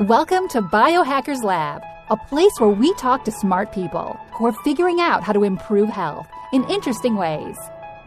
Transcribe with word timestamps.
Welcome 0.00 0.48
to 0.48 0.62
Biohackers 0.62 1.44
Lab, 1.44 1.82
a 2.08 2.16
place 2.16 2.52
where 2.58 2.70
we 2.70 2.94
talk 2.94 3.26
to 3.26 3.30
smart 3.30 3.72
people 3.72 4.18
who 4.32 4.46
are 4.46 4.64
figuring 4.64 5.00
out 5.00 5.22
how 5.22 5.34
to 5.34 5.44
improve 5.44 5.90
health 5.90 6.26
in 6.54 6.64
interesting 6.70 7.14
ways. 7.14 7.58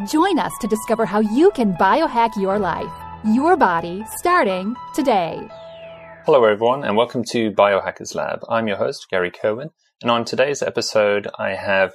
Join 0.07 0.39
us 0.39 0.51
to 0.61 0.67
discover 0.67 1.05
how 1.05 1.19
you 1.19 1.51
can 1.51 1.73
biohack 1.73 2.41
your 2.41 2.57
life, 2.57 2.91
your 3.23 3.55
body, 3.55 4.03
starting 4.17 4.75
today. 4.95 5.47
Hello, 6.25 6.43
everyone, 6.43 6.83
and 6.83 6.97
welcome 6.97 7.23
to 7.25 7.51
Biohackers 7.51 8.15
Lab. 8.15 8.39
I'm 8.49 8.67
your 8.67 8.77
host, 8.77 9.05
Gary 9.11 9.29
Cohen, 9.29 9.69
and 10.01 10.09
on 10.09 10.25
today's 10.25 10.63
episode, 10.63 11.29
I 11.37 11.51
have 11.51 11.93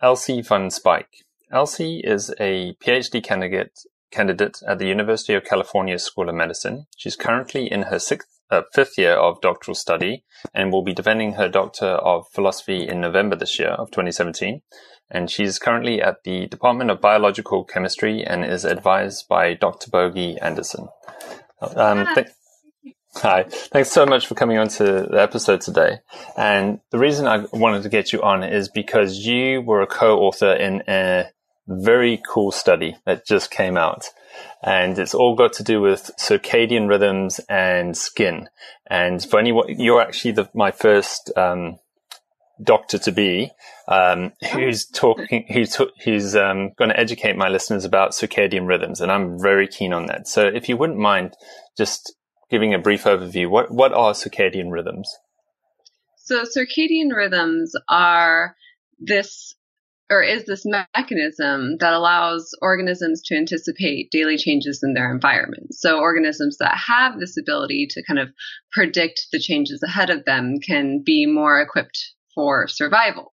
Elsie 0.00 0.40
van 0.40 0.68
Spyk. 0.68 1.04
Elsie 1.50 2.00
is 2.02 2.34
a 2.40 2.74
PhD 2.82 3.22
candidate 3.22 3.78
candidate 4.10 4.62
at 4.66 4.78
the 4.78 4.86
University 4.86 5.34
of 5.34 5.44
California 5.44 5.98
School 5.98 6.30
of 6.30 6.34
Medicine. 6.34 6.86
She's 6.96 7.16
currently 7.16 7.70
in 7.70 7.82
her 7.84 7.98
sixth 7.98 8.28
fifth 8.74 8.98
year 8.98 9.14
of 9.14 9.40
doctoral 9.40 9.74
study 9.74 10.24
and 10.52 10.70
will 10.70 10.82
be 10.82 10.92
defending 10.92 11.34
her 11.34 11.48
Doctor 11.48 11.86
of 11.86 12.28
Philosophy 12.28 12.86
in 12.86 13.00
November 13.00 13.36
this 13.36 13.58
year 13.58 13.70
of 13.70 13.90
2017. 13.90 14.60
And 15.10 15.30
she's 15.30 15.58
currently 15.58 16.02
at 16.02 16.24
the 16.24 16.46
Department 16.46 16.90
of 16.90 17.00
Biological 17.00 17.64
Chemistry 17.64 18.24
and 18.24 18.44
is 18.44 18.64
advised 18.64 19.28
by 19.28 19.54
Dr. 19.54 19.90
Bogi 19.90 20.36
Andersen. 20.42 20.88
Um, 21.60 22.06
th- 22.14 22.28
Hi, 23.16 23.44
thanks 23.44 23.90
so 23.90 24.06
much 24.06 24.26
for 24.26 24.34
coming 24.34 24.56
on 24.56 24.68
to 24.68 24.84
the 24.84 25.20
episode 25.20 25.60
today. 25.60 25.98
And 26.36 26.80
the 26.90 26.98
reason 26.98 27.26
I 27.26 27.44
wanted 27.52 27.82
to 27.82 27.90
get 27.90 28.10
you 28.10 28.22
on 28.22 28.42
is 28.42 28.70
because 28.70 29.18
you 29.18 29.60
were 29.60 29.82
a 29.82 29.86
co-author 29.86 30.54
in 30.54 30.82
a 30.88 31.26
very 31.68 32.22
cool 32.26 32.50
study 32.50 32.96
that 33.04 33.26
just 33.26 33.50
came 33.50 33.76
out 33.76 34.06
and 34.62 34.98
it's 34.98 35.14
all 35.14 35.34
got 35.34 35.52
to 35.54 35.62
do 35.62 35.80
with 35.80 36.10
circadian 36.18 36.88
rhythms 36.88 37.40
and 37.48 37.96
skin. 37.96 38.48
And 38.86 39.24
for 39.24 39.38
anyone, 39.38 39.66
you're 39.68 40.00
actually 40.00 40.32
the, 40.32 40.48
my 40.54 40.70
first 40.70 41.30
um, 41.36 41.78
doctor 42.62 42.98
to 42.98 43.12
be 43.12 43.50
um, 43.88 44.32
who's 44.52 44.86
talking, 44.86 45.46
who's 45.52 45.78
who's 46.04 46.36
um, 46.36 46.70
going 46.78 46.90
to 46.90 46.98
educate 46.98 47.36
my 47.36 47.48
listeners 47.48 47.84
about 47.84 48.12
circadian 48.12 48.66
rhythms, 48.66 49.00
and 49.00 49.10
I'm 49.10 49.40
very 49.40 49.66
keen 49.66 49.92
on 49.92 50.06
that. 50.06 50.28
So, 50.28 50.46
if 50.46 50.68
you 50.68 50.76
wouldn't 50.76 50.98
mind 50.98 51.34
just 51.76 52.14
giving 52.50 52.74
a 52.74 52.78
brief 52.78 53.04
overview, 53.04 53.48
what 53.48 53.70
what 53.70 53.92
are 53.92 54.12
circadian 54.12 54.70
rhythms? 54.70 55.12
So, 56.16 56.44
circadian 56.44 57.14
rhythms 57.14 57.74
are 57.88 58.56
this 58.98 59.54
or 60.12 60.22
is 60.22 60.44
this 60.44 60.66
mechanism 60.66 61.78
that 61.78 61.94
allows 61.94 62.50
organisms 62.60 63.22
to 63.22 63.34
anticipate 63.34 64.10
daily 64.10 64.36
changes 64.36 64.82
in 64.82 64.92
their 64.92 65.10
environment. 65.10 65.74
So 65.74 66.00
organisms 66.00 66.58
that 66.58 66.76
have 66.86 67.18
this 67.18 67.38
ability 67.38 67.86
to 67.90 68.02
kind 68.04 68.18
of 68.18 68.28
predict 68.72 69.28
the 69.32 69.38
changes 69.38 69.82
ahead 69.82 70.10
of 70.10 70.26
them 70.26 70.58
can 70.60 71.02
be 71.02 71.24
more 71.24 71.62
equipped 71.62 71.98
for 72.34 72.68
survival. 72.68 73.31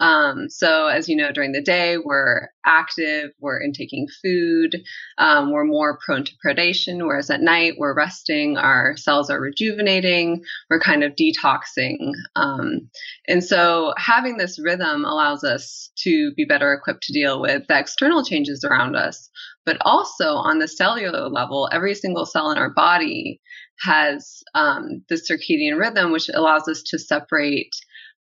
Um, 0.00 0.48
so, 0.48 0.86
as 0.86 1.08
you 1.08 1.16
know, 1.16 1.30
during 1.32 1.52
the 1.52 1.62
day, 1.62 1.98
we're 1.98 2.48
active, 2.66 3.30
we're 3.40 3.60
intaking 3.60 4.06
food, 4.22 4.82
um, 5.18 5.52
we're 5.52 5.64
more 5.64 5.98
prone 6.04 6.24
to 6.24 6.32
predation, 6.44 7.06
whereas 7.06 7.30
at 7.30 7.40
night, 7.40 7.74
we're 7.78 7.94
resting, 7.94 8.56
our 8.56 8.96
cells 8.96 9.30
are 9.30 9.40
rejuvenating, 9.40 10.42
we're 10.68 10.80
kind 10.80 11.04
of 11.04 11.12
detoxing. 11.14 12.12
Um, 12.34 12.90
and 13.28 13.42
so, 13.42 13.94
having 13.96 14.36
this 14.36 14.58
rhythm 14.58 15.04
allows 15.04 15.44
us 15.44 15.90
to 15.98 16.32
be 16.36 16.44
better 16.44 16.72
equipped 16.72 17.04
to 17.04 17.12
deal 17.12 17.40
with 17.40 17.66
the 17.68 17.78
external 17.78 18.24
changes 18.24 18.64
around 18.64 18.96
us. 18.96 19.30
But 19.64 19.78
also 19.80 20.34
on 20.34 20.58
the 20.58 20.68
cellular 20.68 21.28
level, 21.30 21.70
every 21.72 21.94
single 21.94 22.26
cell 22.26 22.50
in 22.50 22.58
our 22.58 22.70
body 22.70 23.40
has 23.80 24.42
um, 24.54 25.02
the 25.08 25.16
circadian 25.16 25.78
rhythm, 25.78 26.12
which 26.12 26.28
allows 26.32 26.68
us 26.68 26.82
to 26.88 26.98
separate 26.98 27.74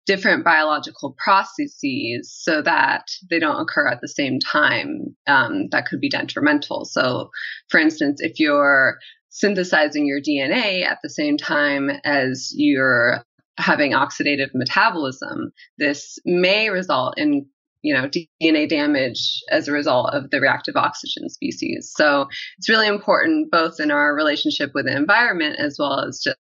different 0.06 0.44
biological 0.44 1.14
processes 1.18 2.32
so 2.32 2.62
that 2.62 3.08
they 3.28 3.38
don't 3.38 3.60
occur 3.60 3.88
at 3.88 4.00
the 4.00 4.08
same 4.08 4.38
time 4.38 5.16
um, 5.26 5.68
that 5.70 5.86
could 5.86 6.00
be 6.00 6.08
detrimental. 6.08 6.84
So, 6.84 7.30
for 7.68 7.78
instance, 7.78 8.20
if 8.20 8.38
you're 8.38 8.98
synthesizing 9.30 10.06
your 10.06 10.20
DNA 10.20 10.84
at 10.84 10.98
the 11.02 11.10
same 11.10 11.36
time 11.36 11.90
as 12.04 12.52
you're 12.54 13.22
having 13.58 13.92
oxidative 13.92 14.50
metabolism, 14.54 15.52
this 15.78 16.18
may 16.24 16.70
result 16.70 17.18
in 17.18 17.46
you 17.82 17.94
know 17.94 18.08
DNA 18.42 18.68
damage 18.68 19.42
as 19.50 19.68
a 19.68 19.72
result 19.72 20.14
of 20.14 20.30
the 20.30 20.40
reactive 20.40 20.76
oxygen 20.76 21.28
species. 21.28 21.92
So 21.94 22.28
it's 22.58 22.68
really 22.68 22.88
important 22.88 23.50
both 23.50 23.80
in 23.80 23.90
our 23.90 24.14
relationship 24.14 24.70
with 24.74 24.86
the 24.86 24.96
environment 24.96 25.56
as 25.58 25.76
well 25.78 26.00
as 26.00 26.20
just 26.22 26.38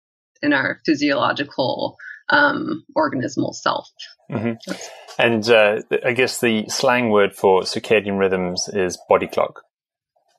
in 0.42 0.52
our 0.52 0.80
physiological 0.86 1.96
um, 2.30 2.84
organismal 2.96 3.54
self. 3.54 3.88
Mm-hmm. 4.30 4.72
And 5.18 5.48
uh, 5.50 5.82
I 6.04 6.12
guess 6.12 6.40
the 6.40 6.68
slang 6.68 7.10
word 7.10 7.34
for 7.34 7.62
circadian 7.62 8.18
rhythms 8.18 8.68
is 8.72 8.98
body 9.08 9.26
clock. 9.26 9.62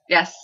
Yes. 0.08 0.34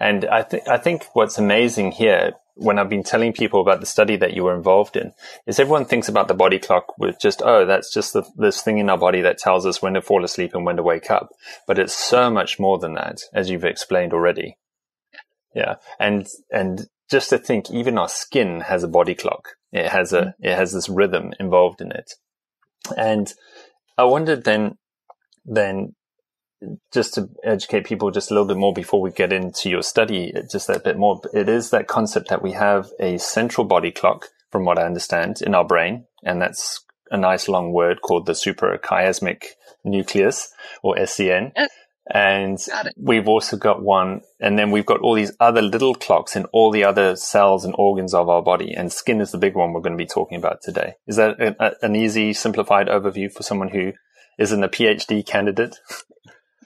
And 0.00 0.24
I 0.24 0.42
think 0.42 0.68
I 0.68 0.78
think 0.78 1.04
what's 1.14 1.38
amazing 1.38 1.92
here, 1.92 2.32
when 2.54 2.78
I've 2.78 2.88
been 2.88 3.02
telling 3.02 3.32
people 3.32 3.60
about 3.60 3.80
the 3.80 3.86
study 3.86 4.16
that 4.16 4.34
you 4.34 4.44
were 4.44 4.54
involved 4.54 4.96
in, 4.96 5.12
is 5.46 5.58
everyone 5.58 5.84
thinks 5.84 6.08
about 6.08 6.28
the 6.28 6.34
body 6.34 6.58
clock 6.58 6.98
with 6.98 7.20
just 7.20 7.42
oh, 7.44 7.64
that's 7.64 7.92
just 7.92 8.12
the, 8.12 8.24
this 8.36 8.62
thing 8.62 8.78
in 8.78 8.90
our 8.90 8.98
body 8.98 9.20
that 9.22 9.38
tells 9.38 9.66
us 9.66 9.80
when 9.80 9.94
to 9.94 10.02
fall 10.02 10.24
asleep 10.24 10.54
and 10.54 10.64
when 10.64 10.76
to 10.76 10.82
wake 10.82 11.10
up. 11.10 11.30
But 11.66 11.78
it's 11.78 11.94
so 11.94 12.30
much 12.30 12.58
more 12.58 12.78
than 12.78 12.94
that, 12.94 13.20
as 13.32 13.50
you've 13.50 13.64
explained 13.64 14.12
already. 14.12 14.56
Yeah, 15.54 15.76
and 15.98 16.26
and 16.50 16.88
just 17.10 17.30
to 17.30 17.38
think, 17.38 17.70
even 17.70 17.98
our 17.98 18.08
skin 18.08 18.60
has 18.62 18.82
a 18.82 18.88
body 18.88 19.14
clock. 19.14 19.50
It 19.74 19.90
has 19.90 20.12
a, 20.12 20.20
mm-hmm. 20.20 20.44
it 20.44 20.56
has 20.56 20.72
this 20.72 20.88
rhythm 20.88 21.32
involved 21.40 21.80
in 21.80 21.90
it. 21.90 22.12
And 22.96 23.32
I 23.98 24.04
wondered 24.04 24.44
then, 24.44 24.78
then 25.44 25.94
just 26.92 27.14
to 27.14 27.28
educate 27.42 27.84
people 27.84 28.10
just 28.10 28.30
a 28.30 28.34
little 28.34 28.46
bit 28.46 28.56
more 28.56 28.72
before 28.72 29.00
we 29.00 29.10
get 29.10 29.32
into 29.32 29.68
your 29.68 29.82
study, 29.82 30.32
just 30.50 30.70
a 30.70 30.78
bit 30.78 30.96
more, 30.96 31.20
it 31.34 31.48
is 31.48 31.70
that 31.70 31.88
concept 31.88 32.28
that 32.28 32.42
we 32.42 32.52
have 32.52 32.88
a 33.00 33.18
central 33.18 33.66
body 33.66 33.90
clock, 33.90 34.28
from 34.50 34.64
what 34.64 34.78
I 34.78 34.84
understand, 34.84 35.42
in 35.42 35.54
our 35.54 35.64
brain. 35.64 36.06
And 36.22 36.40
that's 36.40 36.80
a 37.10 37.16
nice 37.16 37.48
long 37.48 37.72
word 37.72 38.00
called 38.00 38.26
the 38.26 38.32
suprachiasmatic 38.32 39.42
nucleus 39.84 40.48
or 40.82 40.94
SCN. 40.96 41.52
And 42.06 42.58
we've 42.96 43.28
also 43.28 43.56
got 43.56 43.82
one, 43.82 44.20
and 44.38 44.58
then 44.58 44.70
we've 44.70 44.84
got 44.84 45.00
all 45.00 45.14
these 45.14 45.32
other 45.40 45.62
little 45.62 45.94
clocks 45.94 46.36
in 46.36 46.44
all 46.46 46.70
the 46.70 46.84
other 46.84 47.16
cells 47.16 47.64
and 47.64 47.74
organs 47.78 48.12
of 48.12 48.28
our 48.28 48.42
body. 48.42 48.74
And 48.74 48.92
skin 48.92 49.22
is 49.22 49.32
the 49.32 49.38
big 49.38 49.54
one 49.54 49.72
we're 49.72 49.80
going 49.80 49.96
to 49.96 50.04
be 50.04 50.06
talking 50.06 50.36
about 50.36 50.60
today. 50.62 50.94
Is 51.06 51.16
that 51.16 51.40
a, 51.40 51.56
a, 51.58 51.72
an 51.82 51.96
easy, 51.96 52.34
simplified 52.34 52.88
overview 52.88 53.32
for 53.32 53.42
someone 53.42 53.68
who 53.68 53.92
isn't 54.38 54.62
a 54.62 54.68
PhD 54.68 55.24
candidate? 55.24 55.78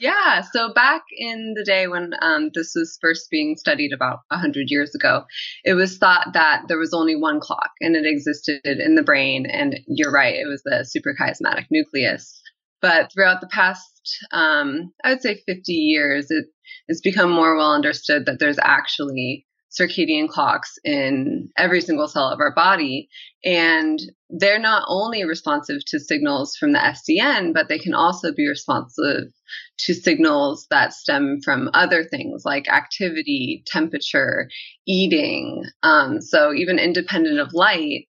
Yeah. 0.01 0.43
So 0.53 0.73
back 0.73 1.03
in 1.17 1.55
the 1.57 1.65
day 1.65 1.89
when 1.89 2.13
um, 2.21 2.51
this 2.55 2.73
was 2.75 2.99
first 3.01 3.31
being 3.31 3.57
studied 3.57 3.93
about 3.93 4.21
100 4.29 4.71
years 4.71 4.95
ago, 4.95 5.25
it 5.65 5.75
was 5.75 5.99
thought 5.99 6.29
that 6.35 6.63
there 6.69 6.79
was 6.79 6.95
only 6.95 7.17
one 7.17 7.41
clock 7.41 7.71
and 7.81 7.97
it 7.97 8.07
existed 8.07 8.61
in 8.65 8.95
the 8.95 9.03
brain. 9.03 9.47
And 9.47 9.81
you're 9.87 10.13
right, 10.13 10.35
it 10.35 10.47
was 10.47 10.63
the 10.63 10.87
suprachiasmatic 10.87 11.67
nucleus. 11.71 12.41
But 12.81 13.13
throughout 13.13 13.41
the 13.41 13.49
past, 13.49 14.19
um, 14.33 14.93
I 15.05 15.11
would 15.11 15.23
say 15.23 15.43
50 15.47 15.73
years, 15.73 16.31
it, 16.31 16.47
it's 16.87 17.01
become 17.01 17.31
more 17.31 17.57
well 17.57 17.73
understood 17.73 18.27
that 18.27 18.39
there's 18.39 18.59
actually 18.59 19.47
circadian 19.71 20.29
clocks 20.29 20.79
in 20.85 21.51
every 21.57 21.81
single 21.81 22.09
cell 22.09 22.29
of 22.31 22.41
our 22.41 22.55
body. 22.55 23.09
And 23.45 23.99
they're 24.31 24.59
not 24.59 24.85
only 24.89 25.25
responsive 25.25 25.79
to 25.89 26.01
signals 26.01 26.57
from 26.57 26.73
the 26.73 26.79
SCN, 26.79 27.53
but 27.53 27.69
they 27.69 27.79
can 27.79 27.95
also 27.95 28.33
be 28.33 28.49
responsive 28.49 29.25
to 29.79 29.95
signals 29.95 30.67
that 30.71 30.93
stem 30.93 31.41
from 31.45 31.71
other 31.75 32.05
things 32.05 32.43
like 32.45 32.69
activity, 32.69 33.63
temperature, 33.67 34.49
eating. 34.87 35.65
Um, 35.83 36.21
so 36.21 36.53
even 36.53 36.79
independent 36.79 37.39
of 37.39 37.53
light, 37.53 38.09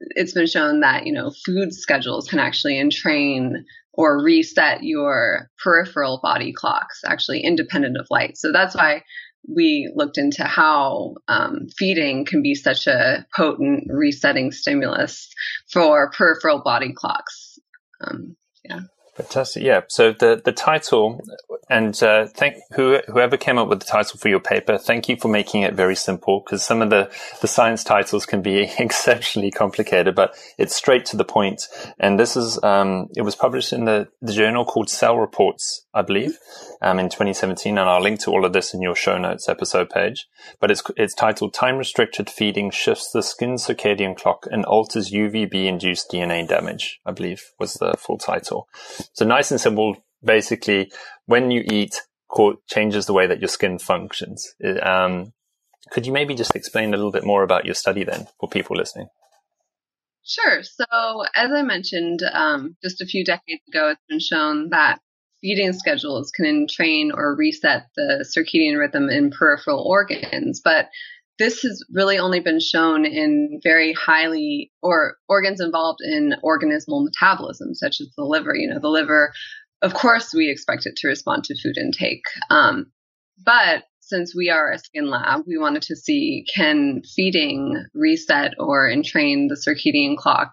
it's 0.00 0.32
been 0.32 0.46
shown 0.46 0.80
that, 0.80 1.06
you 1.06 1.12
know, 1.12 1.32
food 1.46 1.72
schedules 1.72 2.28
can 2.28 2.40
actually 2.40 2.78
entrain 2.78 3.64
or 3.94 4.22
reset 4.22 4.82
your 4.82 5.50
peripheral 5.62 6.20
body 6.22 6.52
clocks, 6.52 7.00
actually 7.06 7.40
independent 7.40 7.96
of 7.98 8.06
light. 8.10 8.36
So 8.36 8.52
that's 8.52 8.74
why 8.74 9.02
we 9.48 9.92
looked 9.94 10.18
into 10.18 10.44
how 10.44 11.14
um, 11.28 11.66
feeding 11.76 12.24
can 12.24 12.42
be 12.42 12.54
such 12.54 12.86
a 12.86 13.26
potent 13.36 13.84
resetting 13.88 14.52
stimulus 14.52 15.28
for 15.72 16.10
peripheral 16.10 16.62
body 16.62 16.92
clocks. 16.94 17.58
Um, 18.00 18.36
yeah. 18.64 18.80
Fantastic. 19.14 19.62
Yeah. 19.62 19.82
So 19.88 20.12
the, 20.12 20.40
the 20.42 20.52
title 20.52 21.20
and 21.68 22.00
uh, 22.02 22.26
thank 22.26 22.56
who, 22.74 22.98
whoever 23.08 23.36
came 23.36 23.58
up 23.58 23.68
with 23.68 23.80
the 23.80 23.86
title 23.86 24.18
for 24.18 24.28
your 24.28 24.40
paper. 24.40 24.78
Thank 24.78 25.08
you 25.08 25.16
for 25.16 25.28
making 25.28 25.62
it 25.62 25.74
very 25.74 25.96
simple 25.96 26.40
because 26.40 26.62
some 26.62 26.80
of 26.80 26.90
the, 26.90 27.10
the 27.40 27.48
science 27.48 27.84
titles 27.84 28.24
can 28.24 28.40
be 28.40 28.70
exceptionally 28.78 29.50
complicated, 29.50 30.14
but 30.14 30.34
it's 30.56 30.74
straight 30.74 31.04
to 31.06 31.16
the 31.16 31.24
point. 31.24 31.68
And 31.98 32.18
this 32.18 32.36
is, 32.36 32.62
um, 32.62 33.08
it 33.14 33.22
was 33.22 33.34
published 33.34 33.72
in 33.72 33.84
the, 33.84 34.08
the 34.22 34.32
journal 34.32 34.64
called 34.64 34.88
Cell 34.88 35.18
Reports, 35.18 35.81
I 35.94 36.02
believe, 36.02 36.38
um, 36.80 36.98
in 36.98 37.08
2017. 37.08 37.78
And 37.78 37.88
I'll 37.88 38.02
link 38.02 38.20
to 38.20 38.30
all 38.30 38.44
of 38.44 38.52
this 38.52 38.72
in 38.74 38.82
your 38.82 38.94
show 38.94 39.18
notes 39.18 39.48
episode 39.48 39.90
page, 39.90 40.26
but 40.60 40.70
it's, 40.70 40.82
it's 40.96 41.14
titled 41.14 41.54
time 41.54 41.76
restricted 41.76 42.30
feeding 42.30 42.70
shifts 42.70 43.10
the 43.12 43.22
skin 43.22 43.54
circadian 43.54 44.16
clock 44.16 44.46
and 44.50 44.64
alters 44.64 45.10
UVB 45.10 45.66
induced 45.66 46.10
DNA 46.10 46.46
damage, 46.46 47.00
I 47.04 47.12
believe 47.12 47.42
was 47.58 47.74
the 47.74 47.94
full 47.98 48.18
title. 48.18 48.68
So 49.12 49.24
nice 49.24 49.50
and 49.50 49.60
simple. 49.60 49.96
Basically, 50.24 50.92
when 51.26 51.50
you 51.50 51.64
eat, 51.66 52.00
changes 52.66 53.06
the 53.06 53.12
way 53.12 53.26
that 53.26 53.40
your 53.40 53.48
skin 53.48 53.78
functions. 53.78 54.54
Um, 54.82 55.32
could 55.90 56.06
you 56.06 56.12
maybe 56.12 56.34
just 56.34 56.56
explain 56.56 56.94
a 56.94 56.96
little 56.96 57.12
bit 57.12 57.26
more 57.26 57.42
about 57.42 57.66
your 57.66 57.74
study 57.74 58.04
then 58.04 58.26
for 58.40 58.48
people 58.48 58.76
listening? 58.76 59.08
Sure. 60.24 60.62
So, 60.62 61.24
as 61.34 61.50
I 61.50 61.62
mentioned, 61.62 62.22
um, 62.32 62.76
just 62.82 63.00
a 63.02 63.06
few 63.06 63.24
decades 63.24 63.62
ago, 63.68 63.90
it's 63.90 64.00
been 64.08 64.20
shown 64.20 64.70
that 64.70 65.00
feeding 65.42 65.72
schedules 65.72 66.30
can 66.30 66.46
entrain 66.46 67.10
or 67.14 67.36
reset 67.36 67.86
the 67.96 68.24
circadian 68.24 68.78
rhythm 68.78 69.10
in 69.10 69.30
peripheral 69.30 69.84
organs. 69.86 70.60
But 70.64 70.88
this 71.38 71.62
has 71.62 71.84
really 71.92 72.18
only 72.18 72.40
been 72.40 72.60
shown 72.60 73.04
in 73.04 73.60
very 73.62 73.92
highly 73.92 74.70
or 74.82 75.16
organs 75.28 75.60
involved 75.60 75.98
in 76.02 76.34
organismal 76.44 77.04
metabolism, 77.04 77.74
such 77.74 78.00
as 78.00 78.08
the 78.16 78.24
liver. 78.24 78.54
You 78.54 78.68
know, 78.68 78.78
the 78.78 78.88
liver, 78.88 79.32
of 79.82 79.94
course, 79.94 80.32
we 80.32 80.48
expect 80.48 80.86
it 80.86 80.94
to 80.96 81.08
respond 81.08 81.44
to 81.44 81.60
food 81.60 81.76
intake. 81.76 82.22
Um, 82.48 82.92
but 83.44 83.84
since 84.12 84.34
we 84.36 84.50
are 84.50 84.70
a 84.70 84.78
skin 84.78 85.08
lab, 85.08 85.44
we 85.46 85.56
wanted 85.56 85.80
to 85.80 85.96
see 85.96 86.44
can 86.54 87.00
feeding 87.16 87.82
reset 87.94 88.52
or 88.58 88.86
entrain 88.86 89.48
the 89.48 89.54
circadian 89.54 90.18
clock 90.18 90.52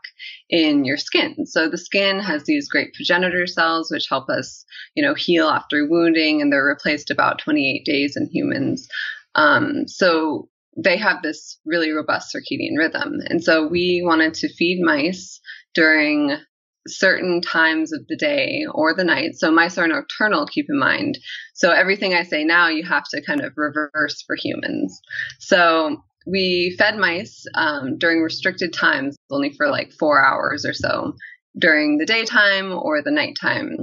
in 0.50 0.85
your 0.85 0.95
skin. 0.95 1.45
So 1.45 1.67
the 1.67 1.77
skin 1.77 2.21
has 2.21 2.45
these 2.45 2.69
great 2.69 2.94
progenitor 2.94 3.45
cells 3.47 3.91
which 3.91 4.07
help 4.07 4.29
us, 4.29 4.63
you 4.95 5.03
know, 5.03 5.13
heal 5.13 5.50
after 5.50 5.85
wounding, 5.85 6.41
and 6.41 6.53
they're 6.53 6.63
replaced 6.63 7.11
about 7.11 7.39
28 7.39 7.83
days 7.83 8.15
in 8.15 8.27
humans. 8.27 8.88
Um, 9.35 9.89
so 9.89 10.47
they 10.77 10.95
have 10.95 11.21
this 11.21 11.59
really 11.65 11.91
robust 11.91 12.33
circadian 12.33 12.77
rhythm. 12.77 13.15
And 13.25 13.44
so 13.44 13.67
we 13.67 14.01
wanted 14.05 14.35
to 14.35 14.53
feed 14.53 14.81
mice 14.81 15.41
during 15.73 16.38
certain 16.87 17.41
times 17.41 17.93
of 17.93 18.05
the 18.07 18.15
day 18.15 18.65
or 18.71 18.93
the 18.93 19.03
night. 19.03 19.35
So 19.35 19.51
mice 19.51 19.77
are 19.77 19.87
nocturnal, 19.87 20.45
keep 20.45 20.67
in 20.69 20.79
mind. 20.79 21.19
So 21.53 21.71
everything 21.71 22.13
I 22.13 22.23
say 22.23 22.43
now, 22.43 22.67
you 22.67 22.83
have 22.83 23.03
to 23.11 23.21
kind 23.21 23.41
of 23.41 23.53
reverse 23.57 24.23
for 24.25 24.35
humans. 24.35 24.99
So 25.39 26.01
we 26.25 26.75
fed 26.77 26.97
mice 26.97 27.45
um, 27.55 27.97
during 27.97 28.21
restricted 28.21 28.73
times, 28.73 29.15
only 29.31 29.53
for 29.53 29.69
like 29.69 29.91
four 29.93 30.23
hours 30.23 30.65
or 30.65 30.73
so 30.73 31.15
during 31.57 31.97
the 31.97 32.05
daytime 32.05 32.71
or 32.71 33.01
the 33.01 33.11
nighttime. 33.11 33.77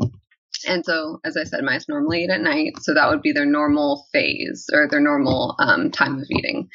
And 0.67 0.85
so, 0.85 1.21
as 1.25 1.37
I 1.37 1.45
said, 1.45 1.63
mice 1.63 1.89
normally 1.89 2.25
eat 2.25 2.31
at 2.31 2.41
night. 2.41 2.75
So 2.81 2.95
that 2.95 3.11
would 3.11 3.23
be 3.23 3.33
their 3.33 3.47
normal 3.47 4.07
phase 4.13 4.67
or 4.73 4.89
their 4.89 5.01
normal 5.01 5.55
um, 5.59 5.91
time 5.91 6.19
of 6.19 6.27
eating. 6.31 6.69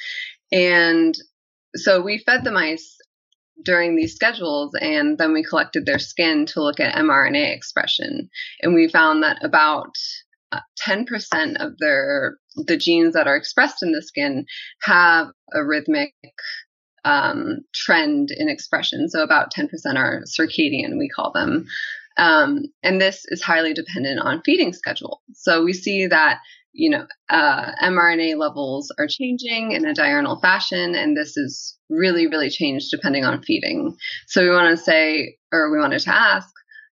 And 0.51 1.15
so 1.75 2.01
we 2.01 2.19
fed 2.19 2.44
the 2.44 2.51
mice 2.51 2.97
during 3.63 3.96
these 3.96 4.16
schedules 4.16 4.72
and 4.80 5.18
then 5.18 5.34
we 5.34 5.44
collected 5.44 5.86
their 5.86 6.00
skin 6.00 6.46
to 6.48 6.62
look 6.62 6.80
at 6.80 6.96
mRNA 6.96 7.56
expression. 7.56 8.30
And 8.62 8.74
we 8.74 8.88
found 8.88 9.24
that 9.24 9.44
about 9.44 9.96
10% 10.88 11.08
uh, 11.60 11.66
of 11.66 11.78
their 11.78 12.38
the 12.56 12.78
genes 12.78 13.13
that 13.13 13.28
are 13.28 13.38
expressed 13.38 13.81
in 13.81 13.94
the 13.94 14.02
skin 14.02 14.46
have 14.81 15.28
a 15.54 15.63
rhythmic 15.63 16.13
um, 17.06 17.60
trend 17.74 18.30
in 18.31 18.50
expression. 18.50 19.10
So 19.10 19.24
about 19.24 19.54
10% 19.54 19.69
are 19.96 20.24
circadian, 20.24 20.98
we 20.98 21.10
call 21.10 21.31
them. 21.31 21.68
Um, 22.18 22.66
and 22.84 23.00
this 23.00 23.24
is 23.30 23.42
highly 23.42 23.74
dependent 23.74 24.19
on 24.19 24.42
feeding 24.44 24.74
schedule. 24.74 25.22
So 25.34 25.64
we 25.64 25.74
see 25.74 26.07
that, 26.07 26.40
you 26.73 26.89
know, 26.89 27.06
uh, 27.29 27.71
mRNA 27.83 28.38
levels 28.38 28.94
are 28.97 29.07
changing 29.07 29.73
in 29.73 29.85
a 29.85 29.94
diurnal 29.94 30.39
fashion, 30.39 30.95
and 30.95 31.15
this 31.18 31.38
is 31.38 31.77
really, 31.89 32.27
really 32.27 32.50
changed 32.50 32.91
depending 32.91 33.25
on 33.25 33.44
feeding. 33.44 33.95
So 34.27 34.44
we 34.44 34.50
want 34.50 34.77
to 34.77 34.83
say, 34.83 35.38
or 35.51 35.71
we 35.71 35.79
wanted 35.79 36.00
to 36.01 36.15
ask, 36.15 36.50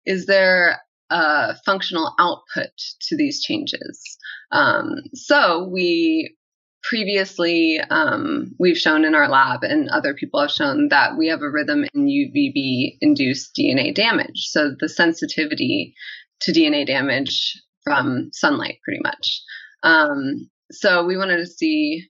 is 0.06 0.25
there 0.25 0.81
a 1.09 1.56
functional 1.65 2.13
output 2.19 2.71
to 3.07 3.18
these 3.18 3.41
changes? 3.41 4.18
Um, 4.51 4.95
so 5.13 5.68
we 5.71 6.35
previously 6.83 7.79
um, 7.89 8.56
we've 8.59 8.77
shown 8.77 9.06
in 9.06 9.15
our 9.15 9.29
lab 9.29 9.63
and 9.63 9.89
other 9.89 10.13
people 10.13 10.41
have 10.41 10.51
shown 10.51 10.89
that 10.89 11.18
we 11.18 11.27
have 11.27 11.41
a 11.41 11.50
rhythm 11.50 11.85
in 11.94 12.07
UVB 12.07 12.97
induced 13.01 13.56
DNA 13.56 13.94
damage. 13.94 14.47
So 14.50 14.71
the 14.79 14.89
sensitivity 14.89 15.94
to 16.41 16.51
DNA 16.51 16.85
damage 16.85 17.62
from 17.83 18.30
sunlight, 18.33 18.80
pretty 18.83 19.01
much. 19.04 19.42
Um, 19.83 20.50
so 20.72 21.06
we 21.06 21.18
wanted 21.18 21.38
to 21.38 21.48
see, 21.48 22.07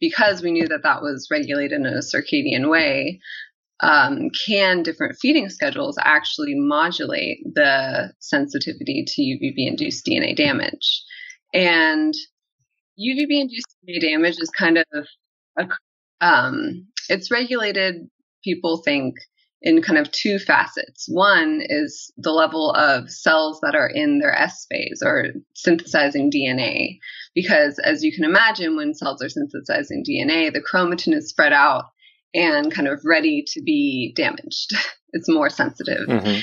because 0.00 0.42
we 0.42 0.52
knew 0.52 0.68
that 0.68 0.82
that 0.82 1.02
was 1.02 1.28
regulated 1.30 1.72
in 1.72 1.86
a 1.86 2.00
circadian 2.00 2.70
way, 2.70 3.20
um, 3.80 4.30
can 4.46 4.82
different 4.82 5.16
feeding 5.20 5.48
schedules 5.48 5.98
actually 6.00 6.54
modulate 6.54 7.38
the 7.54 8.12
sensitivity 8.20 9.04
to 9.06 9.22
UVB 9.22 9.66
induced 9.66 10.06
DNA 10.06 10.36
damage? 10.36 11.02
And 11.52 12.14
UVB 12.98 13.40
induced 13.40 13.76
DNA 13.88 14.00
damage 14.00 14.38
is 14.38 14.50
kind 14.50 14.78
of 14.78 15.06
a, 15.58 15.66
um, 16.20 16.86
it's 17.08 17.30
regulated. 17.30 18.08
People 18.44 18.82
think 18.84 19.14
in 19.62 19.80
kind 19.80 19.98
of 19.98 20.10
two 20.10 20.38
facets. 20.38 21.06
One 21.08 21.60
is 21.62 22.12
the 22.16 22.32
level 22.32 22.72
of 22.72 23.10
cells 23.10 23.60
that 23.62 23.74
are 23.74 23.88
in 23.88 24.18
their 24.18 24.36
S 24.36 24.66
phase 24.68 25.02
or 25.04 25.28
synthesizing 25.54 26.30
DNA, 26.30 26.98
because 27.34 27.78
as 27.78 28.02
you 28.02 28.12
can 28.12 28.24
imagine, 28.24 28.76
when 28.76 28.94
cells 28.94 29.22
are 29.22 29.28
synthesizing 29.28 30.04
DNA, 30.04 30.52
the 30.52 30.62
chromatin 30.62 31.14
is 31.14 31.28
spread 31.28 31.52
out 31.52 31.84
and 32.34 32.72
kind 32.72 32.88
of 32.88 33.00
ready 33.04 33.44
to 33.48 33.62
be 33.62 34.12
damaged. 34.16 34.72
it's 35.12 35.28
more 35.28 35.50
sensitive. 35.50 36.08
Mm-hmm. 36.08 36.40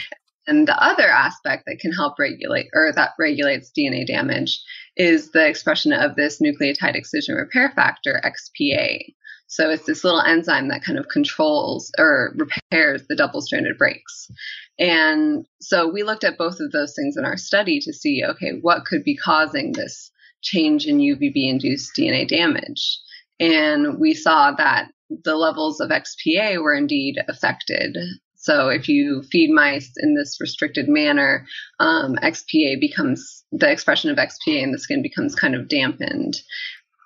And 0.47 0.67
the 0.67 0.83
other 0.83 1.07
aspect 1.07 1.65
that 1.67 1.79
can 1.79 1.91
help 1.91 2.17
regulate 2.17 2.67
or 2.73 2.91
that 2.95 3.11
regulates 3.19 3.71
DNA 3.77 4.07
damage 4.07 4.59
is 4.97 5.31
the 5.31 5.45
expression 5.45 5.93
of 5.93 6.15
this 6.15 6.41
nucleotide 6.41 6.95
excision 6.95 7.35
repair 7.35 7.71
factor, 7.75 8.19
XPA. 8.25 9.13
So 9.49 9.71
it's 9.71 9.85
this 9.85 10.03
little 10.03 10.21
enzyme 10.21 10.69
that 10.69 10.83
kind 10.83 10.99
of 10.99 11.09
controls 11.09 11.91
or 11.97 12.35
repairs 12.37 13.03
the 13.09 13.15
double 13.15 13.41
stranded 13.41 13.79
breaks. 13.79 14.29
And 14.77 15.45
so 15.59 15.89
we 15.89 16.03
looked 16.03 16.23
at 16.23 16.37
both 16.37 16.59
of 16.59 16.71
those 16.71 16.93
things 16.95 17.17
in 17.17 17.25
our 17.25 17.35
study 17.35 17.79
to 17.81 17.91
see 17.91 18.23
okay, 18.23 18.59
what 18.61 18.85
could 18.85 19.03
be 19.03 19.17
causing 19.17 19.71
this 19.71 20.11
change 20.41 20.85
in 20.85 20.99
UVB 20.99 21.33
induced 21.35 21.91
DNA 21.97 22.27
damage? 22.27 22.99
And 23.39 23.99
we 23.99 24.13
saw 24.13 24.51
that 24.51 24.91
the 25.09 25.35
levels 25.35 25.79
of 25.79 25.89
XPA 25.89 26.61
were 26.61 26.75
indeed 26.75 27.17
affected. 27.27 27.97
So 28.35 28.69
if 28.69 28.87
you 28.87 29.23
feed 29.31 29.49
mice 29.49 29.91
in 29.97 30.15
this 30.15 30.37
restricted 30.39 30.87
manner, 30.87 31.45
um, 31.79 32.15
XPA 32.21 32.79
becomes 32.79 33.43
the 33.51 33.69
expression 33.69 34.11
of 34.11 34.17
XPA 34.17 34.61
in 34.61 34.71
the 34.71 34.79
skin 34.79 35.01
becomes 35.01 35.33
kind 35.33 35.55
of 35.55 35.67
dampened. 35.67 36.35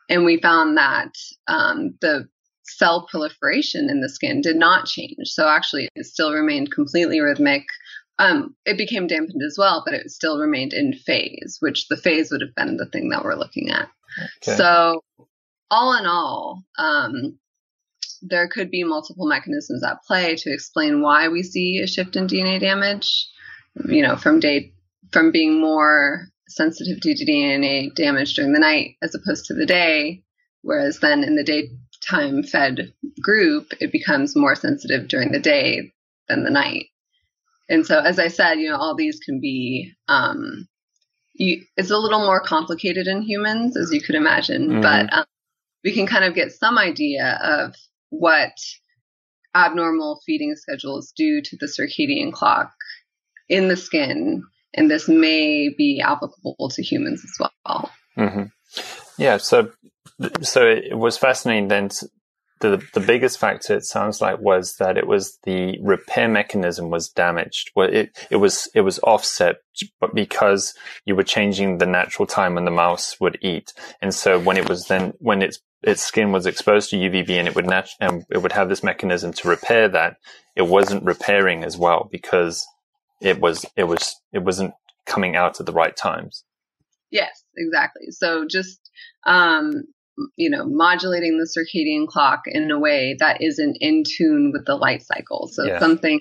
And 0.09 0.25
we 0.25 0.41
found 0.41 0.77
that 0.77 1.13
um, 1.47 1.95
the 2.01 2.27
cell 2.63 3.07
proliferation 3.09 3.89
in 3.89 4.01
the 4.01 4.09
skin 4.09 4.41
did 4.41 4.55
not 4.55 4.85
change. 4.85 5.27
So 5.29 5.47
actually, 5.47 5.89
it 5.95 6.05
still 6.05 6.33
remained 6.33 6.71
completely 6.71 7.19
rhythmic. 7.19 7.63
Um, 8.19 8.55
it 8.65 8.77
became 8.77 9.07
dampened 9.07 9.41
as 9.45 9.55
well, 9.57 9.83
but 9.85 9.93
it 9.93 10.09
still 10.11 10.39
remained 10.39 10.73
in 10.73 10.93
phase, 10.93 11.57
which 11.59 11.87
the 11.87 11.97
phase 11.97 12.31
would 12.31 12.41
have 12.41 12.55
been 12.55 12.77
the 12.77 12.85
thing 12.85 13.09
that 13.09 13.23
we're 13.23 13.35
looking 13.35 13.69
at. 13.71 13.89
Okay. 14.41 14.55
So, 14.55 15.03
all 15.71 15.97
in 15.97 16.05
all, 16.05 16.63
um, 16.77 17.39
there 18.21 18.47
could 18.47 18.69
be 18.69 18.83
multiple 18.83 19.27
mechanisms 19.27 19.83
at 19.83 20.03
play 20.07 20.35
to 20.35 20.53
explain 20.53 21.01
why 21.01 21.27
we 21.27 21.43
see 21.43 21.79
a 21.79 21.87
shift 21.87 22.15
in 22.15 22.27
DNA 22.27 22.59
damage. 22.59 23.27
You 23.85 24.03
know, 24.03 24.15
from 24.15 24.39
day 24.39 24.73
from 25.11 25.31
being 25.31 25.59
more 25.59 26.27
sensitive 26.47 27.01
to 27.01 27.13
DNA 27.13 27.93
damage 27.95 28.35
during 28.35 28.53
the 28.53 28.59
night 28.59 28.95
as 29.01 29.15
opposed 29.15 29.45
to 29.45 29.55
the 29.55 29.65
day, 29.65 30.23
whereas 30.61 30.99
then 30.99 31.23
in 31.23 31.35
the 31.35 31.43
daytime 32.09 32.43
fed 32.43 32.93
group, 33.21 33.71
it 33.79 33.91
becomes 33.91 34.35
more 34.35 34.55
sensitive 34.55 35.07
during 35.07 35.31
the 35.31 35.39
day 35.39 35.93
than 36.27 36.43
the 36.43 36.49
night. 36.49 36.87
And 37.69 37.85
so, 37.85 37.99
as 37.99 38.19
I 38.19 38.27
said, 38.27 38.55
you 38.55 38.69
know, 38.69 38.77
all 38.77 38.95
these 38.95 39.19
can 39.19 39.39
be. 39.39 39.93
Um, 40.07 40.67
you, 41.35 41.63
it's 41.77 41.89
a 41.89 41.97
little 41.97 42.19
more 42.19 42.41
complicated 42.41 43.07
in 43.07 43.23
humans, 43.23 43.75
as 43.75 43.91
you 43.91 44.01
could 44.01 44.13
imagine, 44.13 44.69
mm-hmm. 44.69 44.81
but 44.81 45.11
um, 45.11 45.25
we 45.83 45.91
can 45.91 46.05
kind 46.05 46.23
of 46.23 46.35
get 46.35 46.51
some 46.51 46.77
idea 46.77 47.39
of 47.41 47.75
what 48.09 48.51
abnormal 49.55 50.21
feeding 50.25 50.55
schedules 50.55 51.11
do 51.15 51.41
to 51.41 51.57
the 51.57 51.65
circadian 51.65 52.31
clock 52.31 52.71
in 53.49 53.67
the 53.67 53.75
skin 53.75 54.43
and 54.73 54.89
this 54.89 55.07
may 55.07 55.69
be 55.69 56.01
applicable 56.01 56.69
to 56.69 56.81
humans 56.81 57.23
as 57.23 57.49
well. 57.65 57.91
Mm-hmm. 58.17 58.43
Yeah, 59.17 59.37
so 59.37 59.71
so 60.41 60.67
it 60.67 60.97
was 60.97 61.17
fascinating. 61.17 61.67
Then 61.67 61.89
the 62.59 62.81
the 62.93 62.99
biggest 62.99 63.37
factor 63.39 63.75
it 63.75 63.83
sounds 63.85 64.21
like 64.21 64.39
was 64.39 64.77
that 64.77 64.97
it 64.97 65.05
was 65.05 65.37
the 65.43 65.77
repair 65.81 66.27
mechanism 66.27 66.89
was 66.89 67.09
damaged. 67.09 67.71
Well, 67.75 67.89
it 67.91 68.17
it 68.29 68.37
was 68.37 68.69
it 68.73 68.81
was 68.81 68.99
offset, 68.99 69.57
but 69.99 70.15
because 70.15 70.73
you 71.05 71.15
were 71.15 71.23
changing 71.23 71.77
the 71.77 71.85
natural 71.85 72.25
time 72.25 72.55
when 72.55 72.65
the 72.65 72.71
mouse 72.71 73.19
would 73.19 73.37
eat, 73.41 73.73
and 74.01 74.13
so 74.13 74.39
when 74.39 74.57
it 74.57 74.69
was 74.69 74.87
then 74.87 75.13
when 75.19 75.41
its 75.41 75.59
its 75.83 76.01
skin 76.01 76.31
was 76.31 76.45
exposed 76.45 76.89
to 76.89 76.95
UVB 76.95 77.31
and 77.31 77.47
it 77.47 77.55
would 77.55 77.67
nat- 77.67 77.89
and 77.99 78.23
it 78.31 78.37
would 78.37 78.53
have 78.53 78.69
this 78.69 78.83
mechanism 78.83 79.33
to 79.33 79.49
repair 79.49 79.89
that, 79.89 80.15
it 80.55 80.63
wasn't 80.63 81.03
repairing 81.03 81.63
as 81.63 81.77
well 81.77 82.07
because 82.09 82.65
it 83.21 83.41
was 83.41 83.65
it 83.75 83.83
was 83.83 84.15
it 84.31 84.43
wasn't 84.43 84.73
coming 85.05 85.35
out 85.35 85.59
at 85.59 85.65
the 85.65 85.73
right 85.73 85.95
times. 85.95 86.45
Yes, 87.13 87.43
exactly. 87.55 88.07
So 88.09 88.45
just 88.49 88.79
um, 89.25 89.83
you 90.35 90.49
know, 90.49 90.65
modulating 90.65 91.37
the 91.37 91.47
circadian 91.47 92.07
clock 92.07 92.41
in 92.45 92.69
a 92.71 92.79
way 92.79 93.15
that 93.19 93.41
isn't 93.41 93.77
in 93.79 94.03
tune 94.03 94.51
with 94.53 94.65
the 94.65 94.75
light 94.75 95.03
cycle. 95.03 95.47
So 95.51 95.63
yeah. 95.63 95.79
something 95.79 96.19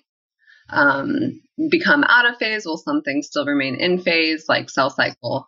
um, 0.71 1.41
become 1.71 2.05
out 2.05 2.27
of 2.27 2.39
phase 2.39 2.65
while 2.65 2.77
some 2.77 3.03
things 3.03 3.27
still 3.27 3.47
remain 3.47 3.75
in 3.77 3.99
phase, 3.99 4.47
like 4.49 4.71
cell 4.71 4.91
cycle. 4.91 5.47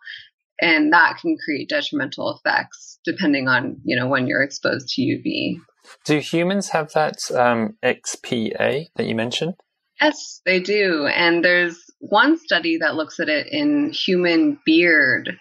And 0.59 0.93
that 0.93 1.17
can 1.21 1.37
create 1.43 1.69
detrimental 1.69 2.35
effects 2.35 2.99
depending 3.03 3.47
on, 3.47 3.81
you 3.83 3.97
know, 3.97 4.07
when 4.07 4.27
you're 4.27 4.43
exposed 4.43 4.89
to 4.89 5.01
UV. 5.01 5.59
Do 6.05 6.19
humans 6.19 6.69
have 6.69 6.91
that 6.93 7.17
um, 7.31 7.77
XPA 7.83 8.87
that 8.95 9.05
you 9.05 9.15
mentioned? 9.15 9.55
Yes, 10.01 10.41
they 10.45 10.59
do. 10.59 11.07
And 11.07 11.43
there's 11.43 11.77
one 11.99 12.37
study 12.37 12.77
that 12.77 12.95
looks 12.95 13.19
at 13.19 13.29
it 13.29 13.47
in 13.47 13.91
human 13.91 14.59
beard 14.65 15.39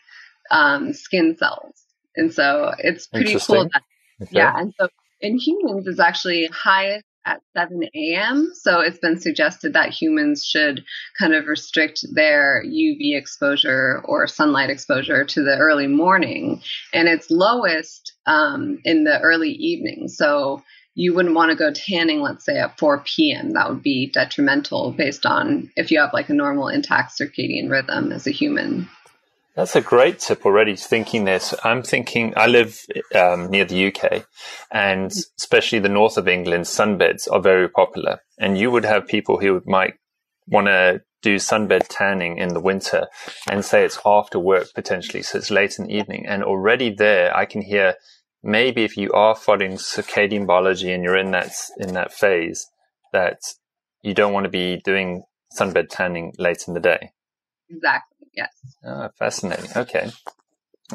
um, 0.50 0.92
skin 0.92 1.36
cells. 1.36 1.82
And 2.16 2.32
so 2.32 2.72
it's 2.78 3.06
pretty 3.06 3.38
cool. 3.40 3.68
That, 3.72 3.82
okay. 4.22 4.30
Yeah. 4.30 4.54
And 4.56 4.72
so 4.78 4.88
in 5.20 5.38
humans, 5.38 5.86
it's 5.86 6.00
actually 6.00 6.48
highest 6.52 7.04
at 7.26 7.40
7 7.56 7.82
a.m. 7.94 8.52
So 8.54 8.80
it's 8.80 8.98
been 8.98 9.18
suggested 9.18 9.72
that 9.72 9.90
humans 9.90 10.44
should 10.44 10.84
kind 11.18 11.34
of 11.34 11.46
restrict 11.46 12.04
their 12.12 12.62
UV 12.66 13.16
exposure 13.16 14.02
or 14.04 14.26
sunlight 14.26 14.70
exposure 14.70 15.24
to 15.24 15.42
the 15.42 15.56
early 15.56 15.86
morning. 15.86 16.60
And 16.92 17.08
it's 17.08 17.30
lowest 17.30 18.12
um, 18.26 18.78
in 18.84 19.04
the 19.04 19.20
early 19.20 19.52
evening. 19.52 20.08
So 20.08 20.62
you 20.94 21.14
wouldn't 21.14 21.34
want 21.34 21.50
to 21.50 21.56
go 21.56 21.72
tanning, 21.72 22.20
let's 22.20 22.44
say 22.44 22.58
at 22.58 22.78
4 22.78 23.04
p.m. 23.04 23.50
That 23.50 23.68
would 23.68 23.82
be 23.82 24.10
detrimental 24.10 24.92
based 24.92 25.26
on 25.26 25.70
if 25.76 25.90
you 25.90 25.98
have 26.00 26.12
like 26.12 26.28
a 26.28 26.34
normal 26.34 26.68
intact 26.68 27.18
circadian 27.18 27.70
rhythm 27.70 28.12
as 28.12 28.26
a 28.26 28.30
human. 28.30 28.88
That's 29.56 29.76
a 29.76 29.80
great 29.80 30.18
tip 30.18 30.44
already. 30.44 30.74
Thinking 30.74 31.24
this, 31.24 31.54
I'm 31.62 31.82
thinking 31.82 32.34
I 32.36 32.48
live 32.48 32.80
um, 33.14 33.50
near 33.50 33.64
the 33.64 33.86
UK, 33.86 34.26
and 34.72 35.12
especially 35.38 35.78
the 35.78 35.88
north 35.88 36.16
of 36.16 36.26
England, 36.26 36.64
sunbeds 36.64 37.28
are 37.30 37.40
very 37.40 37.68
popular. 37.68 38.18
And 38.38 38.58
you 38.58 38.72
would 38.72 38.84
have 38.84 39.06
people 39.06 39.38
who 39.38 39.62
might 39.64 39.94
want 40.48 40.66
to 40.66 41.02
do 41.22 41.36
sunbed 41.36 41.86
tanning 41.88 42.38
in 42.38 42.48
the 42.48 42.60
winter, 42.60 43.06
and 43.48 43.64
say 43.64 43.84
it's 43.84 44.00
after 44.04 44.40
work 44.40 44.74
potentially, 44.74 45.22
so 45.22 45.38
it's 45.38 45.52
late 45.52 45.78
in 45.78 45.86
the 45.86 45.94
evening. 45.94 46.26
And 46.26 46.42
already 46.42 46.90
there, 46.90 47.34
I 47.34 47.46
can 47.46 47.62
hear 47.62 47.94
maybe 48.44 48.84
if 48.84 48.96
you 48.96 49.10
are 49.12 49.34
following 49.34 49.72
circadian 49.72 50.46
biology 50.46 50.92
and 50.92 51.02
you're 51.02 51.16
in 51.16 51.32
that 51.32 51.52
in 51.78 51.94
that 51.94 52.12
phase, 52.12 52.66
that 53.12 53.40
you 54.02 54.14
don't 54.14 54.32
want 54.32 54.44
to 54.44 54.50
be 54.50 54.80
doing 54.84 55.24
sunbed 55.58 55.88
tanning 55.88 56.32
late 56.38 56.64
in 56.68 56.74
the 56.74 56.80
day. 56.80 57.12
Exactly. 57.70 58.28
Yes. 58.34 58.52
Oh, 58.84 59.08
fascinating. 59.18 59.70
Okay. 59.76 60.10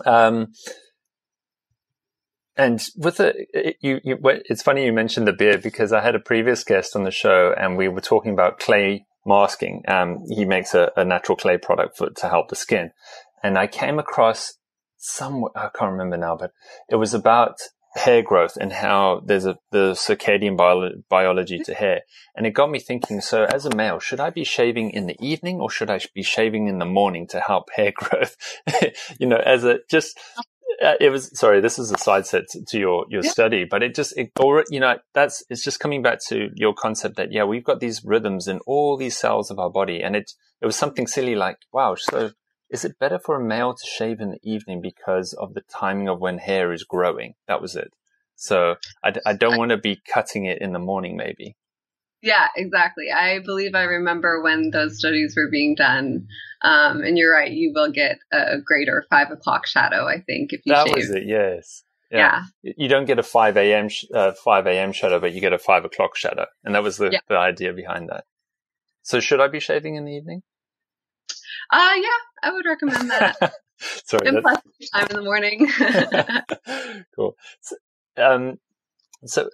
Um, 0.06 0.54
and 2.56 2.86
with 2.98 3.18
the, 3.18 3.46
you, 3.80 4.02
you, 4.04 4.18
it's 4.24 4.62
funny 4.62 4.86
you 4.86 4.92
mentioned 4.92 5.28
the 5.28 5.34
beard 5.34 5.62
because 5.62 5.94
I 5.94 6.02
had 6.02 6.16
a 6.16 6.20
previous 6.20 6.64
guest 6.64 6.96
on 6.96 7.06
the 7.06 7.12
show 7.12 7.54
and 7.58 7.78
we 7.78 7.88
were 7.88 8.02
talking 8.02 8.34
about 8.34 8.60
clay 8.60 9.06
masking. 9.26 9.84
Um, 9.88 10.26
he 10.30 10.44
makes 10.44 10.74
a, 10.74 10.92
a, 10.98 11.06
natural 11.06 11.38
clay 11.38 11.58
product 11.58 11.98
for, 11.98 12.10
to 12.10 12.28
help 12.28 12.50
the 12.50 12.56
skin. 12.58 12.92
And 13.42 13.58
I 13.58 13.68
came 13.68 13.98
across 13.98 14.56
some, 15.00 15.46
I 15.56 15.70
can't 15.74 15.92
remember 15.92 16.18
now, 16.18 16.36
but 16.36 16.52
it 16.90 16.96
was 16.96 17.14
about 17.14 17.58
hair 17.96 18.22
growth 18.22 18.56
and 18.56 18.72
how 18.72 19.22
there's 19.26 19.46
a 19.46 19.58
the 19.72 19.94
circadian 19.94 20.56
bio- 20.56 20.92
biology 21.10 21.58
to 21.58 21.74
hair 21.74 22.02
and 22.36 22.46
it 22.46 22.52
got 22.52 22.70
me 22.70 22.80
thinking 22.80 23.20
so 23.20 23.46
as 23.46 23.66
a 23.66 23.76
male 23.76 24.00
should 24.00 24.20
i 24.20 24.30
be 24.30 24.44
shaving 24.44 24.92
in 24.92 25.08
the 25.08 25.16
evening 25.20 25.60
or 25.60 25.72
should 25.72 25.90
i 25.90 26.00
be 26.14 26.22
shaving 26.22 26.68
in 26.68 26.78
the 26.78 26.86
morning 26.86 27.26
to 27.26 27.40
help 27.40 27.68
hair 27.76 27.92
growth 27.96 28.38
you 29.20 29.26
know 29.26 29.38
as 29.38 29.64
a 29.64 29.80
just 29.90 30.20
uh, 30.84 30.94
it 31.02 31.10
was 31.10 31.38
sorry 31.38 31.60
this 31.60 31.80
is 31.80 31.92
a 31.92 31.98
side 31.98 32.28
set 32.28 32.48
to, 32.48 32.64
to 32.64 32.78
your 32.78 33.06
your 33.10 33.24
yeah. 33.24 33.32
study 33.32 33.66
but 33.66 33.82
it 33.82 33.96
just 33.96 34.16
it 34.16 34.32
or 34.40 34.64
you 34.70 34.80
know 34.80 34.96
that's 35.16 35.44
it's 35.50 35.64
just 35.64 35.80
coming 35.80 36.04
back 36.04 36.20
to 36.24 36.50
your 36.54 36.76
concept 36.76 37.18
that 37.18 37.32
yeah 37.32 37.44
we've 37.44 37.64
got 37.64 37.80
these 37.80 38.06
rhythms 38.06 38.48
in 38.48 38.60
all 38.68 38.96
these 38.98 39.18
cells 39.18 39.50
of 39.50 39.58
our 39.58 39.70
body 39.70 40.02
and 40.02 40.16
it 40.16 40.32
it 40.62 40.66
was 40.68 40.76
something 40.76 41.08
silly 41.08 41.36
like 41.36 41.58
wow 41.74 41.96
so 41.96 42.32
is 42.70 42.86
it 42.86 43.00
better 43.00 43.20
for 43.20 43.36
a 43.36 43.44
male 43.44 43.74
to 43.74 43.86
shave 43.86 44.20
in 44.20 44.32
the 44.32 44.40
evening 44.44 44.82
because 44.82 45.34
of 45.34 45.54
the 45.54 45.62
timing 45.62 46.08
of 46.08 46.20
when 46.20 46.38
hair 46.38 46.72
is 46.72 46.84
growing? 46.84 47.34
That 47.48 47.62
was 47.62 47.76
it. 47.76 47.94
So 48.36 48.76
I, 49.04 49.14
I 49.26 49.34
don't 49.34 49.58
want 49.58 49.72
to 49.72 49.78
be 49.78 50.02
cutting 50.08 50.46
it 50.46 50.62
in 50.62 50.72
the 50.72 50.80
morning, 50.80 51.18
maybe. 51.18 51.56
Yeah, 52.22 52.48
exactly. 52.56 53.12
I 53.12 53.40
believe 53.40 53.76
I 53.76 53.84
remember 53.84 54.42
when 54.42 54.72
those 54.72 54.98
studies 55.00 55.36
were 55.36 55.50
being 55.50 55.76
done. 55.76 56.28
Um, 56.62 57.02
and 57.02 57.18
you're 57.18 57.34
right, 57.34 57.52
you 57.52 57.72
will 57.74 57.92
get 57.92 58.20
a 58.32 58.60
greater 58.64 59.06
five 59.10 59.32
o'clock 59.32 59.66
shadow, 59.66 60.06
I 60.06 60.22
think, 60.22 60.52
if 60.54 60.62
you 60.66 60.74
that 60.74 60.88
shave. 60.88 60.96
was 60.96 61.10
it, 61.10 61.24
yes. 61.26 61.84
Yeah. 62.12 62.44
yeah. 62.64 62.74
You 62.78 62.90
don't 62.90 63.06
get 63.06 63.20
a 63.20 63.24
5 63.24 63.56
a.m. 63.58 63.88
Sh- 63.88 64.06
uh, 64.14 64.32
5 64.32 64.68
a.m. 64.68 64.92
shadow, 64.92 65.20
but 65.20 65.34
you 65.34 65.42
get 65.42 65.54
a 65.54 65.60
5 65.60 65.86
o'clock 65.86 66.16
shadow. 66.16 66.46
And 66.64 66.76
that 66.76 66.84
was 66.84 66.98
the, 66.98 67.12
yeah. 67.12 67.20
the 67.28 67.38
idea 67.38 67.72
behind 67.72 68.10
that. 68.10 68.26
So 69.04 69.20
should 69.20 69.40
I 69.40 69.48
be 69.48 69.60
shaving 69.60 69.96
in 69.96 70.06
the 70.06 70.14
evening? 70.14 70.42
Uh, 71.72 71.94
yeah, 71.96 72.08
I 72.44 72.52
would 72.52 72.66
recommend 72.66 73.10
that. 73.12 73.38
Sorry, 74.06 74.28
and 74.28 74.42
plus 74.42 74.60
time 74.94 75.08
in 75.10 75.16
the 75.16 75.22
morning. 75.22 75.70
cool. 77.16 77.36
So, 77.62 77.76
um, 78.18 78.60
so, 79.26 79.50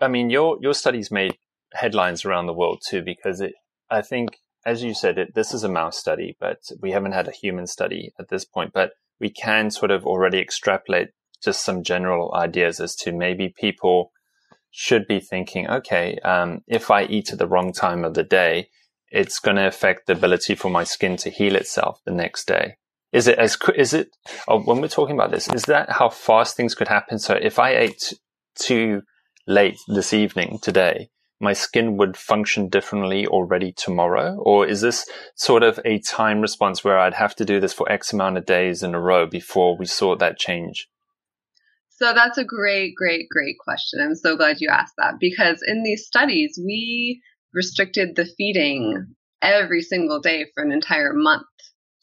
I 0.00 0.08
mean, 0.08 0.30
your 0.30 0.58
your 0.60 0.74
studies 0.74 1.10
made 1.10 1.36
headlines 1.72 2.24
around 2.24 2.46
the 2.46 2.54
world 2.54 2.82
too, 2.86 3.02
because 3.02 3.40
it. 3.40 3.54
I 3.90 4.00
think, 4.00 4.38
as 4.64 4.82
you 4.82 4.94
said, 4.94 5.18
it 5.18 5.34
this 5.34 5.52
is 5.52 5.62
a 5.62 5.68
mouse 5.68 5.98
study, 5.98 6.36
but 6.40 6.58
we 6.80 6.92
haven't 6.92 7.12
had 7.12 7.28
a 7.28 7.32
human 7.32 7.66
study 7.66 8.12
at 8.18 8.28
this 8.28 8.44
point. 8.44 8.72
But 8.72 8.92
we 9.20 9.28
can 9.28 9.70
sort 9.70 9.90
of 9.90 10.06
already 10.06 10.38
extrapolate 10.38 11.08
just 11.42 11.62
some 11.64 11.82
general 11.82 12.34
ideas 12.34 12.80
as 12.80 12.96
to 12.96 13.12
maybe 13.12 13.54
people 13.54 14.10
should 14.70 15.06
be 15.06 15.20
thinking, 15.20 15.68
okay, 15.68 16.18
um, 16.24 16.62
if 16.66 16.90
I 16.90 17.04
eat 17.04 17.32
at 17.32 17.38
the 17.38 17.46
wrong 17.46 17.72
time 17.72 18.04
of 18.04 18.14
the 18.14 18.24
day, 18.24 18.68
it's 19.14 19.38
going 19.38 19.56
to 19.56 19.66
affect 19.66 20.06
the 20.06 20.12
ability 20.12 20.56
for 20.56 20.70
my 20.70 20.84
skin 20.84 21.16
to 21.18 21.30
heal 21.30 21.54
itself 21.54 22.00
the 22.04 22.10
next 22.10 22.46
day. 22.46 22.76
Is 23.12 23.28
it 23.28 23.38
as 23.38 23.56
is 23.76 23.94
it 23.94 24.08
oh, 24.48 24.60
when 24.62 24.80
we're 24.80 24.88
talking 24.88 25.14
about 25.14 25.30
this? 25.30 25.48
Is 25.48 25.62
that 25.64 25.88
how 25.88 26.08
fast 26.08 26.56
things 26.56 26.74
could 26.74 26.88
happen? 26.88 27.20
So 27.20 27.34
if 27.34 27.60
I 27.60 27.76
ate 27.76 28.12
too 28.56 29.02
late 29.46 29.78
this 29.86 30.12
evening 30.12 30.58
today, 30.60 31.10
my 31.40 31.52
skin 31.52 31.96
would 31.96 32.16
function 32.16 32.68
differently 32.68 33.24
already 33.26 33.70
tomorrow, 33.70 34.36
or 34.38 34.66
is 34.66 34.80
this 34.80 35.06
sort 35.36 35.62
of 35.62 35.78
a 35.84 36.00
time 36.00 36.40
response 36.40 36.82
where 36.82 36.98
I'd 36.98 37.14
have 37.14 37.36
to 37.36 37.44
do 37.44 37.60
this 37.60 37.72
for 37.72 37.90
X 37.90 38.12
amount 38.12 38.36
of 38.36 38.46
days 38.46 38.82
in 38.82 38.96
a 38.96 39.00
row 39.00 39.26
before 39.26 39.78
we 39.78 39.86
saw 39.86 40.16
that 40.16 40.38
change? 40.38 40.88
So 41.90 42.12
that's 42.12 42.38
a 42.38 42.44
great, 42.44 42.96
great, 42.96 43.28
great 43.28 43.56
question. 43.60 44.00
I'm 44.00 44.16
so 44.16 44.36
glad 44.36 44.56
you 44.58 44.68
asked 44.68 44.94
that 44.98 45.14
because 45.20 45.62
in 45.64 45.84
these 45.84 46.04
studies, 46.04 46.58
we 46.60 47.22
restricted 47.54 48.16
the 48.16 48.26
feeding 48.36 49.14
every 49.40 49.82
single 49.82 50.20
day 50.20 50.46
for 50.54 50.62
an 50.62 50.72
entire 50.72 51.12
month. 51.12 51.46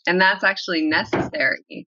And 0.08 0.20
that's 0.20 0.44
actually 0.44 0.84
necessary 0.84 1.88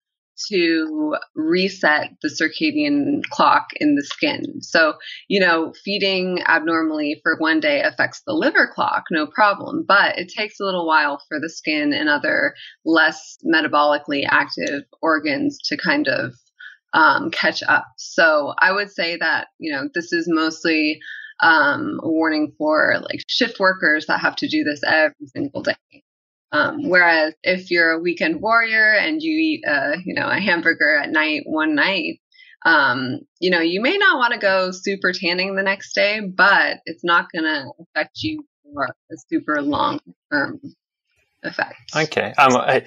to 0.49 1.15
reset 1.35 2.11
the 2.21 2.29
circadian 2.29 3.23
clock 3.31 3.69
in 3.77 3.95
the 3.95 4.03
skin. 4.03 4.61
So, 4.61 4.93
you 5.27 5.39
know, 5.39 5.73
feeding 5.83 6.43
abnormally 6.47 7.19
for 7.23 7.37
one 7.39 7.59
day 7.59 7.81
affects 7.81 8.21
the 8.25 8.33
liver 8.33 8.69
clock, 8.73 9.05
no 9.09 9.25
problem, 9.25 9.83
but 9.87 10.17
it 10.19 10.29
takes 10.29 10.59
a 10.59 10.63
little 10.63 10.85
while 10.85 11.21
for 11.27 11.39
the 11.39 11.49
skin 11.49 11.91
and 11.91 12.07
other 12.07 12.53
less 12.85 13.37
metabolically 13.43 14.25
active 14.29 14.83
organs 15.01 15.57
to 15.65 15.77
kind 15.77 16.07
of 16.07 16.35
um, 16.93 17.31
catch 17.31 17.63
up. 17.67 17.87
So 17.97 18.53
I 18.59 18.71
would 18.71 18.91
say 18.91 19.17
that, 19.17 19.47
you 19.57 19.71
know, 19.71 19.89
this 19.93 20.13
is 20.13 20.27
mostly 20.27 20.99
um, 21.39 21.99
a 22.01 22.09
warning 22.09 22.53
for 22.57 22.99
like 22.99 23.21
shift 23.27 23.59
workers 23.59 24.05
that 24.07 24.19
have 24.19 24.35
to 24.37 24.47
do 24.47 24.63
this 24.63 24.81
every 24.85 25.27
single 25.27 25.63
day. 25.63 25.75
Um, 26.51 26.89
whereas 26.89 27.33
if 27.43 27.69
you're 27.71 27.91
a 27.91 27.99
weekend 27.99 28.41
warrior 28.41 28.93
and 28.93 29.21
you 29.21 29.31
eat 29.31 29.65
a, 29.65 29.97
you 30.05 30.13
know, 30.13 30.29
a 30.29 30.39
hamburger 30.39 30.97
at 30.97 31.09
night 31.09 31.43
one 31.45 31.75
night, 31.75 32.19
um, 32.65 33.19
you 33.39 33.49
know, 33.49 33.59
you 33.59 33.81
may 33.81 33.97
not 33.97 34.17
want 34.17 34.33
to 34.33 34.39
go 34.39 34.71
super 34.71 35.11
tanning 35.13 35.55
the 35.55 35.63
next 35.63 35.93
day, 35.93 36.21
but 36.21 36.79
it's 36.85 37.03
not 37.03 37.27
going 37.31 37.43
to 37.43 37.71
affect 37.81 38.21
you 38.23 38.45
for 38.63 38.85
a 38.85 39.15
super 39.29 39.61
long 39.61 39.99
term. 40.31 40.59
effect. 41.43 41.75
Okay. 41.95 42.33
Um, 42.37 42.81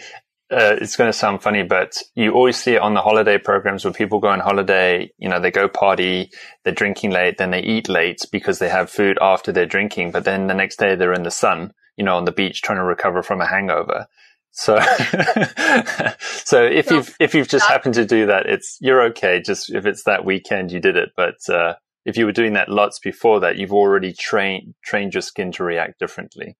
uh, 0.50 0.76
it's 0.80 0.96
going 0.96 1.08
to 1.08 1.16
sound 1.16 1.42
funny, 1.42 1.62
but 1.62 1.96
you 2.14 2.32
always 2.32 2.56
see 2.56 2.74
it 2.74 2.82
on 2.82 2.94
the 2.94 3.00
holiday 3.00 3.38
programs 3.38 3.84
where 3.84 3.92
people 3.92 4.18
go 4.18 4.28
on 4.28 4.40
holiday, 4.40 5.10
you 5.18 5.28
know, 5.28 5.38
they 5.38 5.50
go 5.50 5.68
party, 5.68 6.30
they're 6.64 6.74
drinking 6.74 7.10
late, 7.10 7.38
then 7.38 7.50
they 7.50 7.60
eat 7.60 7.88
late 7.88 8.20
because 8.32 8.58
they 8.58 8.68
have 8.68 8.90
food 8.90 9.16
after 9.20 9.52
they're 9.52 9.66
drinking, 9.66 10.10
but 10.10 10.24
then 10.24 10.48
the 10.48 10.54
next 10.54 10.78
day 10.78 10.94
they're 10.94 11.12
in 11.12 11.22
the 11.22 11.30
sun, 11.30 11.72
you 11.96 12.04
know, 12.04 12.16
on 12.16 12.24
the 12.24 12.32
beach 12.32 12.62
trying 12.62 12.78
to 12.78 12.84
recover 12.84 13.22
from 13.22 13.40
a 13.40 13.46
hangover. 13.46 14.06
So, 14.50 14.80
so 16.18 16.64
if 16.64 16.90
you've, 16.90 17.14
if 17.20 17.34
you've 17.34 17.48
just 17.48 17.66
happened 17.66 17.94
to 17.94 18.04
do 18.04 18.26
that, 18.26 18.46
it's, 18.46 18.76
you're 18.80 19.02
okay. 19.10 19.40
Just 19.40 19.70
if 19.70 19.86
it's 19.86 20.02
that 20.04 20.24
weekend 20.24 20.72
you 20.72 20.80
did 20.80 20.96
it. 20.96 21.10
But, 21.16 21.48
uh, 21.48 21.74
if 22.04 22.16
you 22.16 22.26
were 22.26 22.32
doing 22.32 22.54
that 22.54 22.68
lots 22.68 22.98
before 22.98 23.40
that, 23.40 23.56
you've 23.56 23.72
already 23.72 24.12
trained, 24.12 24.74
trained 24.82 25.14
your 25.14 25.20
skin 25.20 25.52
to 25.52 25.64
react 25.64 26.00
differently. 26.00 26.56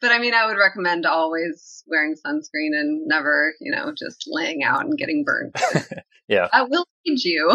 But 0.00 0.12
I 0.12 0.18
mean, 0.18 0.34
I 0.34 0.46
would 0.46 0.56
recommend 0.56 1.04
always 1.04 1.84
wearing 1.86 2.14
sunscreen 2.14 2.78
and 2.78 3.06
never, 3.06 3.54
you 3.60 3.70
know, 3.70 3.92
just 3.96 4.24
laying 4.26 4.62
out 4.62 4.84
and 4.84 4.96
getting 4.96 5.24
burned. 5.24 5.54
yeah. 6.28 6.48
I 6.52 6.62
will 6.62 6.86
feed 7.04 7.22
you. 7.22 7.50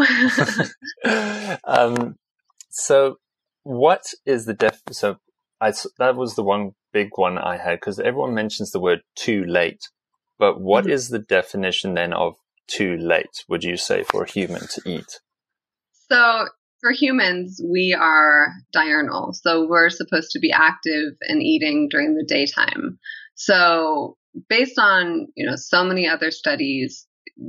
um, 1.64 2.16
so 2.70 3.18
what 3.64 4.04
is 4.26 4.46
the 4.46 4.54
def, 4.54 4.82
so 4.92 5.18
I, 5.60 5.74
that 5.98 6.16
was 6.16 6.36
the 6.36 6.44
one 6.44 6.72
big 6.94 7.10
one 7.16 7.38
I 7.38 7.58
had 7.58 7.80
because 7.80 8.00
everyone 8.00 8.36
mentions 8.36 8.72
the 8.72 8.80
word 8.80 9.02
too 9.16 9.44
late. 9.44 9.82
But 10.38 10.62
what 10.62 10.84
mm-hmm. 10.84 10.94
is 10.94 11.10
the 11.10 11.20
definition 11.20 11.96
then 11.96 12.14
of 12.14 12.36
too 12.68 12.96
late, 12.98 13.44
would 13.48 13.64
you 13.64 13.78
say, 13.78 14.04
for 14.04 14.24
a 14.24 14.30
human 14.30 14.68
to 14.68 14.82
eat? 14.86 15.20
So, 16.12 16.48
for 16.86 16.92
humans, 16.92 17.60
we 17.68 17.98
are 18.00 18.54
diurnal. 18.72 19.34
So, 19.34 19.68
we're 19.68 19.90
supposed 19.90 20.30
to 20.32 20.40
be 20.40 20.52
active 20.52 21.14
and 21.22 21.42
eating 21.42 21.88
during 21.90 22.14
the 22.14 22.24
daytime. 22.24 23.00
So, 23.34 24.18
based 24.50 24.78
on, 24.78 25.26
you 25.36 25.48
know, 25.48 25.56
so 25.56 25.84
many 25.84 26.08
other 26.08 26.30
studies, 26.30 27.08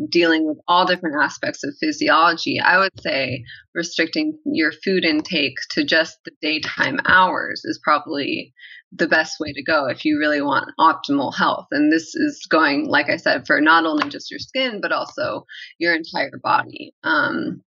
dealing 0.08 0.46
with 0.46 0.56
all 0.66 0.86
different 0.86 1.22
aspects 1.22 1.64
of 1.64 1.74
physiology, 1.78 2.58
I 2.58 2.78
would 2.78 2.98
say 2.98 3.44
restricting 3.74 4.38
your 4.46 4.72
food 4.72 5.04
intake 5.04 5.56
to 5.72 5.84
just 5.84 6.16
the 6.24 6.32
daytime 6.40 6.98
hours 7.04 7.60
is 7.66 7.78
probably 7.84 8.54
the 8.90 9.06
best 9.06 9.38
way 9.38 9.52
to 9.52 9.62
go 9.62 9.86
if 9.86 10.06
you 10.06 10.18
really 10.18 10.40
want 10.40 10.72
optimal 10.80 11.36
health. 11.36 11.66
And 11.72 11.92
this 11.92 12.14
is 12.14 12.46
going, 12.48 12.88
like 12.88 13.10
I 13.10 13.16
said, 13.16 13.46
for 13.46 13.60
not 13.60 13.84
only 13.84 14.08
just 14.08 14.30
your 14.30 14.40
skin, 14.40 14.80
but 14.80 14.92
also 14.92 15.44
your 15.78 15.94
entire 15.94 16.40
body. 16.42 16.94
Um, 17.04 17.62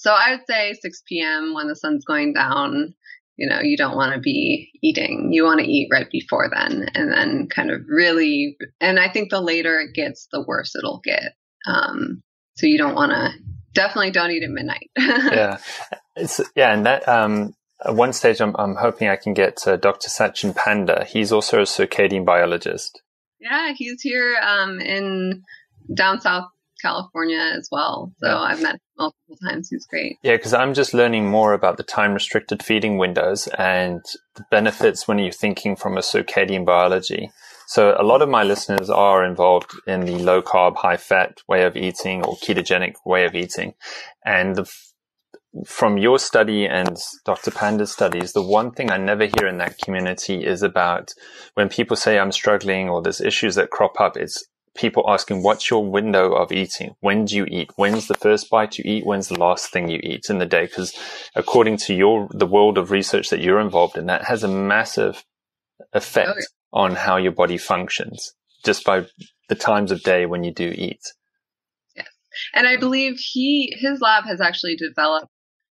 so 0.00 0.14
I 0.14 0.30
would 0.30 0.46
say 0.48 0.72
6 0.80 1.02
p.m. 1.06 1.52
when 1.52 1.68
the 1.68 1.76
sun's 1.76 2.06
going 2.06 2.32
down, 2.32 2.94
you 3.36 3.46
know, 3.46 3.60
you 3.60 3.76
don't 3.76 3.96
want 3.96 4.14
to 4.14 4.18
be 4.18 4.70
eating. 4.82 5.28
You 5.30 5.44
want 5.44 5.60
to 5.60 5.66
eat 5.66 5.90
right 5.92 6.10
before 6.10 6.48
then 6.50 6.88
and 6.94 7.12
then 7.12 7.48
kind 7.54 7.70
of 7.70 7.82
really, 7.86 8.56
and 8.80 8.98
I 8.98 9.10
think 9.10 9.28
the 9.28 9.42
later 9.42 9.78
it 9.78 9.94
gets, 9.94 10.26
the 10.32 10.42
worse 10.42 10.74
it'll 10.74 11.02
get. 11.04 11.34
Um, 11.66 12.22
so 12.56 12.66
you 12.66 12.78
don't 12.78 12.94
want 12.94 13.12
to, 13.12 13.30
definitely 13.74 14.10
don't 14.10 14.30
eat 14.30 14.42
at 14.42 14.48
midnight. 14.48 14.90
yeah. 14.98 15.58
It's, 16.16 16.40
yeah. 16.56 16.72
And 16.72 16.86
that, 16.86 17.06
um, 17.06 17.52
at 17.84 17.94
one 17.94 18.14
stage, 18.14 18.40
I'm, 18.40 18.56
I'm 18.58 18.76
hoping 18.76 19.08
I 19.08 19.16
can 19.16 19.34
get 19.34 19.66
uh, 19.68 19.76
Dr. 19.76 20.08
Sachin 20.08 20.56
Panda. 20.56 21.04
He's 21.06 21.30
also 21.30 21.58
a 21.58 21.64
circadian 21.64 22.24
biologist. 22.24 23.02
Yeah, 23.38 23.74
he's 23.76 24.00
here 24.00 24.38
um, 24.42 24.80
in 24.80 25.42
down 25.92 26.22
south 26.22 26.46
California 26.82 27.38
as 27.56 27.68
well. 27.70 28.12
So 28.18 28.28
yeah. 28.28 28.38
I've 28.38 28.62
met 28.62 28.74
him 28.74 28.80
multiple 28.98 29.36
times. 29.48 29.68
He's 29.70 29.86
great. 29.86 30.16
Yeah, 30.22 30.36
because 30.36 30.54
I'm 30.54 30.74
just 30.74 30.94
learning 30.94 31.28
more 31.28 31.52
about 31.52 31.76
the 31.76 31.82
time 31.82 32.14
restricted 32.14 32.62
feeding 32.62 32.98
windows 32.98 33.46
and 33.58 34.00
the 34.34 34.44
benefits 34.50 35.06
when 35.06 35.18
you're 35.18 35.32
thinking 35.32 35.76
from 35.76 35.96
a 35.96 36.00
circadian 36.00 36.64
biology. 36.64 37.30
So 37.70 37.94
a 37.96 38.02
lot 38.02 38.20
of 38.20 38.28
my 38.28 38.42
listeners 38.42 38.90
are 38.90 39.24
involved 39.24 39.70
in 39.86 40.00
the 40.00 40.18
low 40.18 40.42
carb, 40.42 40.74
high 40.74 40.96
fat 40.96 41.38
way 41.46 41.62
of 41.62 41.76
eating 41.76 42.24
or 42.24 42.36
ketogenic 42.36 42.94
way 43.06 43.24
of 43.24 43.36
eating. 43.36 43.74
And 44.24 44.56
the, 44.56 44.72
from 45.64 45.96
your 45.96 46.18
study 46.18 46.66
and 46.66 46.96
Dr. 47.24 47.52
Panda's 47.52 47.92
studies, 47.92 48.32
the 48.32 48.42
one 48.42 48.72
thing 48.72 48.90
I 48.90 48.96
never 48.96 49.26
hear 49.26 49.46
in 49.46 49.58
that 49.58 49.78
community 49.78 50.44
is 50.44 50.64
about 50.64 51.14
when 51.54 51.68
people 51.68 51.96
say 51.96 52.18
I'm 52.18 52.32
struggling 52.32 52.88
or 52.88 53.02
there's 53.02 53.20
issues 53.20 53.54
that 53.54 53.70
crop 53.70 54.00
up, 54.00 54.16
it's 54.16 54.44
people 54.76 55.04
asking, 55.08 55.42
what's 55.42 55.70
your 55.70 55.84
window 55.84 56.32
of 56.32 56.52
eating? 56.52 56.94
When 57.00 57.24
do 57.24 57.36
you 57.36 57.44
eat? 57.46 57.70
When's 57.76 58.06
the 58.06 58.14
first 58.14 58.50
bite 58.50 58.78
you 58.78 58.84
eat? 58.86 59.06
When's 59.06 59.28
the 59.28 59.38
last 59.38 59.70
thing 59.70 59.88
you 59.88 60.00
eat 60.02 60.30
in 60.30 60.38
the 60.38 60.46
day? 60.46 60.66
Because 60.66 60.96
according 61.34 61.76
to 61.78 61.94
your, 61.94 62.28
the 62.30 62.46
world 62.46 62.78
of 62.78 62.90
research 62.90 63.30
that 63.30 63.40
you're 63.40 63.60
involved 63.60 63.96
in, 63.96 64.06
that 64.06 64.24
has 64.24 64.44
a 64.44 64.48
massive 64.48 65.24
effect. 65.92 66.30
Oh, 66.30 66.42
on 66.72 66.94
how 66.94 67.16
your 67.16 67.32
body 67.32 67.58
functions 67.58 68.32
just 68.64 68.84
by 68.84 69.04
the 69.48 69.56
times 69.56 69.90
of 69.90 70.04
day 70.04 70.24
when 70.24 70.44
you 70.44 70.54
do 70.54 70.72
eat. 70.72 71.00
Yes. 71.96 72.06
And 72.54 72.64
I 72.64 72.76
believe 72.76 73.18
he, 73.18 73.74
his 73.76 74.00
lab 74.00 74.24
has 74.24 74.40
actually 74.40 74.76
developed 74.76 75.26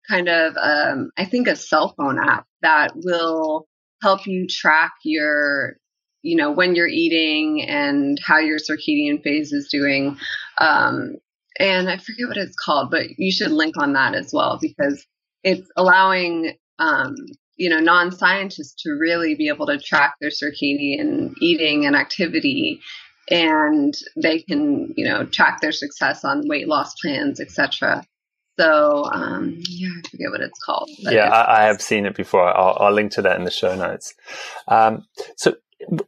kind 0.08 0.30
of, 0.30 0.56
um, 0.56 1.10
I 1.17 1.26
think 1.26 1.48
a 1.48 1.56
cell 1.56 1.96
phone 1.98 2.20
app 2.20 2.46
that 2.62 2.91
will 2.94 3.67
help 4.04 4.28
you 4.28 4.46
track 4.48 4.91
your, 5.04 5.78
you 6.24 6.36
know, 6.36 6.52
when 6.52 6.76
you're 6.76 6.88
eating 6.88 7.64
and 7.68 8.18
how 8.26 8.40
your 8.40 8.58
circadian 8.58 9.22
phase 9.22 9.54
is 9.54 9.68
doing. 9.70 10.18
Um, 10.58 11.18
and 11.60 11.88
I 11.88 11.98
forget 11.98 12.28
what 12.28 12.38
it's 12.38 12.56
called, 12.56 12.90
but 12.90 13.20
you 13.20 13.32
should 13.32 13.52
link 13.52 13.76
on 13.78 13.94
that 13.94 14.16
as 14.16 14.34
well 14.34 14.58
because 14.60 15.06
it's 15.44 15.70
allowing 15.76 16.56
um, 16.80 17.16
you 17.56 17.70
know, 17.70 17.80
non-scientists 17.80 18.82
to 18.84 18.92
really 18.92 19.36
be 19.36 19.48
able 19.48 19.68
to 19.68 19.78
track 19.78 20.16
their 20.20 20.32
circadian 20.32 21.34
eating 21.40 21.86
and 21.86 21.96
activity 21.96 22.82
and 23.30 23.94
they 24.16 24.42
can, 24.42 24.94
you 24.98 25.06
know, 25.06 25.26
track 25.26 25.62
their 25.62 25.72
success 25.72 26.26
on 26.26 26.48
weight 26.48 26.68
loss 26.68 26.94
plans, 26.96 27.40
etc. 27.40 28.06
So, 28.60 29.06
um, 29.12 29.56
yeah, 29.70 29.88
I 29.88 30.10
forget 30.10 30.32
what 30.32 30.42
it's 30.42 30.60
called. 30.64 30.90
Yeah, 31.00 31.30
I, 31.30 31.62
I, 31.62 31.64
have 31.68 31.82
seen 31.82 32.06
it 32.06 32.16
before. 32.16 32.46
I'll, 32.56 32.78
I'll, 32.80 32.94
link 32.94 33.14
to 33.14 33.22
that 33.22 33.38
in 33.38 33.46
the 33.46 33.52
show 33.52 33.76
notes. 33.76 34.14
Um, 34.68 35.06
so, 35.38 35.56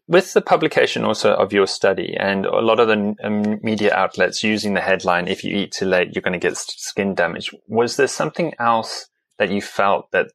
with 0.07 0.33
the 0.33 0.41
publication 0.41 1.03
also 1.03 1.33
of 1.33 1.53
your 1.53 1.67
study 1.67 2.15
and 2.17 2.45
a 2.45 2.59
lot 2.59 2.79
of 2.79 2.87
the 2.87 3.15
um, 3.23 3.59
media 3.61 3.93
outlets 3.93 4.43
using 4.43 4.73
the 4.73 4.81
headline, 4.81 5.27
if 5.27 5.43
you 5.43 5.55
eat 5.55 5.71
too 5.71 5.85
late, 5.85 6.13
you're 6.13 6.21
going 6.21 6.39
to 6.39 6.39
get 6.39 6.57
skin 6.57 7.15
damage. 7.15 7.51
Was 7.67 7.97
there 7.97 8.07
something 8.07 8.53
else 8.59 9.07
that 9.37 9.51
you 9.51 9.61
felt 9.61 10.11
that 10.11 10.31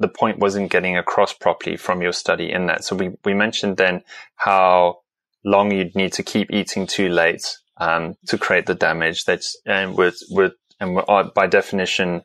the 0.00 0.08
point 0.08 0.38
wasn't 0.38 0.72
getting 0.72 0.96
across 0.96 1.32
properly 1.32 1.76
from 1.76 2.00
your 2.00 2.12
study 2.12 2.50
in 2.50 2.66
that. 2.66 2.82
So 2.84 2.96
we, 2.96 3.10
we 3.24 3.34
mentioned 3.34 3.76
then 3.76 4.02
how 4.34 5.00
long 5.44 5.70
you'd 5.70 5.94
need 5.94 6.14
to 6.14 6.22
keep 6.22 6.50
eating 6.50 6.86
too 6.86 7.10
late 7.10 7.58
um, 7.76 8.16
to 8.26 8.38
create 8.38 8.66
the 8.66 8.74
damage. 8.74 9.24
That's 9.26 9.56
and 9.66 9.96
with 9.96 10.18
with 10.30 10.54
and 10.80 10.98
uh, 11.06 11.24
by 11.34 11.46
definition, 11.46 12.22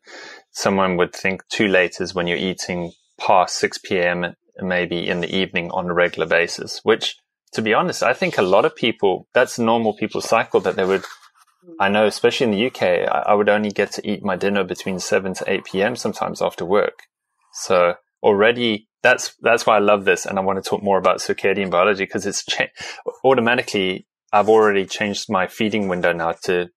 someone 0.52 0.96
would 0.98 1.14
think 1.14 1.46
too 1.50 1.68
late 1.68 1.98
is 2.00 2.16
when 2.16 2.28
you're 2.28 2.38
eating 2.38 2.94
past 3.20 3.58
6 3.60 3.80
p.m. 3.80 4.36
maybe 4.60 5.08
in 5.08 5.22
the 5.22 5.36
evening 5.36 5.72
on 5.72 5.90
a 5.90 5.94
regular 5.94 6.28
basis. 6.28 6.80
Which, 6.84 7.18
to 7.54 7.62
be 7.62 7.74
honest, 7.74 8.04
I 8.04 8.14
think 8.14 8.38
a 8.38 8.44
lot 8.44 8.66
of 8.66 8.76
people 8.76 9.28
that's 9.34 9.60
normal 9.60 9.96
people's 9.96 10.28
cycle 10.28 10.60
that 10.62 10.76
they 10.76 10.86
would. 10.86 11.06
I 11.80 11.90
know, 11.90 12.06
especially 12.06 12.46
in 12.46 12.52
the 12.52 12.68
UK, 12.68 13.10
I, 13.10 13.24
I 13.28 13.34
would 13.34 13.50
only 13.50 13.72
get 13.72 13.92
to 13.94 14.08
eat 14.08 14.24
my 14.24 14.36
dinner 14.36 14.64
between 14.64 15.00
7 15.00 15.34
to 15.34 15.52
8 15.52 15.66
p.m. 15.66 15.96
sometimes 15.96 16.42
after 16.42 16.64
work. 16.64 17.04
So 17.54 17.96
already 18.22 18.88
that's 19.02 19.36
that's 19.42 19.66
why 19.66 19.76
I 19.76 19.80
love 19.80 20.06
this, 20.06 20.26
and 20.26 20.40
I 20.40 20.42
want 20.42 20.64
to 20.64 20.68
talk 20.68 20.82
more 20.82 20.98
about 20.98 21.18
circadian 21.18 21.70
biology 21.70 22.06
because 22.06 22.26
it's 22.26 22.44
cha- 22.46 22.74
automatically. 23.24 24.08
I've 24.34 24.50
already 24.50 24.86
changed 24.86 25.30
my 25.30 25.48
feeding 25.48 25.88
window 25.88 26.12
now 26.12 26.34
to 26.44 26.70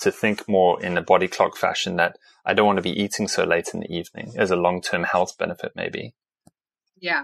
to 0.00 0.10
think 0.10 0.48
more 0.48 0.82
in 0.82 0.96
a 0.98 1.02
body 1.02 1.28
clock 1.28 1.56
fashion 1.56 1.96
that 1.96 2.16
I 2.44 2.54
don't 2.54 2.66
want 2.66 2.78
to 2.78 2.82
be 2.82 2.98
eating 3.02 3.28
so 3.28 3.44
late 3.44 3.70
in 3.74 3.80
the 3.80 3.92
evening 3.92 4.34
as 4.36 4.50
a 4.50 4.56
long 4.56 4.80
term 4.80 5.04
health 5.04 5.36
benefit, 5.38 5.72
maybe. 5.74 6.14
Yeah. 7.00 7.22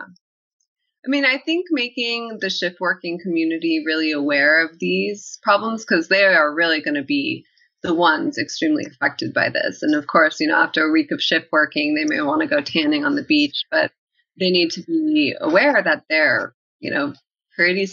I 1.04 1.08
mean, 1.08 1.24
I 1.24 1.38
think 1.38 1.66
making 1.70 2.38
the 2.40 2.50
shift 2.50 2.80
working 2.80 3.18
community 3.20 3.82
really 3.84 4.12
aware 4.12 4.64
of 4.64 4.78
these 4.78 5.38
problems 5.42 5.84
because 5.84 6.08
they 6.08 6.24
are 6.24 6.54
really 6.54 6.80
going 6.80 6.94
to 6.94 7.02
be 7.02 7.44
the 7.82 7.94
ones 7.94 8.38
extremely 8.38 8.84
affected 8.84 9.34
by 9.34 9.48
this. 9.48 9.82
And 9.82 9.96
of 9.96 10.06
course, 10.06 10.38
you 10.38 10.46
know, 10.46 10.56
after 10.56 10.84
a 10.84 10.92
week 10.92 11.10
of 11.10 11.20
shift 11.20 11.48
working, 11.50 11.94
they 11.94 12.04
may 12.04 12.22
want 12.22 12.42
to 12.42 12.46
go 12.46 12.60
tanning 12.60 13.04
on 13.04 13.16
the 13.16 13.24
beach, 13.24 13.64
but 13.70 13.90
they 14.38 14.50
need 14.50 14.70
to 14.72 14.82
be 14.82 15.34
aware 15.40 15.82
that 15.82 16.04
they're, 16.08 16.54
you 16.78 16.92
know, 16.92 17.14
pretty 17.56 17.86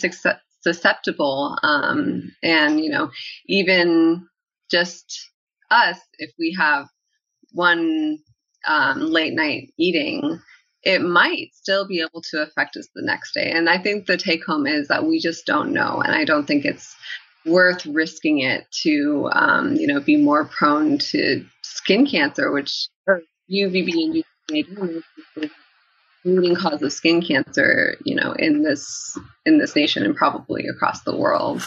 susceptible. 0.61 1.57
Um, 1.63 2.31
and, 2.43 2.79
you 2.79 2.91
know, 2.91 3.09
even 3.47 4.27
just 4.69 5.31
us, 5.71 5.97
if 6.19 6.31
we 6.37 6.55
have 6.59 6.87
one 7.53 8.19
um, 8.67 8.99
late 8.99 9.33
night 9.33 9.73
eating, 9.79 10.39
it 10.83 11.01
might 11.01 11.49
still 11.53 11.87
be 11.87 12.01
able 12.01 12.21
to 12.31 12.41
affect 12.41 12.77
us 12.77 12.87
the 12.95 13.01
next 13.01 13.33
day. 13.33 13.51
And 13.51 13.69
I 13.69 13.77
think 13.77 14.05
the 14.05 14.17
take 14.17 14.45
home 14.45 14.65
is 14.65 14.87
that 14.87 15.05
we 15.05 15.19
just 15.19 15.45
don't 15.45 15.73
know. 15.73 16.01
And 16.01 16.13
I 16.15 16.23
don't 16.23 16.45
think 16.45 16.65
it's 16.65 16.95
worth 17.45 17.85
risking 17.85 18.39
it 18.39 18.65
to, 18.83 19.29
um, 19.33 19.75
you 19.75 19.87
know, 19.87 19.99
be 19.99 20.17
more 20.17 20.45
prone 20.45 20.97
to 20.97 21.45
skin 21.63 22.05
cancer, 22.05 22.51
which 22.51 22.87
UVB 23.51 23.93
and 23.93 24.23
UVB 24.49 25.49
leading 26.25 26.55
cause 26.55 26.81
of 26.81 26.93
skin 26.93 27.21
cancer, 27.21 27.95
you 28.03 28.15
know, 28.15 28.33
in 28.33 28.63
this 28.63 29.17
in 29.45 29.57
this 29.57 29.75
nation 29.75 30.05
and 30.05 30.15
probably 30.15 30.67
across 30.67 31.01
the 31.01 31.15
world. 31.15 31.61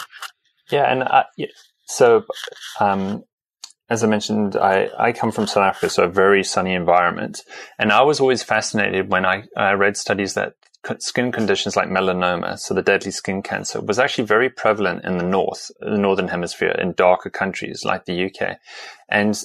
Yeah, 0.70 0.90
and 0.90 1.02
I, 1.02 1.24
so 1.86 2.24
um, 2.80 3.24
as 3.92 4.02
I 4.02 4.06
mentioned, 4.06 4.56
I, 4.56 4.88
I 4.98 5.12
come 5.12 5.30
from 5.30 5.46
South 5.46 5.64
Africa, 5.64 5.90
so 5.90 6.04
a 6.04 6.08
very 6.08 6.42
sunny 6.42 6.72
environment. 6.72 7.42
And 7.78 7.92
I 7.92 8.00
was 8.00 8.20
always 8.20 8.42
fascinated 8.42 9.10
when 9.10 9.26
I, 9.26 9.44
I 9.54 9.72
read 9.72 9.98
studies 9.98 10.32
that 10.32 10.54
skin 11.00 11.30
conditions 11.30 11.76
like 11.76 11.88
melanoma, 11.88 12.58
so 12.58 12.72
the 12.72 12.80
deadly 12.80 13.10
skin 13.10 13.42
cancer, 13.42 13.82
was 13.82 13.98
actually 13.98 14.24
very 14.24 14.48
prevalent 14.48 15.04
in 15.04 15.18
the 15.18 15.24
north, 15.24 15.70
the 15.78 15.98
northern 15.98 16.28
hemisphere, 16.28 16.70
in 16.70 16.92
darker 16.92 17.28
countries 17.28 17.84
like 17.84 18.06
the 18.06 18.24
UK. 18.24 18.56
And 19.10 19.38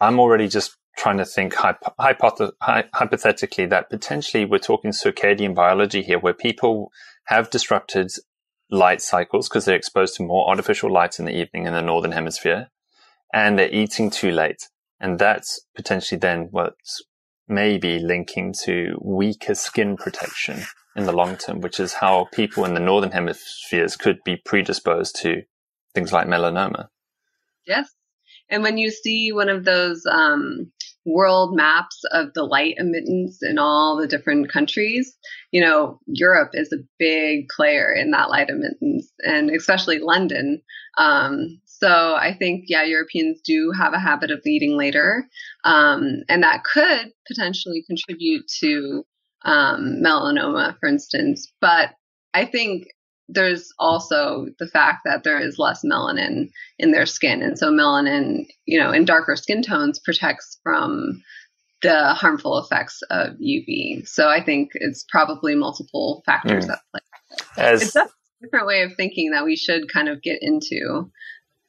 I'm 0.00 0.18
already 0.20 0.48
just 0.48 0.78
trying 0.96 1.18
to 1.18 1.26
think 1.26 1.52
hypo- 1.54 2.52
hypothetically 2.62 3.66
that 3.66 3.90
potentially 3.90 4.46
we're 4.46 4.58
talking 4.58 4.92
circadian 4.92 5.54
biology 5.54 6.00
here, 6.00 6.18
where 6.18 6.32
people 6.32 6.90
have 7.26 7.50
disrupted 7.50 8.10
light 8.70 9.02
cycles 9.02 9.50
because 9.50 9.66
they're 9.66 9.76
exposed 9.76 10.16
to 10.16 10.22
more 10.22 10.48
artificial 10.48 10.90
light 10.90 11.18
in 11.18 11.26
the 11.26 11.36
evening 11.36 11.66
in 11.66 11.74
the 11.74 11.82
northern 11.82 12.12
hemisphere, 12.12 12.70
and 13.36 13.58
they're 13.58 13.70
eating 13.70 14.08
too 14.08 14.30
late, 14.30 14.70
and 14.98 15.18
that's 15.18 15.60
potentially 15.74 16.18
then 16.18 16.48
what's 16.52 17.02
maybe 17.46 17.98
linking 17.98 18.54
to 18.64 18.96
weaker 19.02 19.54
skin 19.54 19.94
protection 19.94 20.62
in 20.96 21.04
the 21.04 21.12
long 21.12 21.36
term, 21.36 21.60
which 21.60 21.78
is 21.78 21.92
how 21.92 22.26
people 22.32 22.64
in 22.64 22.72
the 22.72 22.80
northern 22.80 23.10
hemispheres 23.10 23.94
could 23.94 24.18
be 24.24 24.36
predisposed 24.36 25.16
to 25.20 25.42
things 25.94 26.14
like 26.14 26.26
melanoma. 26.26 26.88
Yes. 27.66 27.90
And 28.48 28.62
when 28.62 28.78
you 28.78 28.90
see 28.90 29.32
one 29.32 29.50
of 29.50 29.66
those 29.66 30.06
um, 30.10 30.72
world 31.04 31.54
maps 31.54 32.00
of 32.12 32.32
the 32.32 32.44
light 32.44 32.76
emittance 32.78 33.40
in 33.42 33.58
all 33.58 33.98
the 33.98 34.08
different 34.08 34.50
countries, 34.50 35.14
you 35.50 35.60
know, 35.60 36.00
Europe 36.06 36.52
is 36.54 36.72
a 36.72 36.84
big 36.98 37.48
player 37.54 37.92
in 37.92 38.12
that 38.12 38.30
light 38.30 38.48
emittance, 38.48 39.12
and 39.18 39.50
especially 39.50 39.98
London. 39.98 40.62
Um, 40.96 41.60
so 41.78 42.14
I 42.14 42.34
think, 42.38 42.64
yeah, 42.68 42.84
Europeans 42.84 43.40
do 43.44 43.72
have 43.76 43.92
a 43.92 43.98
habit 43.98 44.30
of 44.30 44.40
eating 44.46 44.76
later, 44.76 45.28
um, 45.64 46.22
and 46.28 46.42
that 46.42 46.64
could 46.64 47.12
potentially 47.26 47.84
contribute 47.86 48.48
to 48.60 49.04
um, 49.44 50.00
melanoma, 50.02 50.78
for 50.80 50.88
instance. 50.88 51.52
But 51.60 51.90
I 52.32 52.46
think 52.46 52.88
there's 53.28 53.72
also 53.78 54.46
the 54.58 54.68
fact 54.68 55.00
that 55.04 55.24
there 55.24 55.40
is 55.40 55.58
less 55.58 55.84
melanin 55.84 56.48
in 56.78 56.92
their 56.92 57.06
skin, 57.06 57.42
and 57.42 57.58
so 57.58 57.70
melanin, 57.70 58.46
you 58.64 58.78
know, 58.80 58.92
in 58.92 59.04
darker 59.04 59.36
skin 59.36 59.62
tones 59.62 59.98
protects 59.98 60.58
from 60.62 61.22
the 61.82 62.14
harmful 62.14 62.58
effects 62.58 63.02
of 63.10 63.34
UV. 63.34 64.08
So 64.08 64.28
I 64.28 64.42
think 64.42 64.70
it's 64.74 65.04
probably 65.10 65.54
multiple 65.54 66.22
factors 66.24 66.66
mm. 66.66 66.72
at 66.72 66.78
play. 66.90 67.00
As, 67.58 67.82
it's 67.82 67.96
a 67.96 68.08
different 68.40 68.66
way 68.66 68.82
of 68.82 68.94
thinking 68.96 69.32
that 69.32 69.44
we 69.44 69.56
should 69.56 69.92
kind 69.92 70.08
of 70.08 70.22
get 70.22 70.38
into 70.40 71.10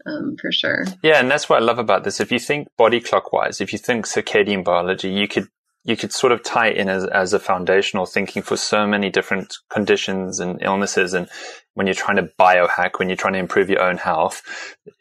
um, 0.07 0.35
for 0.39 0.51
sure. 0.51 0.85
Yeah, 1.03 1.19
and 1.19 1.29
that's 1.29 1.49
what 1.49 1.61
I 1.61 1.65
love 1.65 1.79
about 1.79 2.03
this. 2.03 2.19
If 2.19 2.31
you 2.31 2.39
think 2.39 2.67
body 2.77 2.99
clockwise, 2.99 3.61
if 3.61 3.73
you 3.73 3.79
think 3.79 4.05
circadian 4.05 4.63
biology, 4.63 5.09
you 5.09 5.27
could 5.27 5.47
you 5.83 5.95
could 5.95 6.11
sort 6.11 6.33
of 6.33 6.43
tie 6.43 6.67
it 6.67 6.77
in 6.77 6.89
as, 6.89 7.05
as 7.05 7.33
a 7.33 7.39
foundational 7.39 8.05
thinking 8.05 8.41
for 8.41 8.57
so 8.57 8.85
many 8.85 9.09
different 9.09 9.55
conditions 9.69 10.41
and 10.41 10.61
illnesses. 10.61 11.13
And 11.13 11.29
when 11.75 11.87
you're 11.87 11.93
trying 11.93 12.17
to 12.17 12.29
biohack, 12.37 12.99
when 12.99 13.07
you're 13.07 13.15
trying 13.15 13.33
to 13.33 13.39
improve 13.39 13.69
your 13.69 13.81
own 13.81 13.97
health, 13.97 14.43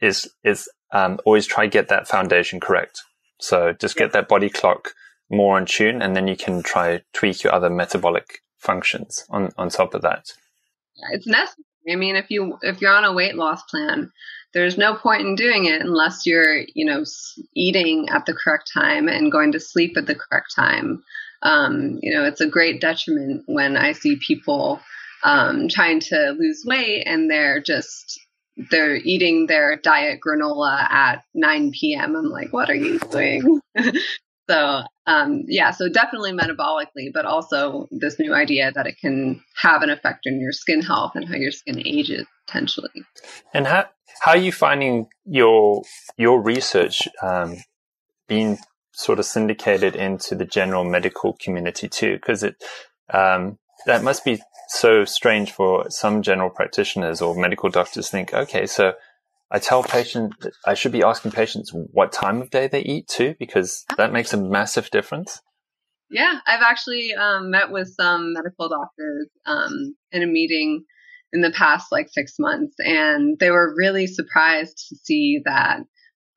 is 0.00 0.30
is 0.44 0.68
um, 0.92 1.18
always 1.24 1.46
try 1.46 1.66
get 1.66 1.88
that 1.88 2.08
foundation 2.08 2.60
correct. 2.60 3.02
So 3.40 3.72
just 3.72 3.96
get 3.96 4.12
that 4.12 4.28
body 4.28 4.48
clock 4.48 4.90
more 5.28 5.58
in 5.58 5.66
tune, 5.66 6.02
and 6.02 6.14
then 6.14 6.28
you 6.28 6.36
can 6.36 6.62
try 6.62 7.02
tweak 7.12 7.42
your 7.42 7.52
other 7.52 7.70
metabolic 7.70 8.40
functions 8.58 9.24
on 9.28 9.50
on 9.58 9.68
top 9.68 9.94
of 9.94 10.02
that. 10.02 10.32
It's 11.12 11.26
necessary. 11.26 11.64
I 11.90 11.96
mean, 11.96 12.16
if 12.16 12.30
you 12.30 12.58
if 12.62 12.80
you're 12.80 12.94
on 12.94 13.04
a 13.04 13.12
weight 13.12 13.34
loss 13.34 13.62
plan, 13.64 14.12
there's 14.56 14.78
no 14.78 14.94
point 14.94 15.20
in 15.20 15.34
doing 15.34 15.66
it 15.66 15.82
unless 15.82 16.24
you're, 16.24 16.62
you 16.74 16.86
know, 16.86 17.04
eating 17.54 18.08
at 18.08 18.24
the 18.24 18.32
correct 18.32 18.70
time 18.72 19.06
and 19.06 19.30
going 19.30 19.52
to 19.52 19.60
sleep 19.60 19.98
at 19.98 20.06
the 20.06 20.14
correct 20.14 20.54
time. 20.56 21.02
Um, 21.42 21.98
you 22.00 22.14
know, 22.14 22.24
it's 22.24 22.40
a 22.40 22.48
great 22.48 22.80
detriment 22.80 23.42
when 23.44 23.76
I 23.76 23.92
see 23.92 24.18
people 24.26 24.80
um, 25.24 25.68
trying 25.68 26.00
to 26.00 26.34
lose 26.38 26.64
weight 26.66 27.04
and 27.04 27.30
they're 27.30 27.60
just 27.60 28.18
they're 28.70 28.96
eating 28.96 29.46
their 29.46 29.76
diet 29.76 30.20
granola 30.26 30.90
at 30.90 31.22
9 31.34 31.72
p.m. 31.78 32.16
I'm 32.16 32.30
like, 32.30 32.50
what 32.54 32.70
are 32.70 32.74
you 32.74 32.98
doing? 32.98 33.60
so 34.48 34.82
um, 35.06 35.44
yeah, 35.46 35.70
so 35.70 35.88
definitely 35.88 36.32
metabolically, 36.32 37.12
but 37.12 37.24
also 37.26 37.86
this 37.90 38.18
new 38.18 38.34
idea 38.34 38.72
that 38.72 38.86
it 38.86 38.96
can 39.00 39.42
have 39.62 39.82
an 39.82 39.90
effect 39.90 40.26
on 40.26 40.40
your 40.40 40.52
skin 40.52 40.82
health 40.82 41.12
and 41.14 41.28
how 41.28 41.36
your 41.36 41.52
skin 41.52 41.80
ages 41.86 42.26
potentially. 42.46 43.04
And 43.54 43.66
how 43.66 43.86
how 44.20 44.32
are 44.32 44.36
you 44.36 44.52
finding 44.52 45.06
your 45.24 45.82
your 46.16 46.40
research 46.40 47.06
um, 47.22 47.56
being 48.28 48.58
sort 48.92 49.18
of 49.18 49.26
syndicated 49.26 49.94
into 49.94 50.34
the 50.34 50.44
general 50.44 50.84
medical 50.84 51.36
community 51.40 51.88
too? 51.88 52.14
Because 52.14 52.42
it 52.42 52.56
um, 53.12 53.58
that 53.86 54.02
must 54.02 54.24
be 54.24 54.40
so 54.68 55.04
strange 55.04 55.52
for 55.52 55.88
some 55.88 56.22
general 56.22 56.50
practitioners 56.50 57.22
or 57.22 57.36
medical 57.36 57.70
doctors. 57.70 58.10
Think, 58.10 58.34
okay, 58.34 58.66
so 58.66 58.94
I 59.50 59.58
tell 59.58 59.82
patients 59.82 60.46
I 60.66 60.74
should 60.74 60.92
be 60.92 61.02
asking 61.02 61.32
patients 61.32 61.70
what 61.72 62.12
time 62.12 62.42
of 62.42 62.50
day 62.50 62.66
they 62.66 62.80
eat 62.80 63.06
too, 63.08 63.34
because 63.38 63.84
that 63.96 64.12
makes 64.12 64.32
a 64.32 64.42
massive 64.42 64.90
difference. 64.90 65.40
Yeah, 66.10 66.38
I've 66.46 66.62
actually 66.62 67.14
um, 67.14 67.50
met 67.50 67.70
with 67.70 67.88
some 67.88 68.32
medical 68.32 68.68
doctors 68.68 69.28
um, 69.44 69.96
in 70.12 70.22
a 70.22 70.26
meeting 70.26 70.84
in 71.32 71.40
the 71.40 71.50
past 71.50 71.86
like 71.90 72.08
six 72.08 72.34
months. 72.38 72.74
And 72.78 73.38
they 73.38 73.50
were 73.50 73.74
really 73.76 74.06
surprised 74.06 74.86
to 74.88 74.96
see 74.96 75.40
that, 75.44 75.80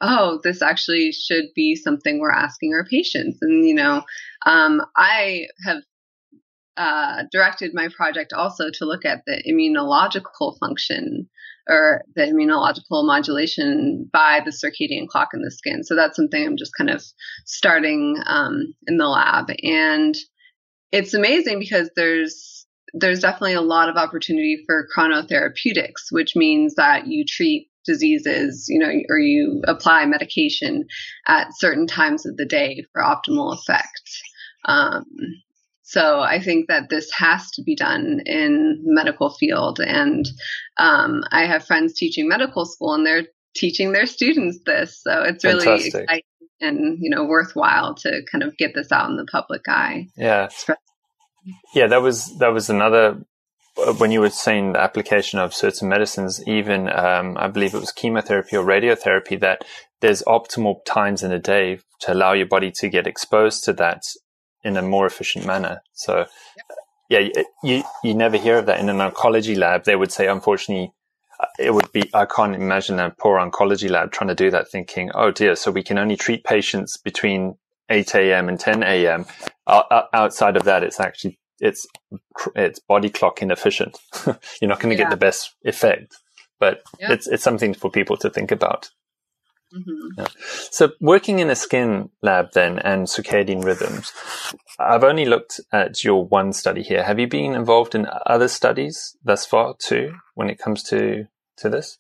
oh, 0.02 0.40
this 0.44 0.62
actually 0.62 1.12
should 1.12 1.46
be 1.56 1.76
something 1.76 2.20
we're 2.20 2.32
asking 2.32 2.74
our 2.74 2.86
patients. 2.86 3.38
And, 3.42 3.66
you 3.66 3.76
know, 3.76 4.04
um, 4.46 4.82
I 4.96 5.46
have 5.66 5.78
uh, 6.78 7.24
directed 7.32 7.72
my 7.74 7.90
project 7.96 8.34
also 8.34 8.72
to 8.74 8.86
look 8.86 9.06
at 9.06 9.24
the 9.26 9.44
immunological 9.48 10.58
function 10.60 11.30
or 11.70 12.04
the 12.16 12.24
immunological 12.24 13.06
modulation 13.06 14.10
by 14.12 14.42
the 14.44 14.52
circadian 14.52 15.08
clock 15.08 15.30
in 15.34 15.42
the 15.42 15.52
skin. 15.52 15.84
So 15.84 15.96
that's 15.96 16.16
something 16.16 16.44
I'm 16.44 16.58
just 16.58 16.76
kind 16.76 16.90
of 16.90 17.04
starting 17.46 18.18
um, 18.26 18.74
in 18.88 18.98
the 18.98 19.08
lab. 19.08 19.52
And 19.64 20.16
it's 20.92 21.14
amazing 21.14 21.60
because 21.60 21.90
there's 21.96 22.66
there's 22.94 23.20
definitely 23.20 23.54
a 23.54 23.62
lot 23.62 23.88
of 23.88 23.98
opportunity 23.98 24.64
for 24.66 24.88
chronotherapeutics, 24.98 26.12
which 26.12 26.36
means 26.36 26.74
that 26.76 27.06
you 27.06 27.24
treat 27.24 27.70
diseases, 27.86 28.66
you 28.68 28.80
know, 28.80 28.92
or 29.10 29.20
you 29.20 29.62
apply 29.68 30.06
medication 30.06 30.86
at 31.28 31.48
certain 31.56 31.86
times 31.86 32.26
of 32.26 32.36
the 32.36 32.46
day 32.46 32.84
for 32.92 33.02
optimal 33.02 33.54
effect. 33.54 34.10
Um, 34.66 35.06
so 35.90 36.20
I 36.20 36.40
think 36.40 36.68
that 36.68 36.90
this 36.90 37.10
has 37.18 37.50
to 37.54 37.64
be 37.64 37.76
done 37.76 38.22
in 38.28 38.80
medical 38.84 39.32
field. 39.32 39.80
And 39.80 40.24
um, 40.78 41.24
I 41.32 41.48
have 41.48 41.66
friends 41.66 41.96
teaching 41.96 42.28
medical 42.28 42.68
school 42.68 42.94
and 42.94 43.04
they're 43.04 43.26
teaching 43.56 43.92
their 43.92 44.06
students 44.06 44.60
this. 44.68 45.02
So 45.02 45.24
it's 45.24 45.44
really 45.44 45.66
Fantastic. 45.66 46.04
exciting 46.04 46.24
and, 46.62 46.98
you 47.02 47.10
know, 47.10 47.24
worthwhile 47.24 47.96
to 47.96 48.22
kind 48.32 48.44
of 48.44 48.56
get 48.56 48.76
this 48.76 48.92
out 48.92 49.10
in 49.10 49.18
the 49.18 49.26
public 49.32 49.64
eye. 49.68 50.06
Yeah. 50.16 50.50
Yeah, 51.74 51.88
that 51.88 52.04
was 52.04 52.38
that 52.38 52.54
was 52.54 52.70
another 52.70 53.26
uh, 53.84 53.94
when 53.94 54.12
you 54.12 54.20
were 54.20 54.30
saying 54.30 54.74
the 54.74 54.82
application 54.82 55.40
of 55.40 55.56
certain 55.56 55.90
medicines, 55.90 56.40
even 56.46 56.88
um, 56.88 57.36
I 57.40 57.48
believe 57.48 57.74
it 57.74 57.80
was 57.80 57.92
chemotherapy 57.92 58.58
or 58.58 58.64
radiotherapy, 58.64 59.40
that 59.40 59.66
there's 60.02 60.22
optimal 60.28 60.86
times 60.86 61.24
in 61.24 61.32
a 61.32 61.40
day 61.40 61.80
to 62.02 62.14
allow 62.14 62.34
your 62.34 62.46
body 62.46 62.70
to 62.76 62.90
get 62.90 63.08
exposed 63.08 63.64
to 63.64 63.74
that 63.74 64.04
in 64.64 64.78
a 64.78 64.82
more 64.82 65.06
efficient 65.06 65.46
manner. 65.46 65.82
So, 65.94 66.26
yeah, 67.10 67.28
you 67.64 67.84
you 68.04 68.14
never 68.14 68.38
hear 68.38 68.58
of 68.58 68.66
that 68.68 68.80
in 68.80 68.90
an 68.90 68.98
oncology 68.98 69.58
lab. 69.58 69.86
They 69.86 69.96
would 69.96 70.12
say, 70.12 70.28
unfortunately, 70.28 70.92
uh, 71.40 71.48
it 71.58 71.74
would 71.74 71.92
be 71.92 72.10
I 72.14 72.26
can't 72.26 72.56
imagine 72.56 73.00
a 73.00 73.10
poor 73.10 73.40
oncology 73.40 73.90
lab 73.90 74.12
trying 74.12 74.30
to 74.30 74.36
do 74.36 74.52
that, 74.52 74.70
thinking, 74.70 75.12
oh 75.14 75.32
dear, 75.32 75.56
so 75.56 75.72
we 75.72 75.84
can 75.84 75.98
only 75.98 76.18
treat 76.18 76.44
patients 76.44 76.98
between 76.98 77.56
8 77.90 78.16
a.m. 78.16 78.50
and 78.50 78.60
10 78.60 78.84
a.m. 78.84 79.26
outside 79.68 80.56
of 80.56 80.64
that, 80.64 80.84
it's 80.84 81.00
actually 81.00 81.40
it's 81.60 81.88
it's 82.56 82.80
body 82.80 83.10
clock 83.10 83.42
inefficient. 83.42 83.98
You're 84.26 84.70
not 84.70 84.80
going 84.80 84.96
to 84.96 85.02
yeah. 85.02 85.10
get 85.10 85.10
the 85.10 85.18
best 85.18 85.56
effect, 85.64 86.16
but 86.60 86.82
yep. 87.00 87.12
it's 87.12 87.28
it's 87.28 87.44
something 87.44 87.74
for 87.74 87.90
people 87.90 88.18
to 88.18 88.30
think 88.30 88.52
about. 88.52 88.90
Mm-hmm. 89.74 90.20
Yeah. 90.20 90.28
So, 90.72 90.92
working 91.00 91.40
in 91.40 91.50
a 91.50 91.56
skin 91.56 92.10
lab 92.22 92.54
then 92.54 92.80
and 92.80 93.08
circadian 93.08 93.64
rhythms, 93.64 94.12
I've 94.80 95.04
only 95.04 95.26
looked 95.26 95.60
at 95.72 96.04
your 96.04 96.26
one 96.26 96.54
study 96.54 96.82
here. 96.82 97.04
Have 97.04 97.20
you 97.20 97.28
been 97.28 97.54
involved 97.54 97.94
in 97.94 98.08
other 98.26 98.48
studies 98.48 99.16
thus 99.24 99.46
far 99.46 99.76
too, 99.78 100.14
when 100.34 100.50
it 100.50 100.58
comes 100.58 100.82
to 100.84 101.28
to 101.58 101.70
this? 101.70 102.00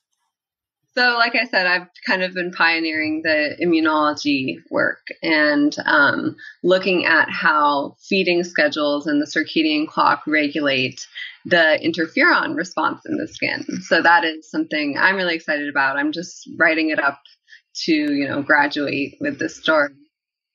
So, 0.97 1.15
like 1.17 1.35
I 1.35 1.45
said, 1.45 1.67
I've 1.67 1.87
kind 2.07 2.23
of 2.23 2.33
been 2.33 2.51
pioneering 2.51 3.21
the 3.23 3.55
immunology 3.63 4.55
work 4.71 5.05
and 5.21 5.75
um, 5.85 6.35
looking 6.63 7.05
at 7.05 7.29
how 7.29 7.95
feeding 8.01 8.43
schedules 8.43 9.05
and 9.05 9.21
the 9.21 9.27
circadian 9.27 9.87
clock 9.87 10.23
regulate 10.25 11.05
the 11.45 11.79
interferon 11.83 12.55
response 12.55 13.01
in 13.05 13.17
the 13.17 13.27
skin. 13.27 13.65
So, 13.83 14.01
that 14.01 14.25
is 14.25 14.49
something 14.49 14.97
I'm 14.99 15.15
really 15.15 15.35
excited 15.35 15.69
about. 15.69 15.97
I'm 15.97 16.11
just 16.11 16.49
writing 16.57 16.89
it 16.89 16.99
up 16.99 17.19
to, 17.85 17.93
you 17.93 18.27
know, 18.27 18.41
graduate 18.41 19.17
with 19.19 19.39
this 19.39 19.57
story. 19.57 19.93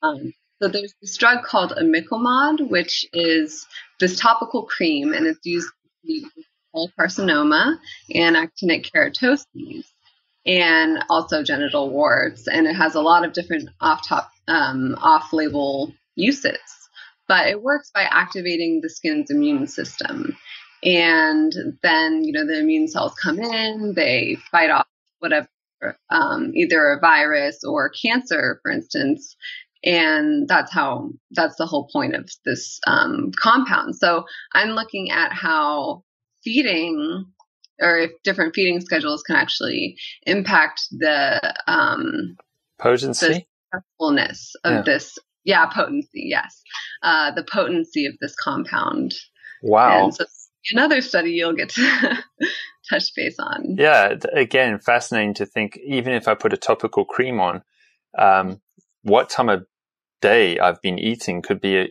Um, 0.02 0.32
so, 0.62 0.68
there's 0.68 0.94
this 1.00 1.16
drug 1.16 1.44
called 1.44 1.72
imiquimod, 1.72 2.70
which 2.70 3.06
is 3.12 3.66
this 4.00 4.18
topical 4.18 4.64
cream, 4.64 5.12
and 5.12 5.26
it's 5.26 5.44
used 5.44 5.68
to 6.06 6.06
treat 6.06 6.24
carcinoma 6.98 7.78
and 8.14 8.36
actinic 8.36 8.86
keratoses 8.90 9.44
and 10.46 11.04
also 11.08 11.42
genital 11.42 11.90
warts. 11.90 12.46
And 12.48 12.66
it 12.66 12.74
has 12.74 12.94
a 12.94 13.00
lot 13.00 13.24
of 13.24 13.32
different 13.32 13.70
off 13.80 14.06
top, 14.06 14.30
um, 14.48 14.96
off 15.00 15.32
label 15.32 15.92
uses. 16.16 16.58
But 17.26 17.48
it 17.48 17.62
works 17.62 17.90
by 17.94 18.02
activating 18.02 18.80
the 18.82 18.90
skin's 18.90 19.30
immune 19.30 19.66
system. 19.66 20.36
And 20.82 21.54
then, 21.82 22.24
you 22.24 22.32
know, 22.32 22.46
the 22.46 22.58
immune 22.58 22.88
cells 22.88 23.14
come 23.14 23.38
in, 23.38 23.94
they 23.96 24.36
fight 24.50 24.70
off 24.70 24.86
whatever, 25.20 25.48
um, 26.10 26.52
either 26.54 26.92
a 26.92 27.00
virus 27.00 27.62
or 27.64 27.90
cancer, 27.90 28.60
for 28.62 28.70
instance. 28.70 29.36
And 29.84 30.48
that's 30.48 30.72
how, 30.72 31.10
that's 31.32 31.56
the 31.56 31.66
whole 31.66 31.88
point 31.92 32.14
of 32.14 32.30
this 32.44 32.80
um, 32.86 33.32
compound. 33.38 33.96
So 33.96 34.24
I'm 34.54 34.70
looking 34.70 35.10
at 35.10 35.32
how 35.32 36.04
feeding 36.42 37.26
or 37.80 37.98
if 37.98 38.10
different 38.22 38.54
feeding 38.54 38.80
schedules 38.80 39.22
can 39.22 39.36
actually 39.36 39.96
impact 40.26 40.82
the 40.90 41.54
um, 41.66 42.36
potency, 42.78 43.26
the 43.26 43.44
successfulness 43.72 44.54
of 44.64 44.72
yeah. 44.72 44.82
this. 44.82 45.18
Yeah, 45.46 45.66
potency. 45.66 46.24
Yes, 46.30 46.62
uh, 47.02 47.32
the 47.32 47.44
potency 47.44 48.06
of 48.06 48.14
this 48.20 48.34
compound. 48.34 49.12
Wow. 49.62 50.04
And 50.04 50.14
so 50.14 50.24
another 50.72 51.02
study 51.02 51.32
you'll 51.32 51.52
get 51.52 51.68
to 51.70 52.24
touch 52.88 53.14
base 53.14 53.36
on. 53.38 53.76
Yeah, 53.78 54.14
again, 54.32 54.78
fascinating 54.78 55.34
to 55.34 55.46
think. 55.46 55.78
Even 55.84 56.12
if 56.12 56.28
I 56.28 56.34
put 56.34 56.52
a 56.52 56.58
topical 56.58 57.04
cream 57.04 57.40
on, 57.40 57.62
um, 58.18 58.60
what 59.02 59.30
time 59.30 59.48
of 59.48 59.66
day 60.20 60.58
I've 60.58 60.80
been 60.80 60.98
eating 60.98 61.42
could 61.42 61.60
be 61.60 61.88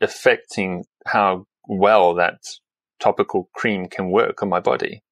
affecting 0.00 0.84
how 1.06 1.46
well 1.66 2.14
that 2.14 2.38
topical 3.00 3.48
cream 3.54 3.86
can 3.86 4.10
work 4.10 4.42
on 4.42 4.48
my 4.48 4.60
body. 4.60 5.02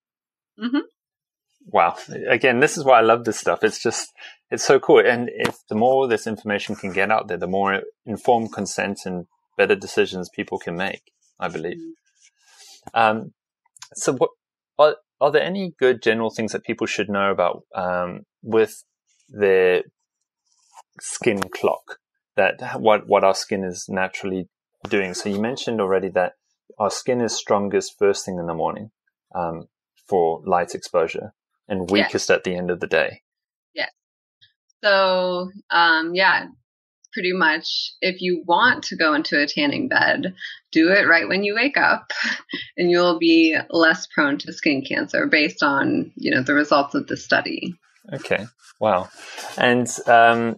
Mm-hmm. 0.63 0.79
Wow. 1.67 1.97
Again, 2.29 2.61
this 2.61 2.77
is 2.77 2.85
why 2.85 2.99
I 2.99 3.03
love 3.03 3.25
this 3.25 3.39
stuff. 3.39 3.63
It's 3.63 3.83
just, 3.83 4.13
it's 4.51 4.65
so 4.65 4.79
cool. 4.79 5.01
And 5.01 5.31
if 5.33 5.57
the 5.69 5.75
more 5.75 6.09
this 6.09 6.27
information 6.27 6.77
can 6.77 6.93
get 6.93 7.11
out 7.11 7.29
there, 7.29 7.37
the 7.37 7.47
more 7.47 7.83
informed 8.05 8.53
consent 8.53 9.01
and 9.05 9.27
better 9.57 9.75
decisions 9.75 10.29
people 10.35 10.59
can 10.59 10.77
make, 10.77 11.13
I 11.39 11.49
believe. 11.49 11.79
Mm-hmm. 11.79 13.01
Um, 13.01 13.33
so 13.95 14.17
what, 14.77 14.97
are, 15.23 15.31
there 15.31 15.43
any 15.43 15.73
good 15.79 16.03
general 16.03 16.31
things 16.31 16.53
that 16.53 16.65
people 16.65 16.87
should 16.87 17.09
know 17.09 17.31
about, 17.31 17.63
um, 17.75 18.23
with 18.43 18.85
their 19.29 19.83
skin 21.01 21.41
clock 21.41 21.99
that 22.37 22.81
what, 22.81 23.07
what 23.07 23.25
our 23.25 23.35
skin 23.35 23.65
is 23.65 23.87
naturally 23.89 24.49
doing? 24.89 25.15
So 25.15 25.29
you 25.29 25.41
mentioned 25.41 25.81
already 25.81 26.09
that 26.11 26.33
our 26.79 26.91
skin 26.91 27.21
is 27.21 27.37
strongest 27.37 27.99
first 27.99 28.25
thing 28.25 28.39
in 28.39 28.47
the 28.47 28.55
morning. 28.55 28.91
Um, 29.35 29.69
for 30.09 30.43
light 30.45 30.75
exposure 30.75 31.33
and 31.69 31.91
weakest 31.91 32.31
at 32.31 32.45
the 32.45 32.55
end 32.55 32.71
of 32.71 32.81
the 32.81 32.87
day. 32.87 33.23
Yes. 33.75 33.91
So, 34.85 35.51
um, 35.71 36.15
yeah, 36.15 36.47
pretty 37.13 37.33
much 37.33 37.93
if 38.01 38.21
you 38.21 38.43
want 38.47 38.85
to 38.85 38.97
go 38.97 39.15
into 39.15 39.41
a 39.41 39.47
tanning 39.47 39.89
bed, 39.89 40.35
do 40.71 40.91
it 40.91 41.07
right 41.07 41.29
when 41.29 41.45
you 41.45 41.55
wake 41.55 41.77
up 41.77 42.11
and 42.77 42.91
you'll 42.91 43.19
be 43.19 43.57
less 43.71 44.07
prone 44.07 44.39
to 44.39 44.53
skin 44.53 44.83
cancer 44.83 45.27
based 45.27 45.63
on, 45.63 46.13
you 46.17 46.35
know, 46.35 46.43
the 46.43 46.55
results 46.55 46.95
of 46.95 47.07
the 47.07 47.17
study. 47.17 47.75
Okay. 48.13 48.47
Wow. 48.81 49.11
And, 49.57 49.89
um, 50.07 50.57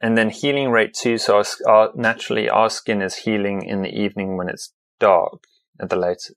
and 0.00 0.16
then 0.16 0.30
healing 0.30 0.70
rate 0.70 0.94
too. 0.94 1.18
So 1.18 1.36
our, 1.36 1.44
our, 1.66 1.90
naturally 1.94 2.48
our 2.48 2.70
skin 2.70 3.02
is 3.02 3.16
healing 3.16 3.62
in 3.62 3.82
the 3.82 3.88
evening 3.88 4.36
when 4.36 4.48
it's 4.48 4.72
dark 5.00 5.44
at 5.80 5.90
the 5.90 5.96
late, 5.96 6.30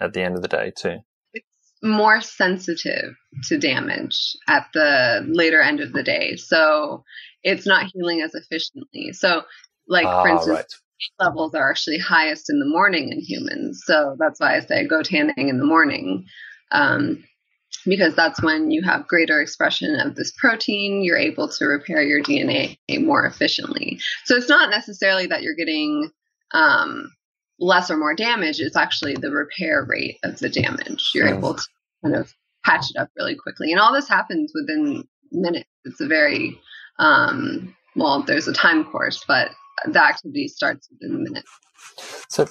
at 0.00 0.12
the 0.12 0.22
end 0.22 0.36
of 0.36 0.42
the 0.42 0.48
day 0.48 0.72
too 0.76 0.98
It's 1.32 1.46
more 1.82 2.20
sensitive 2.20 3.14
to 3.44 3.58
damage 3.58 4.36
at 4.48 4.66
the 4.74 5.24
later 5.26 5.60
end 5.60 5.80
of 5.80 5.92
the 5.92 6.02
day. 6.02 6.36
So 6.36 7.04
it's 7.44 7.66
not 7.66 7.86
healing 7.92 8.22
as 8.22 8.34
efficiently. 8.34 9.12
So, 9.12 9.42
like, 9.86 10.04
for 10.04 10.28
ah, 10.28 10.32
instance, 10.32 10.48
right. 10.48 11.26
levels 11.26 11.54
are 11.54 11.70
actually 11.70 11.98
highest 11.98 12.50
in 12.50 12.58
the 12.58 12.66
morning 12.66 13.12
in 13.12 13.20
humans. 13.20 13.82
So 13.84 14.16
that's 14.18 14.40
why 14.40 14.56
I 14.56 14.60
say 14.60 14.86
go 14.86 15.02
tanning 15.02 15.48
in 15.48 15.58
the 15.58 15.66
morning. 15.66 16.26
Um, 16.72 17.22
because 17.86 18.14
that's 18.14 18.42
when 18.42 18.70
you 18.70 18.82
have 18.82 19.06
greater 19.08 19.40
expression 19.40 20.00
of 20.00 20.14
this 20.14 20.32
protein, 20.38 21.02
you're 21.02 21.18
able 21.18 21.48
to 21.48 21.66
repair 21.66 22.02
your 22.02 22.22
DNA 22.22 22.78
more 23.00 23.26
efficiently. 23.26 24.00
So 24.24 24.36
it's 24.36 24.48
not 24.48 24.70
necessarily 24.70 25.26
that 25.26 25.42
you're 25.42 25.56
getting 25.56 26.10
um, 26.52 27.10
less 27.58 27.90
or 27.90 27.96
more 27.96 28.14
damage, 28.14 28.60
it's 28.60 28.76
actually 28.76 29.14
the 29.14 29.30
repair 29.30 29.84
rate 29.88 30.18
of 30.22 30.38
the 30.38 30.48
damage. 30.48 31.10
You're 31.14 31.28
mm. 31.28 31.38
able 31.38 31.54
to 31.54 31.62
kind 32.02 32.16
of 32.16 32.32
patch 32.64 32.86
it 32.90 32.98
up 32.98 33.10
really 33.16 33.36
quickly. 33.36 33.70
And 33.70 33.80
all 33.80 33.92
this 33.92 34.08
happens 34.08 34.52
within 34.54 35.06
minutes. 35.30 35.68
It's 35.84 36.00
a 36.00 36.06
very, 36.06 36.58
um, 36.98 37.74
well, 37.96 38.22
there's 38.22 38.48
a 38.48 38.52
time 38.52 38.84
course, 38.84 39.24
but 39.26 39.50
the 39.86 40.02
activity 40.02 40.48
starts 40.48 40.88
within 40.90 41.22
minute. 41.22 41.44
So, 42.28 42.48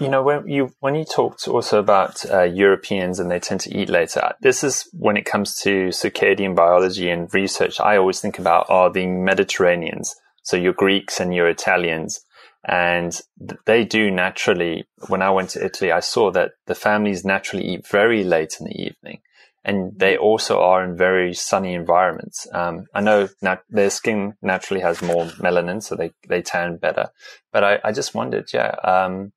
you 0.00 0.08
know, 0.08 0.22
when 0.22 0.48
you 0.48 0.72
when 0.80 0.94
you 0.94 1.04
talked 1.04 1.46
also 1.46 1.78
about 1.78 2.28
uh, 2.30 2.42
Europeans 2.42 3.18
and 3.18 3.30
they 3.30 3.38
tend 3.38 3.60
to 3.60 3.76
eat 3.76 3.88
later, 3.88 4.32
this 4.40 4.64
is 4.64 4.88
when 4.92 5.16
it 5.16 5.24
comes 5.24 5.56
to 5.60 5.88
circadian 5.88 6.54
biology 6.54 7.10
and 7.10 7.32
research. 7.32 7.80
I 7.80 7.96
always 7.96 8.20
think 8.20 8.38
about 8.38 8.66
are 8.68 8.90
the 8.90 9.06
Mediterraneans, 9.06 10.14
so 10.42 10.56
your 10.56 10.72
Greeks 10.72 11.20
and 11.20 11.34
your 11.34 11.48
Italians, 11.48 12.20
and 12.66 13.20
they 13.66 13.84
do 13.84 14.10
naturally, 14.10 14.86
when 15.08 15.22
I 15.22 15.30
went 15.30 15.50
to 15.50 15.64
Italy, 15.64 15.92
I 15.92 16.00
saw 16.00 16.30
that 16.32 16.52
the 16.66 16.74
families 16.74 17.24
naturally 17.24 17.66
eat 17.66 17.86
very 17.86 18.24
late 18.24 18.56
in 18.58 18.66
the 18.66 18.80
evening. 18.80 19.20
And 19.64 19.98
they 19.98 20.16
also 20.18 20.60
are 20.60 20.84
in 20.84 20.96
very 20.96 21.32
sunny 21.32 21.72
environments. 21.72 22.46
Um, 22.52 22.84
I 22.94 23.00
know 23.00 23.28
nat- 23.40 23.64
their 23.70 23.88
skin 23.88 24.34
naturally 24.42 24.82
has 24.82 25.00
more 25.00 25.24
melanin, 25.24 25.82
so 25.82 25.96
they, 25.96 26.12
they 26.28 26.42
tan 26.42 26.76
better. 26.76 27.08
But 27.50 27.64
I, 27.64 27.78
I 27.82 27.92
just 27.92 28.14
wondered, 28.14 28.50
yeah, 28.52 28.74
um, 28.84 29.32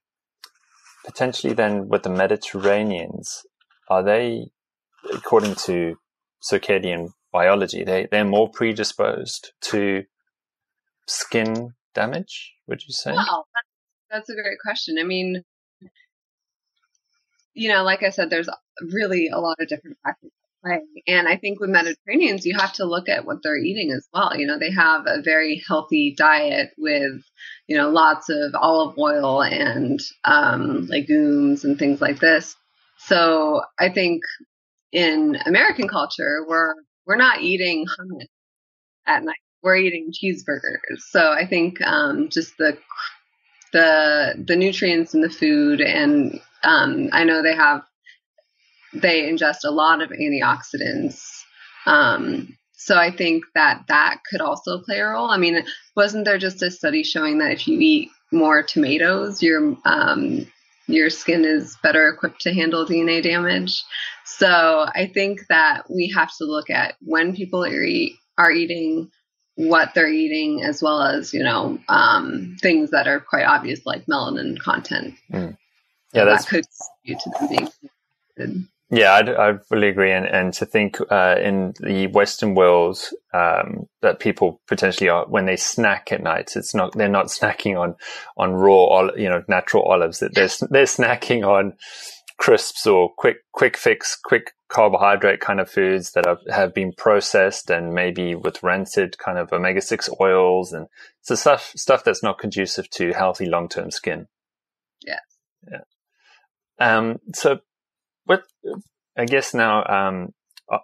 potentially 1.06 1.54
then 1.54 1.88
with 1.88 2.04
the 2.04 2.10
Mediterraneans, 2.10 3.44
are 3.90 4.04
they, 4.04 4.50
according 5.14 5.56
to 5.56 5.96
circadian 6.44 7.12
biology, 7.32 7.86
they, 7.86 8.08
they're 8.12 8.26
more 8.26 8.50
predisposed 8.52 9.54
to 9.62 10.04
skin 11.08 11.74
damage? 11.96 12.54
Would 12.68 12.82
you 12.86 12.94
say? 12.94 13.14
Wow, 13.14 13.46
that's 14.12 14.30
a 14.30 14.36
great 14.36 14.60
question. 14.62 14.98
I 15.00 15.04
mean, 15.04 15.44
you 17.58 17.70
know, 17.70 17.84
like 17.84 18.04
I 18.04 18.10
said, 18.10 18.30
there's 18.30 18.50
really 18.82 19.30
a 19.30 19.40
lot 19.40 19.58
of 19.60 19.68
different 19.68 19.98
factors 20.04 20.32
play. 20.64 20.82
And 21.08 21.28
I 21.28 21.38
think 21.38 21.60
with 21.60 21.70
Mediterraneans, 21.70 22.46
you 22.46 22.58
have 22.58 22.74
to 22.74 22.86
look 22.86 23.10
at 23.10 23.26
what 23.26 23.44
they're 23.44 23.58
eating 23.58 23.92
as 23.92 24.08
well. 24.14 24.36
You 24.36 24.48
know, 24.48 24.60
they 24.60 24.72
have 24.72 25.06
a 25.06 25.22
very 25.22 25.64
healthy 25.68 26.14
diet 26.18 26.72
with, 26.78 27.22
you 27.68 27.78
know, 27.78 27.90
lots 27.90 28.30
of 28.30 28.54
olive 28.56 28.98
oil 28.98 29.44
and 29.44 30.00
um, 30.24 30.86
legumes 30.88 31.64
and 31.64 31.78
things 31.78 32.02
like 32.02 32.20
this. 32.20 32.56
So 32.98 33.62
I 33.80 33.90
think 33.90 34.24
in 34.92 35.38
American 35.46 35.88
culture, 35.88 36.46
we're 36.48 36.74
we're 37.06 37.16
not 37.16 37.42
eating 37.42 37.86
hummus 37.86 38.28
at 39.06 39.24
night 39.24 39.36
we're 39.68 39.76
eating 39.76 40.12
cheeseburgers. 40.12 41.02
So 41.10 41.32
I 41.32 41.46
think 41.46 41.82
um, 41.82 42.30
just 42.30 42.58
the 42.58 42.78
the 43.74 44.42
the 44.48 44.56
nutrients 44.56 45.14
in 45.14 45.22
the 45.22 45.30
food, 45.30 45.82
and 45.82 46.40
um, 46.64 47.10
I 47.12 47.24
know 47.24 47.42
they 47.42 47.56
have 47.56 47.84
they 48.94 49.24
ingest 49.24 49.64
a 49.66 49.72
lot 49.72 50.02
of 50.02 50.10
antioxidants. 50.10 51.22
Um, 51.86 52.58
so 52.74 52.96
I 52.98 53.12
think 53.12 53.44
that 53.56 53.84
that 53.88 54.20
could 54.30 54.42
also 54.42 54.80
play 54.82 55.00
a 55.00 55.08
role. 55.08 55.30
I 55.30 55.38
mean, 55.38 55.64
wasn't 55.96 56.26
there 56.26 56.38
just 56.38 56.62
a 56.62 56.72
study 56.72 57.04
showing 57.04 57.40
that 57.40 57.52
if 57.52 57.68
you 57.68 57.80
eat 57.80 58.10
more 58.32 58.64
tomatoes, 58.64 59.42
your 59.42 59.76
um, 59.86 60.48
your 60.88 61.10
skin 61.10 61.44
is 61.44 61.78
better 61.84 62.08
equipped 62.08 62.42
to 62.42 62.54
handle 62.54 62.86
DNA 62.86 63.22
damage? 63.22 63.84
So 64.26 64.86
I 64.94 65.10
think 65.14 65.42
that 65.50 65.84
we 65.90 66.14
have 66.16 66.30
to 66.38 66.46
look 66.46 66.70
at 66.70 66.96
when 67.02 67.36
people 67.36 67.66
are, 67.66 67.82
eat, 67.82 68.14
are 68.38 68.52
eating 68.52 69.12
what 69.56 69.94
they're 69.96 70.08
eating 70.08 70.64
as 70.64 70.84
well 70.84 71.02
as 71.02 71.34
you 71.34 71.44
know 71.44 71.80
um, 71.90 72.56
things 72.62 72.92
that 72.92 73.08
are 73.08 73.20
quite 73.20 73.46
obvious 73.46 73.86
like 73.86 74.06
melanin 74.06 74.58
content 74.60 75.16
mm. 75.34 75.58
Yeah 76.18 76.26
so 76.26 76.26
that 76.26 76.48
could 76.48 76.66
contribute 77.06 77.22
to 77.22 77.30
them 77.32 77.48
being 77.50 77.70
Yeah, 78.90 79.12
I, 79.14 79.50
I 79.50 79.58
fully 79.58 79.90
agree. 79.90 80.14
And, 80.14 80.26
and 80.26 80.54
to 80.56 80.66
think 80.66 80.98
uh, 81.12 81.36
in 81.42 81.74
the 81.82 82.08
Western 82.08 82.56
world 82.56 83.00
um, 83.34 83.88
that 84.02 84.20
people 84.20 84.62
potentially 84.68 85.10
are 85.10 85.26
when 85.28 85.46
they 85.46 85.58
snack 85.58 86.12
at 86.14 86.24
night, 86.24 86.54
it's 86.56 86.74
not 86.74 86.94
they're 86.94 87.10
not 87.10 87.28
snacking 87.40 87.80
on 87.80 87.96
on 88.38 88.54
raw, 88.54 89.10
you 89.18 89.30
know, 89.30 89.44
natural 89.50 89.84
olives. 89.84 90.20
That 90.20 90.36
they're 90.36 90.50
they're 90.70 90.86
snacking 90.86 91.46
on 91.46 91.74
crisps 92.38 92.88
or 92.88 93.12
quick 93.18 93.40
quick 93.52 93.76
fix, 93.76 94.16
quick 94.16 94.54
carbohydrate 94.70 95.42
kind 95.42 95.60
of 95.60 95.70
foods 95.70 96.12
that 96.14 96.26
have, 96.26 96.42
have 96.50 96.74
been 96.74 96.94
processed 96.94 97.70
and 97.70 97.94
maybe 97.94 98.36
with 98.36 98.64
rancid 98.64 99.18
kind 99.18 99.38
of 99.38 99.52
omega 99.54 99.82
six 99.82 100.10
oils 100.22 100.74
and 100.74 100.88
so 101.22 101.36
stuff 101.36 101.74
stuff 101.76 102.04
that's 102.04 102.24
not 102.24 102.40
conducive 102.40 102.90
to 102.90 103.14
healthy 103.14 103.48
long 103.48 103.68
term 103.68 103.92
skin. 103.92 104.28
Yes. 105.06 105.20
Yeah. 105.70 105.82
Um. 106.80 107.20
So 107.34 107.60
what 108.26 108.44
I 109.18 109.26
guess 109.26 109.54
now, 109.54 109.84
um, 109.86 110.34
uh, 110.72 110.80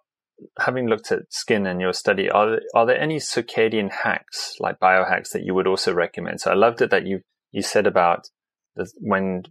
having 0.60 0.88
looked 0.88 1.12
at 1.12 1.32
skin 1.32 1.68
in 1.68 1.80
your 1.80 1.94
study, 1.94 2.30
are 2.30 2.52
there, 2.52 2.62
are 2.74 2.86
there 2.86 3.00
any 3.00 3.18
circadian 3.18 3.92
hacks 3.92 4.56
like 4.60 4.80
biohacks 4.80 5.32
that 5.32 5.44
you 5.44 5.54
would 5.54 5.68
also 5.68 5.94
recommend? 5.94 6.42
So 6.42 6.52
I 6.52 6.56
loved 6.56 6.82
it 6.82 6.90
that 6.90 7.06
you 7.06 7.22
you 7.52 7.62
said 7.62 7.86
about 7.86 8.30
the, 8.76 8.92
when 8.98 9.44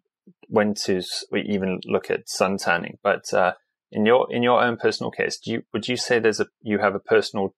when 0.49 0.75
to 0.75 1.03
even 1.35 1.81
look 1.85 2.11
at 2.11 2.29
sun 2.29 2.59
tanning, 2.59 2.99
but 3.03 3.33
uh, 3.33 3.53
in 3.93 4.07
your 4.07 4.27
in 4.33 4.43
your 4.43 4.63
own 4.63 4.77
personal 4.77 5.11
case, 5.11 5.39
do 5.39 5.53
you 5.53 5.63
would 5.73 5.87
you 5.87 5.97
say 5.97 6.19
there's 6.19 6.41
a 6.41 6.47
you 6.63 6.79
have 6.79 6.95
a 6.95 7.01
personal 7.01 7.55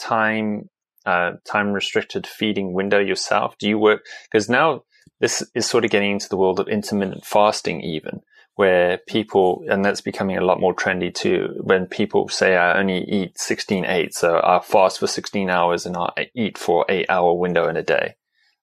time 0.00 0.68
uh, 1.04 1.32
time 1.44 1.72
restricted 1.72 2.26
feeding 2.26 2.72
window 2.72 2.98
yourself? 2.98 3.56
Do 3.58 3.68
you 3.68 3.78
work 3.78 4.04
because 4.30 4.48
now 4.48 4.82
this 5.20 5.42
is 5.54 5.66
sort 5.66 5.84
of 5.84 5.90
getting 5.90 6.12
into 6.12 6.28
the 6.28 6.36
world 6.36 6.60
of 6.60 6.68
intermittent 6.68 7.24
fasting 7.24 7.80
even 7.80 8.22
where 8.56 8.98
people, 9.06 9.62
and 9.68 9.84
that's 9.84 10.00
becoming 10.00 10.38
a 10.38 10.44
lot 10.44 10.58
more 10.58 10.74
trendy 10.74 11.14
too, 11.14 11.60
when 11.60 11.86
people 11.86 12.28
say 12.28 12.56
I 12.56 12.78
only 12.78 13.04
eat 13.04 13.38
16 13.38 13.84
8, 13.84 14.14
so 14.14 14.40
I 14.42 14.60
fast 14.60 14.98
for 14.98 15.06
16 15.06 15.50
hours 15.50 15.84
and 15.84 15.96
I 15.96 16.30
eat 16.34 16.56
for 16.56 16.86
eight 16.88 17.06
hour 17.10 17.34
window 17.34 17.68
in 17.68 17.76
a 17.76 17.82
day. 17.82 18.16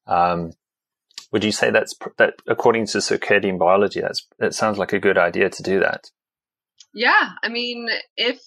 Um, 0.07 0.51
would 1.31 1.43
you 1.43 1.51
say 1.51 1.69
that's 1.69 1.95
that 2.17 2.33
according 2.47 2.87
to 2.87 2.97
circadian 2.97 3.59
biology, 3.59 4.01
that's 4.01 4.27
that 4.39 4.55
sounds 4.55 4.77
like 4.77 4.93
a 4.93 4.99
good 4.99 5.17
idea 5.17 5.49
to 5.49 5.63
do 5.63 5.79
that? 5.79 6.09
Yeah, 6.93 7.29
I 7.43 7.49
mean, 7.49 7.87
if 8.17 8.39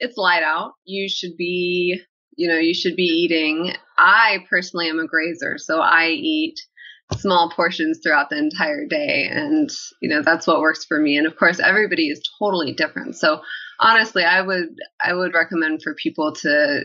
it's 0.00 0.16
light 0.16 0.42
out, 0.42 0.72
you 0.84 1.08
should 1.08 1.36
be, 1.36 2.00
you 2.36 2.48
know, 2.48 2.58
you 2.58 2.74
should 2.74 2.96
be 2.96 3.04
eating. 3.04 3.74
I 3.96 4.38
personally 4.48 4.88
am 4.88 4.98
a 4.98 5.06
grazer, 5.06 5.58
so 5.58 5.80
I 5.80 6.08
eat 6.08 6.60
small 7.16 7.50
portions 7.50 8.00
throughout 8.02 8.30
the 8.30 8.38
entire 8.38 8.86
day. 8.86 9.28
And 9.30 9.70
you 10.00 10.08
know 10.08 10.22
that's 10.22 10.46
what 10.46 10.60
works 10.60 10.84
for 10.84 10.98
me. 10.98 11.16
And 11.16 11.26
of 11.26 11.36
course 11.36 11.60
everybody 11.60 12.08
is 12.08 12.20
totally 12.38 12.72
different. 12.72 13.16
So 13.16 13.40
honestly 13.80 14.24
i 14.24 14.40
would 14.40 14.76
i 15.04 15.14
would 15.14 15.34
recommend 15.34 15.82
for 15.82 15.94
people 15.94 16.34
to 16.34 16.84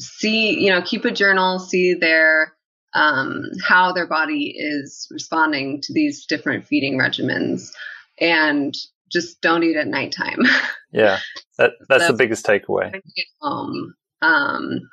see 0.00 0.58
you 0.58 0.70
know 0.70 0.82
keep 0.82 1.04
a 1.04 1.10
journal 1.10 1.58
see 1.58 1.94
their 1.94 2.52
um, 2.94 3.42
how 3.62 3.92
their 3.92 4.06
body 4.06 4.54
is 4.56 5.06
responding 5.10 5.82
to 5.82 5.92
these 5.92 6.24
different 6.24 6.66
feeding 6.66 6.98
regimens 6.98 7.70
and 8.18 8.74
just 9.12 9.42
don't 9.42 9.62
eat 9.62 9.76
at 9.76 9.86
nighttime. 9.86 10.40
Yeah 10.92 11.18
that, 11.58 11.72
that's, 11.88 11.88
that's 11.88 12.06
the 12.06 12.16
biggest 12.16 12.46
takeaway. 12.46 13.02
um, 13.42 14.88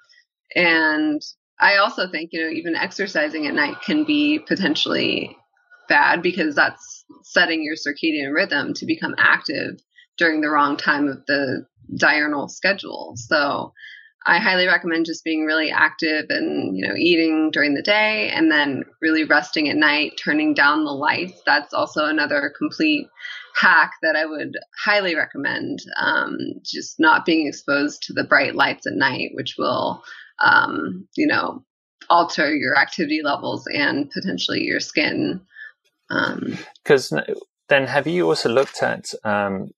and 0.53 1.21
I 1.60 1.78
also 1.78 2.10
think, 2.10 2.32
you 2.34 2.44
know, 2.44 2.50
even 2.50 2.76
exercising 2.76 3.48
at 3.48 3.54
night 3.54 3.82
can 3.82 4.04
be 4.04 4.39
potentially 4.39 5.38
bad 5.88 6.22
because 6.22 6.56
that's 6.56 7.06
setting 7.24 7.63
your 7.63 7.76
circadian 7.76 8.34
rhythm 8.34 8.74
to 8.76 8.86
become 8.86 9.16
active 9.18 9.80
during 10.18 10.42
the 10.42 10.50
wrong 10.50 10.78
time 10.78 11.08
of 11.08 11.26
the 11.28 11.66
diurnal 11.98 12.48
schedule. 12.48 13.13
So 13.16 13.74
I 14.26 14.39
highly 14.39 14.68
recommend 14.68 15.06
just 15.06 15.24
being 15.24 15.46
really 15.46 15.70
active 15.70 16.26
and, 16.30 16.78
you 16.78 16.88
know, 16.88 16.96
eating 16.96 17.52
during 17.52 17.74
the 17.74 17.82
day 17.82 18.30
and 18.30 18.50
then 18.50 18.84
really 19.02 19.26
resting 19.26 19.70
at 19.70 19.76
night, 19.76 20.13
turning 20.24 20.54
down 20.54 20.86
the 20.86 20.92
lights. 20.92 21.42
That's 21.46 21.74
also 21.74 22.06
another 22.06 22.54
complete 22.58 23.08
hack 23.60 23.92
that 24.02 24.16
I 24.16 24.26
would 24.26 24.58
highly 24.82 25.16
recommend. 25.16 25.80
Um, 26.00 26.38
just 26.63 27.00
not 27.00 27.26
being 27.26 27.48
exposed 27.48 28.04
to 28.04 28.13
the 28.13 28.24
bright 28.24 28.56
lights 28.56 28.88
at 28.88 28.94
night, 28.94 29.32
which 29.34 29.56
will 29.58 30.04
um, 30.39 31.08
you 31.15 31.28
know, 31.28 31.63
alter 32.10 32.54
your 32.54 32.78
activity 32.78 33.22
levels 33.24 33.67
and 33.67 34.10
potentially 34.12 34.62
your 34.62 34.80
skin. 34.80 35.41
Because 36.84 37.12
um, 37.12 37.24
then, 37.69 37.88
have 37.88 38.08
you 38.08 38.28
also 38.28 38.50
looked 38.50 38.84
at? 38.84 39.13
Um, 39.24 39.72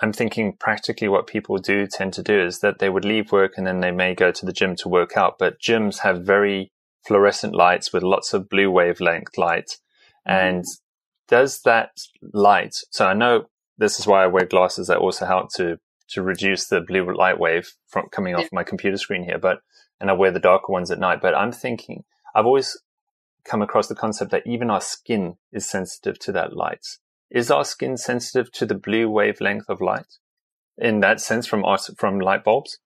I'm 0.00 0.12
thinking 0.12 0.52
practically 0.52 1.08
what 1.08 1.26
people 1.26 1.58
do 1.58 1.86
tend 1.86 2.12
to 2.14 2.22
do 2.22 2.40
is 2.40 2.60
that 2.60 2.78
they 2.78 2.88
would 2.88 3.04
leave 3.04 3.32
work 3.32 3.54
and 3.56 3.66
then 3.66 3.80
they 3.80 3.90
may 3.90 4.14
go 4.14 4.30
to 4.30 4.46
the 4.46 4.52
gym 4.52 4.76
to 4.76 4.88
work 4.88 5.16
out. 5.16 5.38
But 5.38 5.60
gyms 5.60 6.00
have 6.00 6.22
very 6.22 6.70
fluorescent 7.06 7.54
lights 7.54 7.92
with 7.92 8.02
lots 8.02 8.32
of 8.32 8.48
blue 8.48 8.70
wavelength 8.70 9.36
light. 9.36 9.78
Mm-hmm. 10.28 10.46
And 10.46 10.64
does 11.26 11.62
that 11.62 11.90
light, 12.32 12.74
so 12.90 13.06
I 13.06 13.14
know 13.14 13.46
this 13.76 13.98
is 13.98 14.06
why 14.06 14.24
I 14.24 14.28
wear 14.28 14.46
glasses 14.46 14.86
that 14.86 14.98
also 14.98 15.26
help 15.26 15.52
to 15.54 15.78
to 16.10 16.22
reduce 16.22 16.66
the 16.66 16.80
blue 16.80 17.14
light 17.14 17.38
wave 17.38 17.74
from 17.86 18.08
coming 18.10 18.34
off 18.34 18.42
yeah. 18.42 18.48
my 18.52 18.64
computer 18.64 18.96
screen 18.96 19.24
here, 19.24 19.38
but 19.38 19.60
and 20.00 20.10
I 20.10 20.14
wear 20.14 20.30
the 20.30 20.40
darker 20.40 20.72
ones 20.72 20.90
at 20.90 20.98
night. 20.98 21.20
But 21.20 21.34
I'm 21.34 21.52
thinking 21.52 22.04
I've 22.34 22.46
always 22.46 22.76
come 23.44 23.62
across 23.62 23.88
the 23.88 23.94
concept 23.94 24.30
that 24.30 24.46
even 24.46 24.70
our 24.70 24.80
skin 24.80 25.36
is 25.52 25.68
sensitive 25.68 26.18
to 26.20 26.32
that 26.32 26.54
light. 26.54 26.86
Is 27.30 27.50
our 27.50 27.64
skin 27.64 27.96
sensitive 27.96 28.50
to 28.52 28.66
the 28.66 28.74
blue 28.74 29.08
wavelength 29.08 29.68
of 29.68 29.80
light 29.80 30.18
in 30.76 31.00
that 31.00 31.20
sense 31.20 31.46
from 31.46 31.64
from 31.96 32.20
light 32.20 32.44
bulbs? 32.44 32.78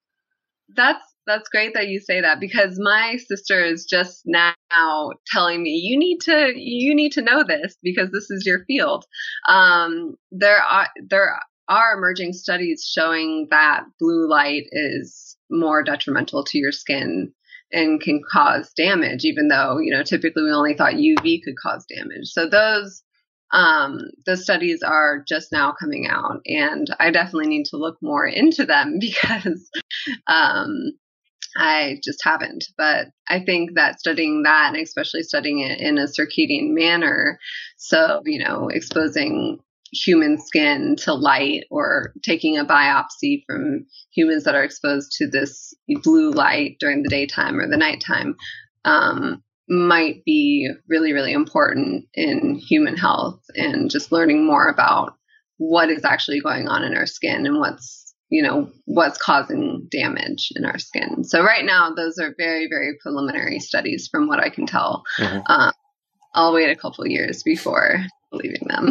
That's 0.75 1.05
that's 1.27 1.49
great 1.49 1.75
that 1.75 1.89
you 1.89 2.01
say 2.01 2.21
that 2.21 2.41
because 2.41 2.79
my 2.81 3.17
sister 3.17 3.63
is 3.65 3.85
just 3.85 4.23
now 4.25 5.11
telling 5.27 5.63
me 5.63 5.71
you 5.71 5.97
need 5.99 6.21
to 6.23 6.53
you 6.57 6.95
need 6.95 7.13
to 7.13 7.23
know 7.23 7.45
this 7.45 7.77
because 7.83 8.11
this 8.11 8.31
is 8.31 8.45
your 8.47 8.65
field. 8.65 9.05
Um, 9.49 10.17
there 10.31 10.59
are 10.59 10.89
there 11.09 11.39
are 11.69 11.95
emerging 11.97 12.33
studies 12.33 12.85
showing 12.85 13.49
that 13.51 13.85
blue 13.99 14.29
light 14.29 14.65
is 14.73 15.37
more 15.51 15.83
detrimental 15.83 16.45
to 16.45 16.59
your 16.59 16.73
skin 16.73 17.33
and 17.73 18.01
can 18.01 18.21
cause 18.31 18.73
damage, 18.75 19.25
even 19.25 19.49
though, 19.49 19.79
you 19.79 19.91
know, 19.91 20.03
typically 20.03 20.43
we 20.43 20.53
only 20.53 20.75
thought 20.75 20.95
UV 20.95 21.43
could 21.43 21.57
cause 21.57 21.87
damage. 21.87 22.29
So 22.29 22.49
those 22.49 23.03
um, 23.53 24.01
those 24.25 24.45
studies 24.45 24.83
are 24.83 25.23
just 25.29 25.53
now 25.53 25.75
coming 25.79 26.07
out, 26.07 26.41
and 26.47 26.87
I 26.99 27.11
definitely 27.11 27.49
need 27.49 27.67
to 27.67 27.77
look 27.77 27.99
more 28.01 28.27
into 28.27 28.65
them 28.65 28.99
because 29.01 29.71
um, 30.27 30.93
I 31.57 32.01
just 32.03 32.25
haven't. 32.25 32.65
But 32.79 33.09
I 33.29 33.41
think 33.41 33.75
that 33.75 34.01
studying 34.01 34.45
that, 34.45 34.73
and 34.73 34.83
especially 34.83 35.23
studying 35.23 35.61
it 35.61 35.81
in 35.81 35.99
a 35.99 36.07
circadian 36.07 36.71
manner, 36.71 37.39
so 37.77 38.23
you 38.25 38.43
know, 38.43 38.69
exposing 38.69 39.61
human 39.93 40.39
skin 40.39 40.97
to 40.97 41.13
light 41.13 41.65
or 41.71 42.13
taking 42.23 42.57
a 42.57 42.65
biopsy 42.65 43.43
from 43.47 43.87
humans 44.15 44.45
that 44.45 44.55
are 44.55 44.65
exposed 44.65 45.13
to 45.13 45.29
this 45.29 45.75
blue 46.03 46.31
light 46.31 46.77
during 46.81 47.03
the 47.03 47.09
daytime 47.09 47.59
or 47.59 47.69
the 47.69 47.77
nighttime 47.77 48.35
um, 48.85 49.43
might 49.69 50.25
be 50.25 50.69
really, 50.89 51.13
really 51.13 51.33
important 51.33 52.07
in 52.15 52.57
human 52.57 52.97
health 52.97 53.41
and 53.55 53.91
just 53.91 54.13
learning 54.13 54.47
more 54.47 54.69
about 54.69 55.15
what 55.59 55.91
is 55.91 56.05
actually 56.05 56.41
going 56.41 56.69
on 56.69 56.83
in 56.83 56.97
our 56.97 57.07
skin 57.07 57.47
and 57.47 57.59
what's 57.59 58.03
you 58.31 58.43
know 58.43 58.71
what's 58.87 59.19
causing 59.19 59.87
damage 59.91 60.53
in 60.57 60.65
our 60.65 60.79
skin 60.79 61.23
so 61.23 61.45
right 61.45 61.67
now 61.67 61.93
those 61.95 62.19
are 62.19 62.35
very 62.39 62.67
very 62.67 62.97
preliminary 63.01 63.61
studies 63.61 64.09
from 64.11 64.27
what 64.27 64.41
i 64.41 64.49
can 64.49 64.67
tell 64.67 65.05
mm-hmm. 65.19 65.41
uh, 65.47 65.71
i'll 66.35 66.53
wait 66.53 66.71
a 66.71 66.77
couple 66.77 67.07
years 67.07 67.43
before 67.43 68.05
believing 68.33 68.67
them. 68.67 68.91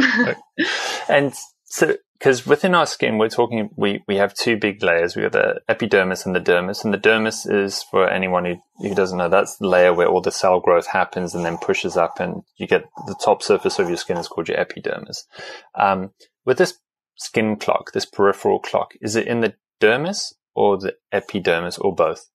and 1.10 1.34
so, 1.66 1.96
because 2.14 2.46
within 2.46 2.76
our 2.76 2.86
skin, 2.86 3.18
we're 3.18 3.30
talking, 3.30 3.72
we, 3.76 4.04
we 4.08 4.18
have 4.18 4.34
two 4.36 4.56
big 4.56 4.84
layers. 4.84 5.16
We 5.16 5.24
have 5.24 5.32
the 5.32 5.62
epidermis 5.68 6.26
and 6.26 6.36
the 6.36 6.40
dermis. 6.40 6.86
And 6.86 6.94
the 6.94 7.00
dermis 7.00 7.52
is, 7.52 7.82
for 7.82 8.08
anyone 8.08 8.46
who, 8.46 8.56
who 8.78 8.94
doesn't 8.94 9.18
know, 9.18 9.28
that's 9.28 9.58
the 9.58 9.68
layer 9.68 9.94
where 9.94 10.08
all 10.08 10.22
the 10.22 10.32
cell 10.32 10.60
growth 10.60 10.88
happens 10.88 11.34
and 11.34 11.44
then 11.44 11.58
pushes 11.58 11.98
up 11.98 12.20
and 12.20 12.44
you 12.58 12.68
get 12.68 12.84
the 13.08 13.16
top 13.16 13.42
surface 13.42 13.80
of 13.80 13.88
your 13.88 13.98
skin 13.98 14.18
is 14.18 14.28
called 14.28 14.48
your 14.48 14.60
epidermis. 14.60 15.26
Um, 15.74 16.12
with 16.46 16.60
this 16.60 16.78
skin 17.18 17.56
clock, 17.56 17.92
this 17.92 18.06
peripheral 18.06 18.60
clock, 18.60 18.92
is 19.02 19.16
it 19.16 19.28
in 19.28 19.42
the 19.42 19.56
dermis 19.82 20.34
or 20.54 20.78
the 20.78 20.96
epidermis 21.12 21.80
or 21.80 21.96
both? 21.96 22.30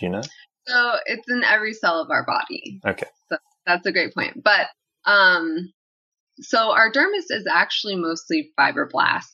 Do 0.00 0.06
you 0.06 0.12
know? 0.12 0.22
So 0.66 0.92
it's 1.04 1.28
in 1.28 1.44
every 1.44 1.74
cell 1.74 2.00
of 2.00 2.10
our 2.10 2.24
body. 2.24 2.80
Okay. 2.86 3.06
So 3.28 3.36
that's 3.66 3.86
a 3.86 3.92
great 3.92 4.14
point. 4.14 4.42
But 4.42 4.68
um, 5.04 5.72
so 6.40 6.70
our 6.72 6.90
dermis 6.90 7.30
is 7.30 7.46
actually 7.50 7.96
mostly 7.96 8.52
fibroblasts. 8.58 9.24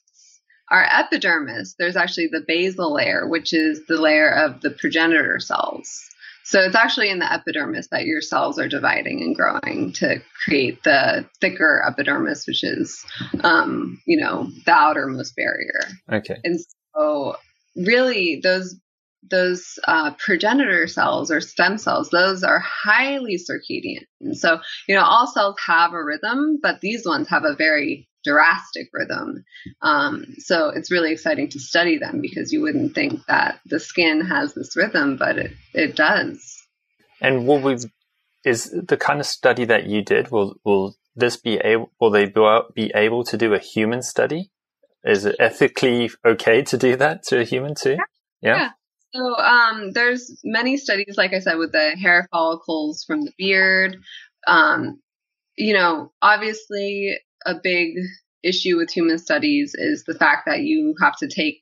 Our 0.70 0.84
epidermis, 0.84 1.74
there's 1.78 1.96
actually 1.96 2.28
the 2.28 2.44
basal 2.46 2.94
layer, 2.94 3.28
which 3.28 3.52
is 3.52 3.82
the 3.88 4.00
layer 4.00 4.30
of 4.30 4.62
the 4.62 4.70
progenitor 4.70 5.38
cells. 5.38 6.09
So 6.44 6.61
it's 6.61 6.74
actually 6.74 7.11
in 7.11 7.18
the 7.18 7.32
epidermis 7.32 7.88
that 7.88 8.04
your 8.04 8.20
cells 8.20 8.59
are 8.59 8.68
dividing 8.68 9.22
and 9.22 9.34
growing 9.36 9.92
to 9.94 10.20
create 10.44 10.82
the 10.82 11.28
thicker 11.40 11.84
epidermis, 11.86 12.46
which 12.46 12.64
is, 12.64 13.04
um, 13.44 14.00
you 14.06 14.20
know, 14.20 14.50
the 14.66 14.72
outermost 14.72 15.36
barrier. 15.36 15.80
Okay. 16.11 16.38
And 16.42 16.59
so, 16.94 17.36
really, 17.76 18.40
those 18.42 18.74
those 19.30 19.78
uh, 19.86 20.12
progenitor 20.18 20.86
cells 20.86 21.30
or 21.30 21.40
stem 21.40 21.78
cells, 21.78 22.10
those 22.10 22.42
are 22.42 22.58
highly 22.58 23.38
circadian. 23.38 24.04
So, 24.34 24.60
you 24.88 24.94
know, 24.94 25.04
all 25.04 25.26
cells 25.26 25.56
have 25.66 25.92
a 25.92 26.02
rhythm, 26.02 26.58
but 26.62 26.80
these 26.80 27.06
ones 27.06 27.28
have 27.28 27.44
a 27.44 27.54
very 27.54 28.08
drastic 28.24 28.88
rhythm. 28.92 29.44
Um, 29.80 30.34
so 30.38 30.68
it's 30.68 30.90
really 30.90 31.12
exciting 31.12 31.48
to 31.50 31.58
study 31.58 31.98
them 31.98 32.20
because 32.20 32.52
you 32.52 32.62
wouldn't 32.62 32.94
think 32.94 33.20
that 33.26 33.60
the 33.66 33.80
skin 33.80 34.20
has 34.20 34.54
this 34.54 34.76
rhythm, 34.76 35.16
but 35.16 35.38
it, 35.38 35.52
it 35.74 35.96
does. 35.96 36.58
And 37.20 37.46
will 37.46 37.60
we, 37.60 37.76
is 38.44 38.70
the 38.70 38.96
kind 38.96 39.20
of 39.20 39.26
study 39.26 39.64
that 39.64 39.86
you 39.86 40.02
did, 40.02 40.30
will, 40.30 40.56
will 40.64 40.96
this 41.14 41.36
be 41.36 41.56
able, 41.58 41.90
will 42.00 42.10
they 42.10 42.32
be 42.74 42.92
able 42.94 43.24
to 43.24 43.36
do 43.36 43.54
a 43.54 43.58
human 43.58 44.02
study? 44.02 44.50
Is 45.04 45.24
it 45.24 45.36
ethically 45.38 46.10
okay 46.24 46.62
to 46.62 46.76
do 46.76 46.96
that 46.96 47.24
to 47.24 47.40
a 47.40 47.44
human 47.44 47.74
too? 47.74 47.96
Yeah. 48.40 48.56
yeah. 48.56 48.70
So 49.14 49.36
um, 49.36 49.92
there's 49.92 50.40
many 50.44 50.76
studies, 50.76 51.16
like 51.16 51.34
I 51.34 51.40
said, 51.40 51.56
with 51.58 51.72
the 51.72 51.90
hair 51.90 52.26
follicles 52.32 53.04
from 53.04 53.24
the 53.24 53.32
beard. 53.36 53.98
Um, 54.46 55.00
you 55.56 55.74
know, 55.74 56.12
obviously, 56.22 57.18
a 57.44 57.54
big 57.62 57.94
issue 58.42 58.76
with 58.76 58.90
human 58.90 59.18
studies 59.18 59.74
is 59.74 60.04
the 60.04 60.14
fact 60.14 60.46
that 60.46 60.60
you 60.62 60.94
have 61.00 61.16
to 61.18 61.28
take 61.28 61.60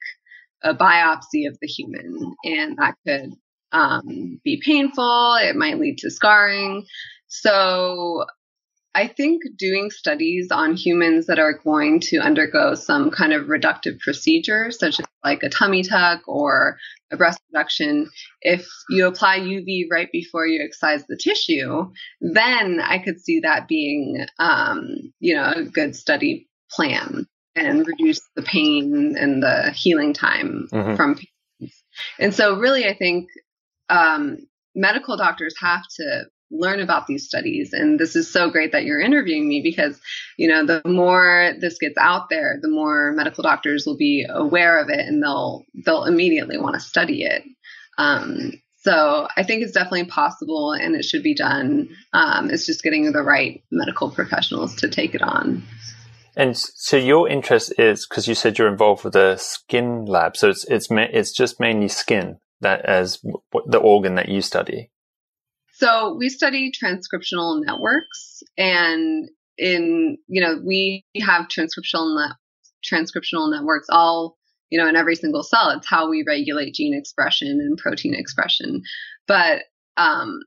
a 0.62 0.74
biopsy 0.74 1.48
of 1.48 1.58
the 1.60 1.66
human, 1.66 2.34
and 2.44 2.76
that 2.78 2.94
could 3.06 3.32
um, 3.72 4.40
be 4.44 4.62
painful. 4.64 5.36
It 5.40 5.56
might 5.56 5.78
lead 5.78 5.98
to 5.98 6.10
scarring. 6.10 6.84
So 7.26 8.26
I 8.94 9.06
think 9.06 9.42
doing 9.56 9.90
studies 9.90 10.48
on 10.50 10.74
humans 10.74 11.26
that 11.26 11.38
are 11.38 11.52
going 11.52 12.00
to 12.00 12.18
undergo 12.18 12.74
some 12.74 13.10
kind 13.10 13.32
of 13.32 13.46
reductive 13.46 14.00
procedure, 14.00 14.70
such 14.72 14.98
as 14.98 15.06
like 15.22 15.42
a 15.44 15.48
tummy 15.48 15.82
tuck 15.82 16.22
or 16.26 16.76
a 17.12 17.16
breast 17.16 17.40
reduction, 17.52 18.10
if 18.42 18.66
you 18.88 19.06
apply 19.06 19.40
UV 19.40 19.84
right 19.90 20.10
before 20.10 20.46
you 20.46 20.64
excise 20.64 21.04
the 21.06 21.16
tissue, 21.16 21.90
then 22.20 22.80
I 22.80 22.98
could 22.98 23.20
see 23.20 23.40
that 23.40 23.68
being, 23.68 24.26
um, 24.38 25.12
you 25.20 25.36
know, 25.36 25.52
a 25.54 25.62
good 25.62 25.94
study 25.94 26.48
plan 26.70 27.26
and 27.54 27.86
reduce 27.86 28.20
the 28.34 28.42
pain 28.42 29.14
and 29.16 29.42
the 29.42 29.72
healing 29.74 30.14
time 30.14 30.68
mm-hmm. 30.72 30.96
from 30.96 31.14
patients. 31.14 31.82
And 32.18 32.34
so, 32.34 32.58
really, 32.58 32.86
I 32.86 32.94
think 32.94 33.28
um, 33.88 34.38
medical 34.74 35.16
doctors 35.16 35.54
have 35.60 35.82
to 35.96 36.24
learn 36.50 36.80
about 36.80 37.06
these 37.06 37.26
studies. 37.26 37.72
And 37.72 37.98
this 37.98 38.16
is 38.16 38.30
so 38.30 38.50
great 38.50 38.72
that 38.72 38.84
you're 38.84 39.00
interviewing 39.00 39.48
me 39.48 39.60
because 39.62 40.00
you 40.36 40.48
know 40.48 40.66
the 40.66 40.82
more 40.84 41.52
this 41.60 41.78
gets 41.78 41.98
out 41.98 42.28
there 42.28 42.58
the 42.60 42.70
more 42.70 43.12
medical 43.12 43.42
doctors 43.42 43.84
will 43.86 43.96
be 43.96 44.26
aware 44.28 44.78
of 44.78 44.88
it 44.88 45.00
and 45.00 45.22
they'll 45.22 45.64
they'll 45.84 46.04
immediately 46.04 46.58
want 46.58 46.74
to 46.74 46.80
study 46.80 47.22
it. 47.22 47.42
Um, 47.98 48.52
so 48.82 49.28
i 49.36 49.42
think 49.42 49.62
it's 49.62 49.72
definitely 49.72 50.06
possible 50.06 50.72
and 50.72 50.96
it 50.96 51.04
should 51.04 51.22
be 51.22 51.34
done. 51.34 51.88
Um, 52.12 52.50
it's 52.50 52.66
just 52.66 52.82
getting 52.82 53.12
the 53.12 53.22
right 53.22 53.62
medical 53.70 54.10
professionals 54.10 54.74
to 54.76 54.88
take 54.88 55.14
it 55.14 55.22
on. 55.22 55.62
And 56.36 56.56
so 56.56 56.96
your 56.96 57.28
interest 57.28 57.78
is 57.78 58.06
because 58.06 58.26
you 58.26 58.34
said 58.34 58.58
you're 58.58 58.68
involved 58.68 59.04
with 59.04 59.16
a 59.16 59.36
skin 59.36 60.06
lab. 60.06 60.36
So 60.36 60.48
it's 60.48 60.64
it's 60.64 60.88
it's 60.90 61.32
just 61.32 61.60
mainly 61.60 61.88
skin 61.88 62.38
that 62.60 62.84
as 62.84 63.20
the 63.66 63.78
organ 63.78 64.14
that 64.14 64.28
you 64.28 64.40
study 64.40 64.90
so 65.80 66.14
we 66.14 66.28
study 66.28 66.70
transcriptional 66.70 67.64
networks 67.64 68.42
and 68.58 69.30
in, 69.56 70.18
you 70.28 70.40
know, 70.42 70.60
we 70.62 71.04
have 71.22 71.48
transcriptional 71.48 72.14
net, 72.14 72.36
transcriptional 72.84 73.50
networks 73.50 73.86
all, 73.88 74.36
you 74.68 74.78
know, 74.78 74.86
in 74.86 74.94
every 74.94 75.16
single 75.16 75.42
cell. 75.42 75.70
It's 75.70 75.88
how 75.88 76.10
we 76.10 76.22
regulate 76.26 76.74
gene 76.74 76.94
expression 76.94 77.48
and 77.48 77.78
protein 77.78 78.14
expression. 78.14 78.82
But 79.26 79.62
um, 79.96 80.40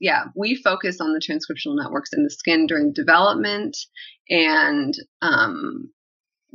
yeah, 0.00 0.24
we 0.36 0.54
focus 0.54 1.00
on 1.00 1.14
the 1.14 1.20
transcriptional 1.20 1.82
networks 1.82 2.12
in 2.12 2.22
the 2.22 2.30
skin 2.30 2.66
during 2.66 2.92
development 2.92 3.78
and 4.28 4.92
um, 5.22 5.90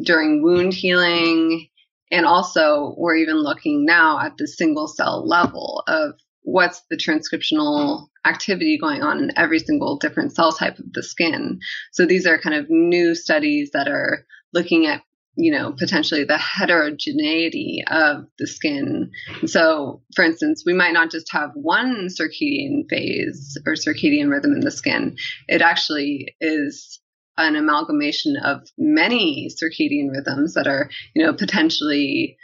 during 0.03 0.43
wound 0.43 0.75
healing. 0.75 1.67
And 2.11 2.27
also, 2.27 2.93
we're 2.95 3.15
even 3.15 3.37
looking 3.37 3.85
now 3.85 4.19
at 4.19 4.37
the 4.37 4.47
single 4.47 4.87
cell 4.87 5.27
level 5.27 5.83
of 5.87 6.13
what's 6.43 6.81
the 6.89 6.97
transcriptional 6.97 8.07
activity 8.25 8.77
going 8.77 9.01
on 9.01 9.19
in 9.19 9.31
every 9.37 9.59
single 9.59 9.97
different 9.97 10.35
cell 10.35 10.51
type 10.51 10.77
of 10.79 10.91
the 10.93 11.03
skin. 11.03 11.59
So 11.91 12.05
these 12.05 12.25
are 12.25 12.39
kind 12.39 12.55
of 12.55 12.69
new 12.69 13.15
studies 13.15 13.71
that 13.73 13.87
are 13.87 14.25
looking 14.53 14.87
at 14.87 15.01
you 15.35 15.51
know 15.51 15.73
potentially 15.77 16.23
the 16.25 16.37
heterogeneity 16.37 17.83
of 17.87 18.25
the 18.39 18.47
skin 18.47 19.11
so 19.45 20.01
for 20.15 20.25
instance 20.25 20.63
we 20.65 20.73
might 20.73 20.91
not 20.91 21.11
just 21.11 21.31
have 21.31 21.51
one 21.53 22.07
circadian 22.07 22.89
phase 22.89 23.55
or 23.65 23.73
circadian 23.73 24.29
rhythm 24.29 24.53
in 24.53 24.59
the 24.59 24.71
skin 24.71 25.15
it 25.47 25.61
actually 25.61 26.35
is 26.41 26.99
an 27.37 27.55
amalgamation 27.55 28.35
of 28.43 28.67
many 28.77 29.49
circadian 29.49 30.09
rhythms 30.11 30.55
that 30.55 30.67
are 30.67 30.89
you 31.15 31.23
know 31.23 31.33
potentially 31.33 32.35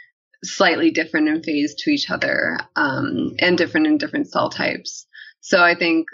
slightly 0.44 0.90
different 0.90 1.28
in 1.28 1.42
phase 1.42 1.74
to 1.74 1.90
each 1.90 2.10
other 2.10 2.58
um, 2.76 3.34
and 3.38 3.58
different 3.58 3.86
in 3.86 3.98
different 3.98 4.30
cell 4.30 4.50
types. 4.50 5.06
So 5.40 5.62
I 5.62 5.74
think, 5.74 6.06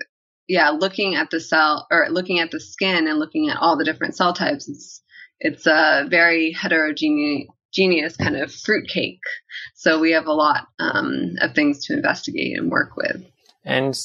yeah, 0.49 0.71
looking 0.71 1.15
at 1.15 1.31
the 1.31 1.41
cell 1.41 1.87
or 1.91 2.09
looking 2.11 2.41
at 2.41 2.51
the 2.51 2.61
skin 2.61 3.07
and 3.07 3.19
looking 3.19 3.49
at 3.49 3.59
all 3.59 3.77
the 3.77 3.85
different 3.85 4.17
cell 4.17 4.33
types, 4.33 4.69
it's 4.69 5.03
it's 5.41 5.67
a 5.67 6.07
very 6.09 6.53
heterogeneous 6.53 8.17
kind 8.17 8.37
of 8.37 8.53
fruitcake. 8.53 9.23
So 9.75 9.99
we 9.99 10.13
have 10.13 10.27
a 10.27 10.33
lot 10.33 10.69
um, 10.79 11.33
of 11.41 11.55
things 11.55 11.85
to 11.87 11.95
investigate 11.95 12.57
and 12.57 12.71
work 12.71 12.97
with. 12.97 13.25
And 13.65 13.99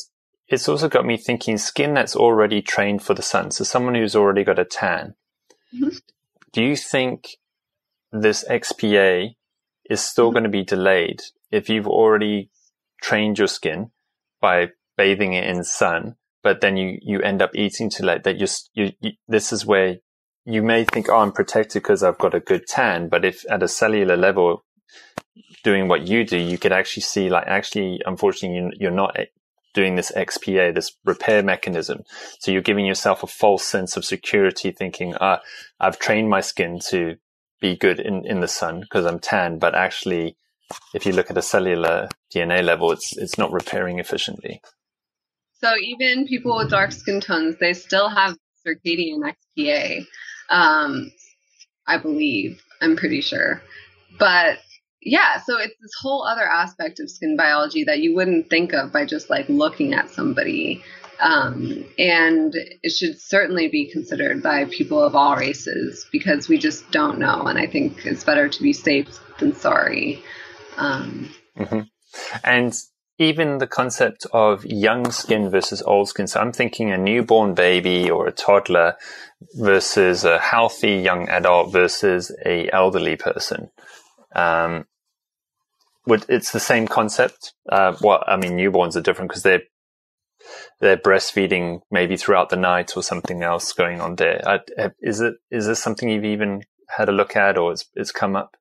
it's 0.47 0.68
also 0.68 0.89
got 0.89 1.05
me 1.05 1.18
thinking 1.18 1.57
skin 1.57 1.93
that's 1.93 2.15
already 2.15 2.61
trained 2.61 3.03
for 3.03 3.13
the 3.13 3.22
sun. 3.22 3.51
So 3.51 3.63
someone 3.63 3.93
who's 3.93 4.15
already 4.15 4.43
got 4.43 4.57
a 4.57 4.65
tan. 4.65 5.13
Mm-hmm. 5.76 5.97
Do 6.53 6.63
you 6.63 6.76
think 6.76 7.38
this 8.11 8.43
XPA 8.49 9.36
is 9.89 10.01
still 10.01 10.27
mm-hmm. 10.27 10.33
going 10.33 10.43
to 10.43 10.49
be 10.49 10.63
delayed 10.63 11.21
if 11.51 11.69
you've 11.69 11.88
already 11.88 12.49
trained 13.01 13.38
your 13.38 13.47
skin 13.47 13.91
by 14.41 14.69
bathing 14.97 15.33
it 15.33 15.45
in 15.45 15.63
sun, 15.63 16.15
but 16.43 16.61
then 16.61 16.77
you, 16.77 16.97
you 17.01 17.21
end 17.21 17.41
up 17.41 17.51
eating 17.55 17.89
too 17.89 18.03
late 18.03 18.23
that 18.23 18.38
you, 18.38 18.47
you, 18.73 18.91
you 18.99 19.11
this 19.27 19.51
is 19.51 19.65
where 19.65 19.97
you 20.45 20.63
may 20.63 20.85
think, 20.85 21.09
oh, 21.09 21.17
I'm 21.17 21.31
protected 21.31 21.83
because 21.83 22.03
I've 22.03 22.17
got 22.17 22.33
a 22.33 22.39
good 22.39 22.67
tan. 22.67 23.09
But 23.09 23.25
if 23.25 23.45
at 23.49 23.63
a 23.63 23.67
cellular 23.67 24.15
level, 24.15 24.63
doing 25.63 25.88
what 25.89 26.07
you 26.07 26.23
do, 26.23 26.38
you 26.38 26.57
could 26.57 26.71
actually 26.71 27.03
see 27.03 27.29
like, 27.29 27.45
actually, 27.47 28.01
unfortunately, 28.05 28.77
you're 28.79 28.91
not 28.91 29.17
doing 29.73 29.95
this 29.95 30.11
XPA, 30.15 30.73
this 30.73 30.95
repair 31.03 31.43
mechanism. 31.43 32.03
So 32.39 32.51
you're 32.51 32.61
giving 32.61 32.85
yourself 32.85 33.23
a 33.23 33.27
false 33.27 33.65
sense 33.65 33.97
of 33.97 34.05
security 34.05 34.71
thinking, 34.71 35.15
ah, 35.19 35.41
I've 35.79 35.99
trained 35.99 36.29
my 36.29 36.41
skin 36.41 36.79
to 36.89 37.17
be 37.59 37.75
good 37.75 37.99
in, 37.99 38.25
in 38.25 38.39
the 38.39 38.47
sun 38.47 38.81
because 38.81 39.05
I'm 39.05 39.19
tan, 39.19 39.59
but 39.59 39.75
actually, 39.75 40.35
if 40.93 41.05
you 41.05 41.13
look 41.13 41.31
at 41.31 41.37
a 41.37 41.41
cellular 41.41 42.09
DNA 42.33 42.63
level, 42.63 42.91
it's 42.91 43.15
it's 43.17 43.37
not 43.37 43.51
repairing 43.51 43.99
efficiently. 43.99 44.61
So 45.59 45.75
even 45.77 46.27
people 46.27 46.57
with 46.57 46.69
dark 46.69 46.91
skin 46.91 47.19
tones, 47.19 47.55
they 47.59 47.73
still 47.73 48.09
have 48.09 48.37
circadian 48.65 49.21
XPA. 49.57 50.05
Um, 50.49 51.11
I 51.87 51.97
believe. 51.97 52.61
I'm 52.81 52.95
pretty 52.95 53.21
sure. 53.21 53.61
But 54.19 54.59
yeah, 55.01 55.39
so 55.41 55.57
it's 55.57 55.75
this 55.81 55.91
whole 56.01 56.25
other 56.25 56.43
aspect 56.43 56.99
of 56.99 57.09
skin 57.09 57.37
biology 57.37 57.83
that 57.85 57.99
you 57.99 58.15
wouldn't 58.15 58.49
think 58.49 58.73
of 58.73 58.91
by 58.91 59.05
just 59.05 59.29
like 59.29 59.47
looking 59.49 59.93
at 59.93 60.09
somebody. 60.09 60.83
Um, 61.20 61.86
and 61.97 62.53
it 62.55 62.91
should 62.91 63.20
certainly 63.20 63.68
be 63.70 63.91
considered 63.91 64.43
by 64.43 64.65
people 64.65 65.01
of 65.01 65.15
all 65.15 65.36
races 65.36 66.05
because 66.11 66.47
we 66.47 66.57
just 66.57 66.89
don't 66.91 67.18
know. 67.20 67.43
And 67.43 67.57
I 67.57 67.65
think 67.65 68.05
it's 68.05 68.24
better 68.24 68.47
to 68.47 68.61
be 68.61 68.74
safe 68.74 69.20
than 69.39 69.55
sorry. 69.55 70.24
Um, 70.78 71.30
mm-hmm. 71.57 71.82
And 72.43 72.74
even 73.20 73.57
the 73.57 73.68
concept 73.68 74.28
of 74.32 74.63
young 74.65 75.11
skin 75.11 75.49
versus 75.49 75.82
old 75.82 76.09
skin. 76.09 76.28
So 76.28 76.39
I'm 76.39 76.51
thinking 76.51 76.91
a 76.91 76.97
newborn 76.97 77.55
baby 77.55 78.09
or 78.09 78.28
a 78.28 78.32
toddler 78.32 78.95
versus 79.55 80.24
a 80.24 80.38
healthy 80.38 80.97
young 80.97 81.28
adult 81.30 81.72
versus 81.72 82.32
a 82.45 82.70
elderly 82.72 83.15
person. 83.15 83.72
Um, 84.36 84.86
would, 86.05 86.26
it's 86.30 86.51
the 86.51 86.59
same 86.59 86.88
concept. 86.88 87.53
Uh, 87.68 87.95
well, 88.01 88.24
I 88.28 88.38
mean, 88.38 88.51
newborns 88.51 88.95
are 88.95 89.01
different 89.01 89.30
because 89.30 89.43
they're 89.43 89.63
they're 90.79 90.97
breastfeeding 90.97 91.81
maybe 91.91 92.17
throughout 92.17 92.49
the 92.49 92.55
night 92.55 92.95
or 92.95 93.03
something 93.03 93.43
else 93.43 93.73
going 93.73 94.01
on 94.01 94.15
there. 94.15 94.41
I, 94.45 94.59
is 95.01 95.21
it 95.21 95.35
is 95.51 95.67
this 95.67 95.81
something 95.81 96.09
you've 96.09 96.25
even 96.25 96.63
had 96.89 97.09
a 97.09 97.11
look 97.11 97.35
at 97.35 97.57
or 97.57 97.71
it's, 97.71 97.85
it's 97.95 98.11
come 98.11 98.35
up? 98.35 98.55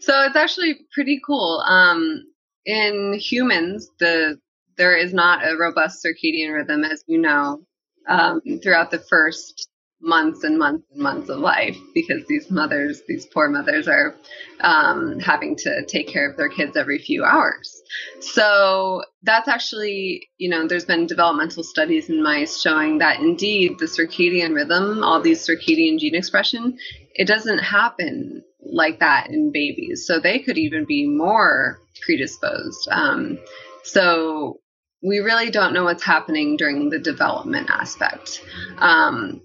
So 0.00 0.24
it's 0.24 0.36
actually 0.36 0.80
pretty 0.92 1.20
cool. 1.24 1.62
Um, 1.66 2.24
in 2.64 3.14
humans, 3.14 3.88
the 3.98 4.38
there 4.76 4.96
is 4.96 5.12
not 5.12 5.46
a 5.46 5.56
robust 5.56 6.04
circadian 6.04 6.54
rhythm, 6.54 6.84
as 6.84 7.04
you 7.06 7.18
know, 7.18 7.62
um, 8.08 8.40
throughout 8.62 8.90
the 8.90 8.98
first 8.98 9.68
months 10.00 10.44
and 10.44 10.58
months 10.58 10.86
and 10.90 11.02
months 11.02 11.28
of 11.28 11.38
life 11.38 11.76
because 11.94 12.24
these 12.26 12.50
mothers, 12.50 13.02
these 13.06 13.26
poor 13.26 13.48
mothers, 13.50 13.86
are 13.88 14.16
um, 14.60 15.18
having 15.20 15.56
to 15.56 15.84
take 15.86 16.08
care 16.08 16.30
of 16.30 16.36
their 16.36 16.48
kids 16.48 16.76
every 16.76 16.98
few 16.98 17.24
hours. 17.24 17.79
So 18.20 19.02
that's 19.22 19.48
actually, 19.48 20.28
you 20.38 20.48
know, 20.48 20.66
there's 20.66 20.84
been 20.84 21.06
developmental 21.06 21.62
studies 21.62 22.08
in 22.08 22.22
mice 22.22 22.60
showing 22.60 22.98
that 22.98 23.20
indeed 23.20 23.78
the 23.78 23.86
circadian 23.86 24.54
rhythm, 24.54 25.02
all 25.02 25.20
these 25.20 25.46
circadian 25.46 25.98
gene 25.98 26.14
expression, 26.14 26.78
it 27.14 27.26
doesn't 27.26 27.58
happen 27.58 28.42
like 28.62 29.00
that 29.00 29.30
in 29.30 29.52
babies. 29.52 30.06
So 30.06 30.20
they 30.20 30.38
could 30.38 30.58
even 30.58 30.84
be 30.84 31.06
more 31.06 31.80
predisposed. 32.02 32.88
Um, 32.90 33.38
so 33.82 34.60
we 35.02 35.18
really 35.18 35.50
don't 35.50 35.72
know 35.72 35.84
what's 35.84 36.04
happening 36.04 36.56
during 36.56 36.90
the 36.90 36.98
development 36.98 37.70
aspect. 37.70 38.42
Um, 38.78 39.40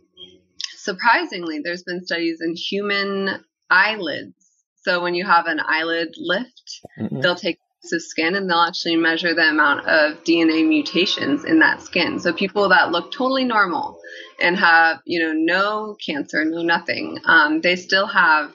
surprisingly, 0.78 1.62
there's 1.64 1.84
been 1.84 2.06
studies 2.06 2.42
in 2.42 2.56
human 2.56 3.44
eyelids. 3.70 4.36
So 4.84 5.02
when 5.02 5.16
you 5.16 5.26
have 5.26 5.48
an 5.48 5.60
eyelid 5.60 6.14
lift, 6.18 6.82
mm-hmm. 7.00 7.22
they'll 7.22 7.36
take 7.36 7.58
of 7.94 8.02
skin 8.02 8.36
and 8.36 8.50
they'll 8.50 8.60
actually 8.60 8.96
measure 8.96 9.34
the 9.34 9.50
amount 9.50 9.88
of 9.88 10.24
DNA 10.24 10.68
mutations 10.68 11.46
in 11.46 11.60
that 11.60 11.82
skin. 11.82 12.20
So 12.20 12.34
people 12.34 12.70
that 12.70 12.92
look 12.92 13.12
totally 13.12 13.44
normal 13.44 14.00
and 14.42 14.58
have, 14.58 15.00
you 15.06 15.20
know, 15.20 15.34
no 15.34 15.96
cancer, 16.06 16.44
no 16.46 16.62
nothing, 16.62 17.20
um, 17.26 17.62
they 17.62 17.76
still 17.76 18.08
have 18.08 18.54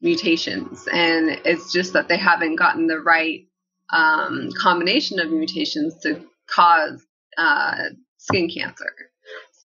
mutations. 0.00 0.88
And 0.92 1.40
it's 1.44 1.72
just 1.72 1.92
that 1.92 2.08
they 2.08 2.16
haven't 2.16 2.56
gotten 2.56 2.86
the 2.86 3.00
right 3.00 3.46
um, 3.92 4.50
combination 4.58 5.20
of 5.20 5.30
mutations 5.30 5.98
to 6.02 6.22
cause 6.48 7.04
uh, 7.36 7.76
skin 8.18 8.48
cancer. 8.48 8.92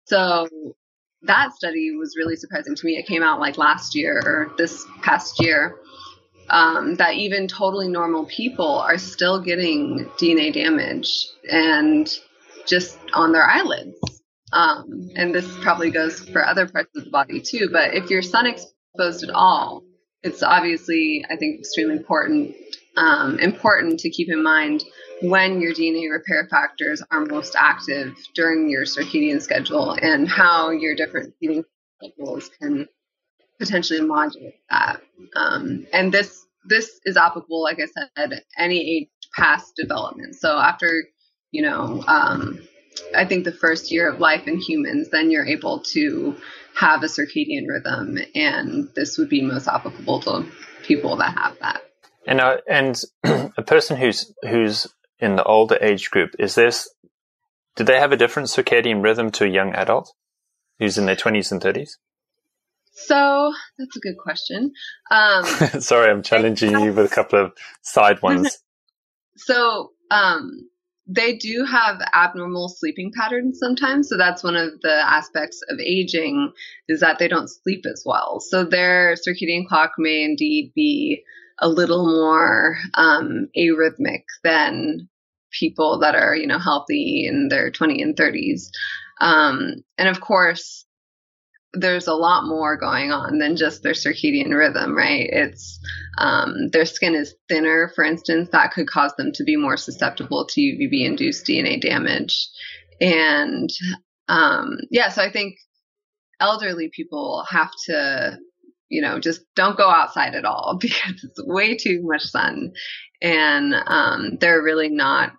So 0.05 0.49
that 1.23 1.55
study 1.55 1.95
was 1.97 2.17
really 2.17 2.37
surprising 2.37 2.75
to 2.75 2.87
me. 2.87 2.97
It 2.97 3.07
came 3.07 3.23
out 3.23 3.41
like 3.41 3.57
last 3.59 3.95
year 3.95 4.21
or 4.25 4.53
this 4.59 4.85
past 5.03 5.43
year. 5.43 5.77
Um, 6.51 6.97
that 6.97 7.15
even 7.15 7.49
totally 7.49 7.89
normal 7.89 8.27
people 8.27 8.79
are 8.79 8.99
still 8.99 9.41
getting 9.41 10.11
DNA 10.19 10.53
damage 10.53 11.27
and 11.51 12.13
just 12.67 12.99
on 13.15 13.33
their 13.33 13.49
eyelids. 13.49 13.99
Um, 14.53 15.09
and 15.17 15.35
this 15.35 15.51
probably 15.63 15.91
goes 15.91 16.21
for 16.29 16.45
other 16.45 16.69
parts 16.69 16.91
of 16.97 17.05
the 17.05 17.11
body 17.11 17.41
too. 17.41 17.71
But 17.73 17.95
if 17.95 18.11
you're 18.11 18.23
sun 18.23 18.47
exposed 18.47 19.25
at 19.25 19.31
all, 19.31 19.83
it's 20.23 20.43
obviously, 20.43 21.25
I 21.31 21.37
think, 21.37 21.61
extremely 21.61 21.97
important 21.97 22.55
um, 22.97 23.39
important 23.39 24.01
to 24.01 24.11
keep 24.11 24.29
in 24.29 24.43
mind 24.43 24.85
when 25.23 25.61
your 25.61 25.73
DNA 25.73 26.11
repair 26.11 26.47
factors 26.51 27.03
are 27.11 27.25
most 27.25 27.57
active 27.59 28.15
during 28.35 28.69
your 28.69 28.85
circadian 28.85 29.41
schedule 29.41 29.97
and 30.03 30.29
how 30.29 30.71
your 30.71 30.95
different 30.95 31.35
feeding 31.41 31.65
schedules 32.03 32.51
can 32.61 32.87
potentially 33.63 34.01
modulate 34.01 34.61
that. 34.71 35.01
Um, 35.37 35.87
and 35.93 36.13
this 36.13 36.45
this 36.65 37.01
is 37.05 37.17
applicable, 37.17 37.63
like 37.63 37.79
I 37.81 37.87
said, 37.87 38.43
any 38.59 38.99
age 38.99 39.09
past 39.35 39.75
development. 39.77 40.35
So 40.37 40.59
after, 40.59 41.05
you 41.51 41.63
know, 41.63 42.03
um, 42.07 42.61
I 43.17 43.25
think 43.25 43.45
the 43.45 43.53
first 43.53 43.91
year 43.91 44.11
of 44.11 44.21
life 44.21 44.47
in 44.47 44.59
humans, 44.59 45.11
then 45.11 45.31
you're 45.31 45.47
able 45.47 45.81
to 45.93 46.37
have 46.75 47.03
a 47.03 47.07
circadian 47.07 47.67
rhythm, 47.69 48.19
and 48.35 48.89
this 48.95 49.19
would 49.19 49.29
be 49.29 49.43
most 49.43 49.69
applicable 49.69 50.21
to 50.21 50.47
people 50.83 51.17
that 51.17 51.37
have 51.39 51.59
that. 51.61 51.83
And 52.27 52.41
uh, 52.41 52.59
and 52.69 53.01
a 53.25 53.63
person 53.63 53.97
who's 53.97 54.33
who's 54.43 54.89
in 55.19 55.37
the 55.37 55.45
older 55.45 55.79
age 55.81 56.11
group 56.11 56.31
is 56.39 56.55
this? 56.55 56.89
Do 57.77 57.85
they 57.85 57.99
have 57.99 58.13
a 58.13 58.17
different 58.17 58.49
circadian 58.49 59.03
rhythm 59.03 59.31
to 59.33 59.45
a 59.45 59.49
young 59.49 59.73
adult 59.75 60.13
who's 60.79 60.99
in 60.99 61.07
their 61.07 61.17
twenties 61.17 61.53
and 61.53 61.63
thirties? 61.63 61.99
So 63.07 63.53
that's 63.79 63.97
a 63.97 64.01
good 64.01 64.19
question. 64.19 64.73
Um, 65.11 65.45
Sorry, 65.81 66.11
I'm 66.11 66.23
challenging 66.23 66.79
you 66.81 66.93
with 66.93 67.11
a 67.11 67.15
couple 67.15 67.45
of 67.45 67.53
side 67.83 68.23
ones. 68.23 68.59
so 69.37 69.91
um, 70.11 70.69
they 71.07 71.37
do 71.37 71.65
have 71.65 72.01
abnormal 72.15 72.69
sleeping 72.69 73.13
patterns 73.15 73.59
sometimes. 73.59 74.09
So 74.09 74.17
that's 74.17 74.45
one 74.45 74.57
of 74.57 74.81
the 74.83 74.95
aspects 74.95 75.61
of 75.69 75.79
aging 75.81 76.53
is 76.89 77.01
that 77.01 77.19
they 77.19 77.29
don't 77.29 77.49
sleep 77.49 77.85
as 77.87 78.03
well. 78.07 78.41
So 78.41 78.65
their 78.65 79.15
circadian 79.15 79.67
clock 79.67 79.93
may 79.99 80.23
indeed 80.23 80.73
be 80.75 81.23
a 81.59 81.69
little 81.69 82.07
more 82.07 82.77
um, 82.95 83.49
arrhythmic 83.57 84.23
than 84.43 85.09
people 85.51 85.99
that 86.01 86.15
are, 86.15 86.35
you 86.35 86.47
know, 86.47 86.59
healthy 86.59 87.27
in 87.27 87.49
their 87.49 87.71
20 87.71 88.01
and 88.01 88.17
30s. 88.17 88.69
Um, 89.21 89.85
and 89.99 90.09
of 90.09 90.21
course, 90.21 90.85
there's 91.75 92.07
a 92.07 92.15
lot 92.15 92.47
more 92.47 92.77
going 92.77 93.13
on 93.13 93.39
than 93.39 93.57
just 93.57 93.83
their 93.83 93.93
circadian 93.93 94.55
rhythm, 94.57 94.97
right? 94.97 95.29
It's 95.31 95.81
um, 96.19 96.69
their 96.71 96.85
skin 96.85 97.15
is 97.15 97.35
thinner, 97.49 97.91
for 97.95 98.05
instance, 98.05 98.51
that 98.53 98.73
could 98.73 98.87
cause 98.87 99.15
them 99.17 99.33
to 99.33 99.45
be 99.45 99.57
more 99.57 99.77
susceptible 99.77 100.47
to 100.51 100.61
UVB 100.61 101.07
induced 101.07 101.47
DNA 101.47 101.81
damage. 101.81 102.49
And 103.01 103.71
um, 104.29 104.79
yeah, 104.91 105.09
so 105.09 105.23
I 105.23 105.31
think 105.31 105.57
elderly 106.41 106.91
people 106.95 107.45
have 107.49 107.71
to 107.87 108.39
you 108.93 109.01
know, 109.01 109.19
just 109.19 109.41
don't 109.57 109.79
go 109.79 109.89
outside 109.89 110.35
at 110.35 110.45
all 110.45 110.77
because 110.81 111.25
it's 111.25 111.43
way 111.45 111.75
too 111.77 112.03
much 112.05 112.23
sun. 112.23 112.73
And 113.23 113.75
um, 113.87 114.37
they're 114.39 114.63
really 114.63 114.91
not 114.91 115.33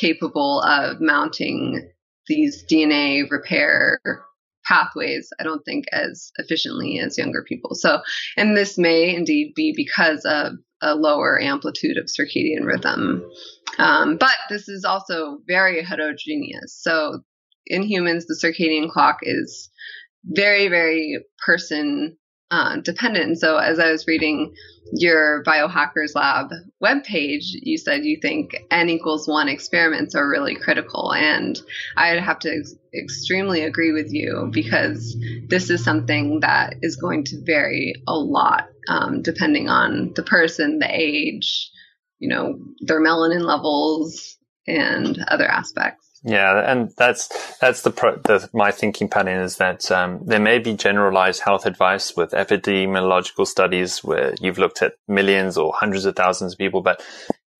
capable 0.00 0.62
of 0.62 0.96
mounting 1.00 1.90
these 2.26 2.64
DNA 2.64 3.30
repair 3.30 4.00
pathways, 4.66 5.28
I 5.38 5.42
don't 5.42 5.64
think, 5.64 5.84
as 5.92 6.30
efficiently 6.38 6.98
as 6.98 7.18
younger 7.18 7.42
people. 7.42 7.74
So, 7.74 8.00
and 8.36 8.56
this 8.56 8.76
may 8.76 9.14
indeed 9.14 9.52
be 9.54 9.72
because 9.76 10.24
of 10.24 10.54
a 10.82 10.94
lower 10.94 11.40
amplitude 11.40 11.96
of 11.96 12.06
circadian 12.06 12.64
rhythm. 12.64 13.28
Um, 13.78 14.16
but 14.16 14.34
this 14.48 14.68
is 14.68 14.84
also 14.84 15.38
very 15.46 15.82
heterogeneous. 15.82 16.78
So, 16.80 17.20
in 17.66 17.82
humans, 17.82 18.26
the 18.26 18.38
circadian 18.40 18.90
clock 18.90 19.18
is 19.22 19.70
very, 20.24 20.68
very 20.68 21.24
person 21.44 22.16
uh, 22.50 22.76
dependent. 22.80 23.26
And 23.26 23.38
so, 23.38 23.56
as 23.56 23.78
I 23.78 23.90
was 23.90 24.06
reading 24.06 24.54
your 24.92 25.42
Biohackers 25.44 26.14
Lab 26.14 26.50
webpage, 26.82 27.46
you 27.50 27.76
said 27.76 28.04
you 28.04 28.18
think 28.20 28.56
n 28.70 28.88
equals 28.88 29.26
one 29.26 29.48
experiments 29.48 30.14
are 30.14 30.28
really 30.28 30.54
critical. 30.54 31.12
And 31.12 31.58
I'd 31.96 32.20
have 32.20 32.38
to 32.40 32.50
ex- 32.50 32.74
extremely 32.94 33.62
agree 33.62 33.92
with 33.92 34.12
you 34.12 34.50
because 34.52 35.16
this 35.48 35.70
is 35.70 35.82
something 35.82 36.40
that 36.40 36.76
is 36.82 36.96
going 36.96 37.24
to 37.24 37.42
vary 37.44 37.94
a 38.06 38.14
lot 38.16 38.68
um, 38.88 39.22
depending 39.22 39.68
on 39.68 40.12
the 40.14 40.22
person, 40.22 40.78
the 40.78 40.88
age, 40.88 41.70
you 42.18 42.28
know, 42.28 42.58
their 42.80 43.00
melanin 43.00 43.42
levels, 43.42 44.36
and 44.66 45.18
other 45.28 45.46
aspects. 45.46 46.05
Yeah, 46.26 46.60
and 46.68 46.90
that's 46.96 47.28
that's 47.58 47.82
the, 47.82 47.92
pro, 47.92 48.16
the 48.16 48.50
my 48.52 48.72
thinking 48.72 49.08
pattern 49.08 49.38
is 49.38 49.58
that 49.58 49.92
um, 49.92 50.20
there 50.26 50.40
may 50.40 50.58
be 50.58 50.74
generalized 50.74 51.40
health 51.40 51.66
advice 51.66 52.16
with 52.16 52.32
epidemiological 52.32 53.46
studies 53.46 54.02
where 54.02 54.34
you've 54.40 54.58
looked 54.58 54.82
at 54.82 54.94
millions 55.06 55.56
or 55.56 55.72
hundreds 55.72 56.04
of 56.04 56.16
thousands 56.16 56.54
of 56.54 56.58
people, 56.58 56.82
but 56.82 57.00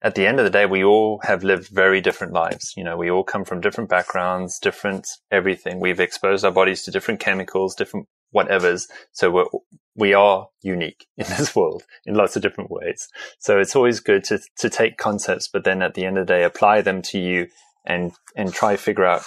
at 0.03 0.17
the 0.17 0.27
end 0.27 0.41
of 0.41 0.45
the 0.45 0.51
day, 0.51 0.67
we 0.67 0.83
all 0.83 1.21
have 1.23 1.45
lived 1.45 1.69
very 1.69 2.01
different 2.01 2.33
lives. 2.33 2.75
You 2.77 2.83
know, 2.83 2.97
we 2.97 3.09
all 3.09 3.23
come 3.23 3.45
from 3.45 3.61
different 3.61 3.89
backgrounds, 3.89 4.59
different 4.59 5.07
everything. 5.31 5.79
We've 5.79 6.01
exposed 6.01 6.45
our 6.45 6.51
bodies 6.51 6.83
to 6.83 6.91
different 6.91 7.21
chemicals, 7.21 7.77
different 7.77 8.09
whatevers. 8.35 8.89
So 9.13 9.31
we're, 9.31 9.47
we 9.95 10.13
are 10.13 10.49
unique 10.63 11.07
in 11.17 11.27
this 11.29 11.55
world 11.55 11.85
in 12.05 12.15
lots 12.15 12.35
of 12.35 12.43
different 12.43 12.71
ways. 12.73 13.07
So 13.39 13.61
it's 13.61 13.77
always 13.77 14.01
good 14.01 14.25
to, 14.25 14.41
to 14.59 14.69
take 14.69 14.97
concepts, 14.97 15.47
but 15.47 15.63
then 15.63 15.83
at 15.83 15.95
the 15.95 16.05
end 16.05 16.19
of 16.19 16.27
the 16.27 16.33
day, 16.33 16.43
apply 16.43 16.83
them 16.83 17.01
to 17.03 17.19
you 17.21 17.47
and 17.87 18.13
and 18.37 18.53
try 18.53 18.77
figure 18.77 19.05
out 19.05 19.23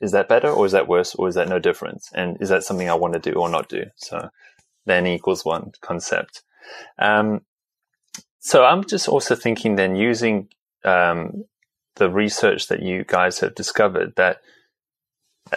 is 0.00 0.12
that 0.12 0.28
better 0.28 0.48
or 0.48 0.66
is 0.66 0.72
that 0.72 0.88
worse 0.88 1.14
or 1.14 1.28
is 1.28 1.34
that 1.34 1.48
no 1.48 1.58
difference 1.58 2.10
and 2.14 2.36
is 2.40 2.48
that 2.48 2.64
something 2.64 2.90
I 2.90 2.94
want 2.94 3.14
to 3.14 3.20
do 3.20 3.32
or 3.32 3.48
not 3.48 3.68
do? 3.68 3.84
So 3.96 4.28
then 4.86 5.06
equals 5.06 5.44
one 5.44 5.72
concept. 5.80 6.42
Um, 6.98 7.40
so 8.40 8.64
I'm 8.64 8.84
just 8.84 9.08
also 9.08 9.34
thinking 9.34 9.76
then 9.76 9.96
using 9.96 10.48
um, 10.84 11.44
the 11.96 12.10
research 12.10 12.68
that 12.68 12.82
you 12.82 13.04
guys 13.04 13.38
have 13.38 13.54
discovered 13.54 14.12
that 14.16 14.38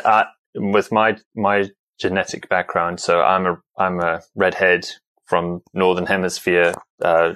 I, 0.05 0.25
with 0.55 0.91
my 0.91 1.17
my 1.35 1.69
genetic 1.99 2.47
background, 2.49 2.99
so 2.99 3.21
I'm 3.21 3.45
a 3.45 3.61
I'm 3.77 3.99
a 3.99 4.21
redhead 4.35 4.87
from 5.25 5.61
northern 5.73 6.05
hemisphere, 6.05 6.73
uh, 7.01 7.33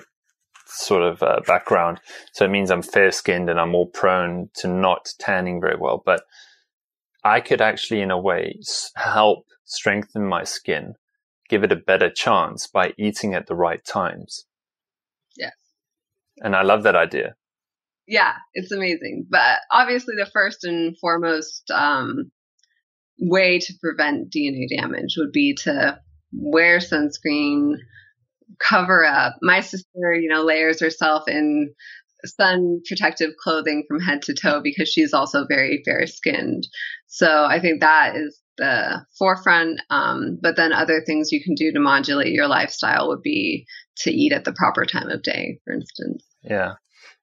sort 0.72 1.04
of 1.04 1.22
uh, 1.22 1.42
background. 1.46 2.00
So 2.34 2.46
it 2.46 2.52
means 2.52 2.72
I'm 2.72 2.82
fair 2.82 3.12
skinned 3.12 3.50
and 3.50 3.60
I'm 3.60 3.72
more 3.72 3.90
prone 3.90 4.50
to 4.56 4.68
not 4.68 5.14
tanning 5.20 5.62
very 5.62 5.78
well. 5.80 6.02
But 6.06 6.24
I 7.24 7.40
could 7.40 7.62
actually, 7.62 8.02
in 8.02 8.12
a 8.12 8.20
way, 8.20 8.60
help 8.96 9.46
strengthen 9.66 10.26
my 10.26 10.44
skin, 10.44 10.96
give 11.50 11.64
it 11.64 11.72
a 11.72 11.76
better 11.76 12.10
chance 12.10 12.68
by 12.68 12.94
eating 12.98 13.34
at 13.34 13.48
the 13.48 13.56
right 13.56 13.84
times. 13.86 14.46
Yeah. 15.38 15.52
And 16.38 16.56
I 16.56 16.64
love 16.64 16.84
that 16.84 16.96
idea. 16.96 17.36
Yeah, 18.08 18.34
it's 18.54 18.72
amazing. 18.72 19.28
But 19.30 19.60
obviously, 19.72 20.16
the 20.18 20.30
first 20.34 20.64
and 20.64 20.98
foremost 21.00 21.70
um, 21.72 22.32
way 23.20 23.60
to 23.60 23.74
prevent 23.80 24.32
DNA 24.32 24.68
damage 24.76 25.16
would 25.18 25.32
be 25.32 25.56
to 25.64 26.00
wear 26.34 26.80
sunscreen, 26.80 27.76
cover 28.60 29.06
up. 29.06 29.38
My 29.42 29.62
sister, 29.62 30.14
you 30.14 30.30
know, 30.30 30.44
layers 30.44 30.80
herself 30.80 31.28
in 31.28 31.74
sun 32.26 32.82
protective 32.88 33.32
clothing 33.42 33.84
from 33.88 34.00
head 34.00 34.22
to 34.24 34.34
toe 34.34 34.62
because 34.62 34.90
she's 34.90 35.14
also 35.14 35.46
very 35.48 35.82
fair 35.84 36.06
skinned. 36.08 36.68
So 37.08 37.46
I 37.46 37.60
think 37.60 37.82
that 37.82 38.16
is 38.16 38.40
the 38.58 39.06
forefront. 39.18 39.82
Um, 39.90 40.38
but 40.42 40.56
then 40.56 40.72
other 40.72 41.02
things 41.06 41.32
you 41.32 41.44
can 41.44 41.56
do 41.56 41.72
to 41.72 41.80
modulate 41.80 42.32
your 42.32 42.48
lifestyle 42.48 43.10
would 43.10 43.22
be 43.22 43.66
to 43.98 44.12
eat 44.12 44.34
at 44.34 44.46
the 44.46 44.54
proper 44.54 44.86
time 44.86 45.10
of 45.10 45.24
day, 45.24 45.60
for 45.66 45.74
instance. 45.74 46.24
Yeah. 46.44 46.74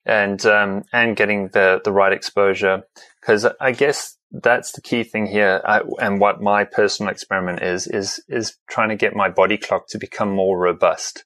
And, 0.05 0.45
um, 0.47 0.83
and 0.93 1.16
getting 1.16 1.49
the, 1.49 1.81
the 1.85 1.93
right 1.93 2.12
exposure. 2.12 2.83
Cause 3.22 3.47
I 3.61 3.72
guess 3.72 4.18
that's 4.31 4.72
the 4.72 4.83
key 4.83 5.05
thing 5.05 5.26
here. 5.26 5.61
I, 5.64 5.83
and 6.01 6.20
what 6.20 6.41
my 6.41 6.64
personal 6.64 7.11
experiment 7.11 7.62
is, 7.62 7.87
is, 7.87 8.22
is 8.29 8.57
trying 8.68 8.91
to 8.91 8.97
get 8.97 9.14
my 9.14 9.29
body 9.29 9.57
clock 9.57 9.89
to 9.89 9.99
become 9.99 10.31
more 10.31 10.59
robust. 10.59 11.24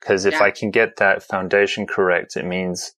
Cause 0.00 0.24
if 0.24 0.34
yeah. 0.34 0.44
I 0.44 0.50
can 0.50 0.70
get 0.70 0.96
that 0.96 1.22
foundation 1.22 1.86
correct, 1.86 2.36
it 2.36 2.46
means 2.46 2.92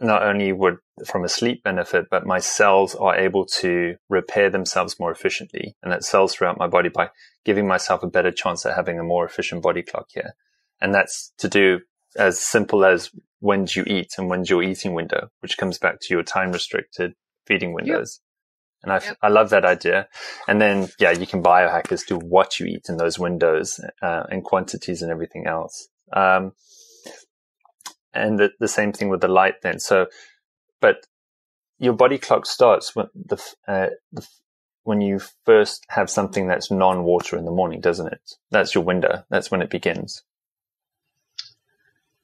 not 0.00 0.22
only 0.22 0.52
would 0.52 0.76
from 1.04 1.24
a 1.24 1.28
sleep 1.28 1.62
benefit, 1.62 2.06
but 2.10 2.26
my 2.26 2.38
cells 2.38 2.94
are 2.94 3.16
able 3.16 3.44
to 3.44 3.96
repair 4.08 4.48
themselves 4.48 4.98
more 4.98 5.10
efficiently. 5.10 5.76
And 5.82 5.92
that 5.92 6.04
cells 6.04 6.34
throughout 6.34 6.58
my 6.58 6.66
body 6.66 6.88
by 6.88 7.10
giving 7.44 7.66
myself 7.66 8.02
a 8.02 8.08
better 8.08 8.30
chance 8.30 8.64
at 8.64 8.76
having 8.76 8.98
a 8.98 9.04
more 9.04 9.26
efficient 9.26 9.62
body 9.62 9.82
clock 9.82 10.06
here. 10.10 10.34
And 10.80 10.94
that's 10.94 11.32
to 11.38 11.48
do 11.48 11.80
as 12.16 12.38
simple 12.38 12.84
as 12.84 13.10
when 13.40 13.64
do 13.66 13.80
you 13.80 13.86
eat 13.86 14.12
and 14.16 14.28
when's 14.28 14.48
your 14.48 14.62
eating 14.62 14.94
window, 14.94 15.28
which 15.40 15.58
comes 15.58 15.78
back 15.78 16.00
to 16.00 16.14
your 16.14 16.22
time 16.22 16.52
restricted 16.52 17.14
feeding 17.46 17.72
windows. 17.72 18.20
And 18.86 18.92
I, 18.92 19.04
yep. 19.04 19.18
I 19.20 19.28
love 19.28 19.50
that 19.50 19.64
idea. 19.64 20.06
And 20.46 20.60
then, 20.60 20.88
yeah, 21.00 21.10
you 21.10 21.26
can 21.26 21.42
biohack 21.42 21.90
as 21.90 22.04
to 22.04 22.16
what 22.16 22.60
you 22.60 22.66
eat 22.66 22.86
in 22.88 22.98
those 22.98 23.18
windows 23.18 23.80
uh, 24.00 24.22
and 24.30 24.44
quantities 24.44 25.02
and 25.02 25.10
everything 25.10 25.48
else. 25.48 25.88
Um, 26.12 26.52
and 28.14 28.38
the, 28.38 28.50
the 28.60 28.68
same 28.68 28.92
thing 28.92 29.08
with 29.08 29.20
the 29.20 29.28
light 29.28 29.54
then. 29.62 29.80
So, 29.80 30.06
but 30.80 31.04
your 31.78 31.94
body 31.94 32.16
clock 32.16 32.46
starts 32.46 32.94
when 32.94 33.08
the, 33.14 33.42
uh, 33.66 33.88
the 34.12 34.24
when 34.84 35.00
you 35.00 35.18
first 35.44 35.84
have 35.88 36.08
something 36.08 36.46
that's 36.46 36.70
non-water 36.70 37.36
in 37.36 37.44
the 37.44 37.50
morning, 37.50 37.80
doesn't 37.80 38.06
it? 38.06 38.20
That's 38.52 38.72
your 38.72 38.84
window. 38.84 39.24
That's 39.30 39.50
when 39.50 39.60
it 39.60 39.68
begins. 39.68 40.22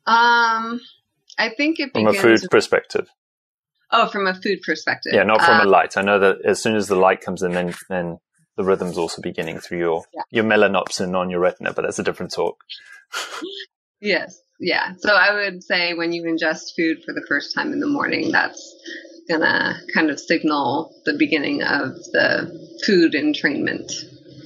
Um, 0.07 0.81
I 1.37 1.49
think 1.57 1.81
it 1.81 1.91
from 1.93 2.07
a 2.07 2.13
food 2.13 2.41
perspective. 2.53 3.09
Oh, 3.93 4.09
from 4.09 4.27
a 4.27 4.35
food 4.35 4.63
perspective. 4.63 5.13
Yeah, 5.15 5.25
not 5.25 5.43
from 5.43 5.61
uh, 5.61 5.65
a 5.65 5.69
light. 5.69 5.97
I 5.97 6.03
know 6.03 6.19
that 6.19 6.45
as 6.45 6.63
soon 6.63 6.77
as 6.77 6.89
the 6.89 6.97
light 6.97 7.21
comes 7.21 7.43
in, 7.43 7.53
then 7.53 7.75
then 7.89 8.19
the 8.57 8.65
rhythm's 8.65 8.99
also 8.99 9.23
beginning 9.23 9.59
through 9.59 9.79
your 9.79 10.05
yeah. 10.15 10.23
your 10.31 10.45
melanopsin 10.45 11.17
on 11.17 11.31
your 11.31 11.41
retina, 11.41 11.73
but 11.73 11.83
that's 11.83 11.99
a 11.99 12.03
different 12.03 12.33
talk. 12.33 12.57
yes 14.01 14.43
yeah. 14.63 14.93
So 14.99 15.15
I 15.15 15.35
would 15.35 15.63
say 15.63 15.93
when 15.95 16.13
you 16.13 16.23
ingest 16.23 16.75
food 16.77 17.03
for 17.05 17.13
the 17.13 17.25
first 17.29 17.55
time 17.55 17.73
in 17.73 17.81
the 17.81 17.87
morning, 17.87 18.31
that's 18.31 18.75
gonna 19.29 19.79
kind 19.93 20.09
of 20.09 20.19
signal 20.19 20.95
the 21.05 21.15
beginning 21.15 21.63
of 21.63 21.97
the 22.13 22.79
food 22.87 23.13
entrainment 23.13 23.93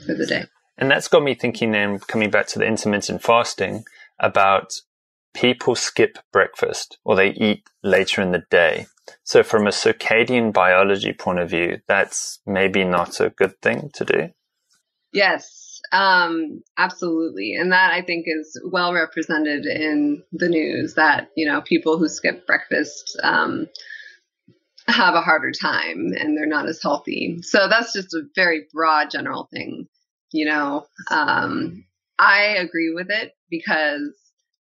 for 0.07 0.14
the 0.14 0.26
day. 0.26 0.44
And 0.78 0.90
that's 0.90 1.09
got 1.09 1.22
me 1.22 1.34
thinking 1.34 1.72
then 1.72 1.99
coming 1.99 2.30
back 2.30 2.47
to 2.49 2.59
the 2.59 2.66
intermittent 2.66 3.22
fasting 3.22 3.84
about 4.18 4.72
people 5.37 5.74
skip 5.74 6.18
breakfast 6.32 6.99
or 7.05 7.14
they 7.14 7.28
eat 7.30 7.62
later 7.82 8.22
in 8.22 8.32
the 8.32 8.43
day. 8.51 8.87
So 9.22 9.43
from 9.43 9.66
a 9.66 9.70
circadian 9.70 10.53
biology 10.53 11.12
point 11.12 11.39
of 11.39 11.51
view, 11.51 11.78
that's 11.87 12.41
maybe 12.47 12.84
not 12.84 13.20
a 13.20 13.30
good 13.30 13.61
thing 13.61 13.91
to 13.95 14.05
do. 14.05 14.28
Yes, 15.12 15.80
um, 15.93 16.62
absolutely. 16.78 17.55
And 17.55 17.72
that 17.72 17.93
I 17.93 18.03
think 18.03 18.24
is 18.26 18.61
well 18.70 18.93
represented 18.93 19.66
in 19.66 20.22
the 20.32 20.49
news 20.49 20.95
that, 20.95 21.28
you 21.37 21.47
know, 21.47 21.61
people 21.61 21.99
who 21.99 22.09
skip 22.09 22.47
breakfast, 22.47 23.18
um, 23.22 23.66
have 24.89 25.14
a 25.14 25.20
harder 25.20 25.53
time 25.53 26.12
and 26.16 26.37
they're 26.37 26.47
not 26.47 26.68
as 26.68 26.80
healthy. 26.82 27.39
So 27.43 27.68
that's 27.68 27.93
just 27.93 28.14
a 28.14 28.22
very 28.34 28.66
broad 28.72 29.11
general 29.11 29.49
thing. 29.53 29.87
You 30.32 30.47
know, 30.47 30.87
um, 31.11 31.84
I 32.18 32.57
agree 32.59 32.93
with 32.95 33.11
it 33.11 33.32
because 33.51 34.14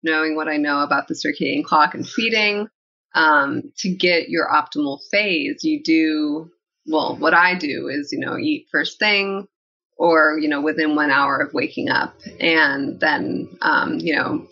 knowing 0.06 0.36
what 0.36 0.48
I 0.48 0.56
know 0.56 0.82
about 0.82 1.08
the 1.08 1.14
circadian 1.14 1.64
clock 1.64 1.94
and 1.94 2.08
feeding, 2.08 2.68
um, 3.14 3.72
to 3.78 3.94
get 3.94 4.30
your 4.30 4.48
optimal 4.48 5.00
phase, 5.10 5.64
you 5.64 5.82
do, 5.82 6.50
well, 6.86 7.16
what 7.16 7.34
I 7.34 7.54
do 7.58 7.88
is, 7.88 8.10
you 8.12 8.20
know, 8.20 8.38
eat 8.38 8.68
first 8.70 8.98
thing, 8.98 9.46
or 9.96 10.38
you 10.38 10.48
know 10.48 10.60
within 10.60 10.94
one 10.94 11.10
hour 11.10 11.38
of 11.38 11.54
waking 11.54 11.88
up 11.88 12.14
and 12.40 13.00
then 13.00 13.48
um, 13.62 13.98
you 13.98 14.14
know 14.14 14.46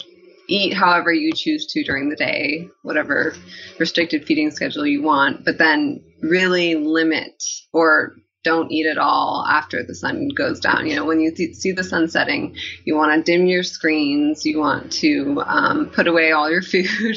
eat 0.48 0.74
however 0.74 1.12
you 1.12 1.32
choose 1.32 1.66
to 1.66 1.82
during 1.84 2.08
the 2.08 2.16
day 2.16 2.68
whatever 2.82 3.34
restricted 3.78 4.24
feeding 4.26 4.50
schedule 4.50 4.86
you 4.86 5.02
want 5.02 5.44
but 5.44 5.58
then 5.58 6.02
really 6.22 6.74
limit 6.74 7.42
or 7.72 8.14
don't 8.44 8.70
eat 8.70 8.86
at 8.86 8.98
all 8.98 9.44
after 9.48 9.82
the 9.82 9.94
sun 9.94 10.28
goes 10.28 10.60
down 10.60 10.86
you 10.86 10.94
know 10.94 11.04
when 11.04 11.20
you 11.20 11.34
see 11.34 11.72
the 11.72 11.82
sun 11.82 12.08
setting 12.08 12.54
you 12.84 12.94
want 12.94 13.12
to 13.12 13.32
dim 13.32 13.46
your 13.46 13.62
screens 13.62 14.46
you 14.46 14.60
want 14.60 14.92
to 14.92 15.42
um, 15.46 15.86
put 15.90 16.06
away 16.06 16.30
all 16.32 16.50
your 16.50 16.62
food 16.72 17.16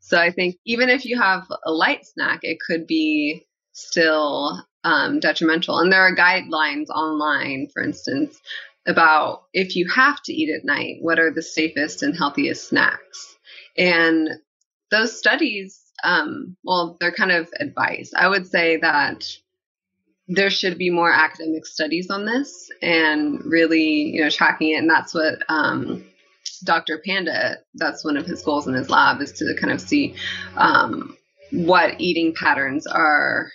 so 0.00 0.18
i 0.18 0.30
think 0.30 0.56
even 0.66 0.88
if 0.90 1.04
you 1.04 1.18
have 1.18 1.46
a 1.64 1.72
light 1.72 2.04
snack 2.04 2.40
it 2.42 2.58
could 2.60 2.86
be 2.86 3.46
still 3.72 4.66
um, 4.86 5.18
detrimental. 5.18 5.78
And 5.78 5.92
there 5.92 6.02
are 6.02 6.14
guidelines 6.14 6.88
online, 6.88 7.68
for 7.72 7.82
instance, 7.82 8.40
about 8.86 9.42
if 9.52 9.74
you 9.74 9.88
have 9.88 10.22
to 10.22 10.32
eat 10.32 10.54
at 10.54 10.64
night, 10.64 10.98
what 11.00 11.18
are 11.18 11.32
the 11.32 11.42
safest 11.42 12.02
and 12.02 12.16
healthiest 12.16 12.68
snacks? 12.68 13.36
And 13.76 14.30
those 14.92 15.18
studies, 15.18 15.82
um, 16.04 16.56
well, 16.62 16.96
they're 17.00 17.12
kind 17.12 17.32
of 17.32 17.48
advice. 17.58 18.12
I 18.16 18.28
would 18.28 18.46
say 18.46 18.76
that 18.76 19.26
there 20.28 20.50
should 20.50 20.78
be 20.78 20.90
more 20.90 21.12
academic 21.12 21.66
studies 21.66 22.10
on 22.10 22.24
this 22.24 22.68
and 22.82 23.40
really, 23.44 24.10
you 24.14 24.22
know, 24.22 24.30
tracking 24.30 24.70
it. 24.70 24.78
And 24.78 24.90
that's 24.90 25.14
what 25.14 25.38
um, 25.48 26.04
Dr. 26.64 27.00
Panda, 27.04 27.58
that's 27.74 28.04
one 28.04 28.16
of 28.16 28.26
his 28.26 28.42
goals 28.42 28.66
in 28.66 28.74
his 28.74 28.90
lab 28.90 29.20
is 29.20 29.32
to 29.32 29.54
kind 29.60 29.72
of 29.72 29.80
see 29.80 30.14
um, 30.56 31.16
what 31.52 32.00
eating 32.00 32.34
patterns 32.34 32.86
are 32.86 33.50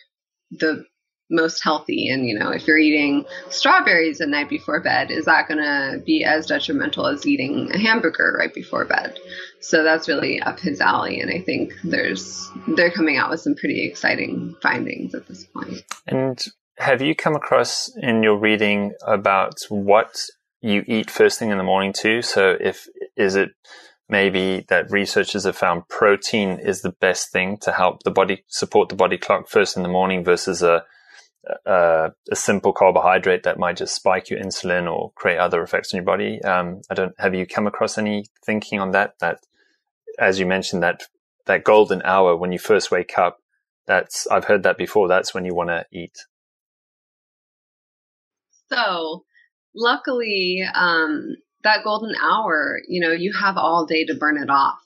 the 0.51 0.85
most 1.31 1.63
healthy 1.63 2.09
and 2.09 2.25
you 2.25 2.37
know 2.37 2.49
if 2.49 2.67
you're 2.67 2.77
eating 2.77 3.23
strawberries 3.49 4.17
the 4.17 4.27
night 4.27 4.49
before 4.49 4.81
bed 4.81 5.09
is 5.09 5.25
that 5.25 5.47
going 5.47 5.57
to 5.57 6.03
be 6.05 6.25
as 6.25 6.45
detrimental 6.45 7.07
as 7.07 7.25
eating 7.25 7.71
a 7.73 7.79
hamburger 7.79 8.35
right 8.37 8.53
before 8.53 8.83
bed 8.83 9.17
so 9.61 9.81
that's 9.81 10.09
really 10.09 10.41
up 10.41 10.59
his 10.59 10.81
alley 10.81 11.21
and 11.21 11.31
i 11.31 11.39
think 11.41 11.73
there's 11.85 12.51
they're 12.75 12.91
coming 12.91 13.15
out 13.15 13.29
with 13.29 13.39
some 13.39 13.55
pretty 13.55 13.85
exciting 13.85 14.53
findings 14.61 15.15
at 15.15 15.25
this 15.27 15.45
point 15.45 15.81
and 16.07 16.47
have 16.77 17.01
you 17.01 17.15
come 17.15 17.35
across 17.35 17.89
in 17.97 18.23
your 18.23 18.37
reading 18.37 18.93
about 19.05 19.55
what 19.69 20.25
you 20.61 20.83
eat 20.87 21.09
first 21.09 21.39
thing 21.39 21.49
in 21.49 21.57
the 21.57 21.63
morning 21.63 21.93
too 21.93 22.21
so 22.21 22.55
if 22.59 22.87
is 23.15 23.35
it 23.35 23.51
maybe 24.09 24.65
that 24.67 24.91
researchers 24.91 25.45
have 25.45 25.55
found 25.55 25.87
protein 25.87 26.59
is 26.59 26.81
the 26.81 26.91
best 26.91 27.31
thing 27.31 27.57
to 27.57 27.71
help 27.71 28.03
the 28.03 28.11
body 28.11 28.43
support 28.47 28.89
the 28.89 28.95
body 28.95 29.17
clock 29.17 29.47
first 29.47 29.77
in 29.77 29.83
the 29.83 29.89
morning 29.89 30.23
versus 30.23 30.61
a 30.61 30.83
uh, 31.65 32.09
a 32.31 32.35
simple 32.35 32.73
carbohydrate 32.73 33.43
that 33.43 33.57
might 33.57 33.77
just 33.77 33.95
spike 33.95 34.29
your 34.29 34.39
insulin 34.39 34.91
or 34.91 35.11
create 35.13 35.37
other 35.37 35.61
effects 35.63 35.93
on 35.93 35.97
your 35.97 36.05
body. 36.05 36.41
Um, 36.43 36.81
I 36.89 36.93
don't 36.93 37.15
have 37.19 37.33
you 37.33 37.45
come 37.45 37.67
across 37.67 37.97
any 37.97 38.25
thinking 38.45 38.79
on 38.79 38.91
that? 38.91 39.15
That, 39.19 39.39
as 40.19 40.39
you 40.39 40.45
mentioned, 40.45 40.83
that 40.83 41.03
that 41.47 41.63
golden 41.63 42.01
hour 42.03 42.35
when 42.35 42.51
you 42.51 42.59
first 42.59 42.91
wake 42.91 43.17
up. 43.17 43.37
That's 43.87 44.27
I've 44.27 44.45
heard 44.45 44.63
that 44.63 44.77
before. 44.77 45.07
That's 45.07 45.33
when 45.33 45.45
you 45.45 45.55
want 45.55 45.69
to 45.69 45.85
eat. 45.91 46.25
So, 48.71 49.25
luckily, 49.75 50.63
um, 50.73 51.35
that 51.63 51.83
golden 51.83 52.15
hour, 52.21 52.79
you 52.87 53.01
know, 53.01 53.11
you 53.11 53.33
have 53.33 53.57
all 53.57 53.85
day 53.85 54.05
to 54.05 54.15
burn 54.15 54.41
it 54.41 54.49
off. 54.49 54.79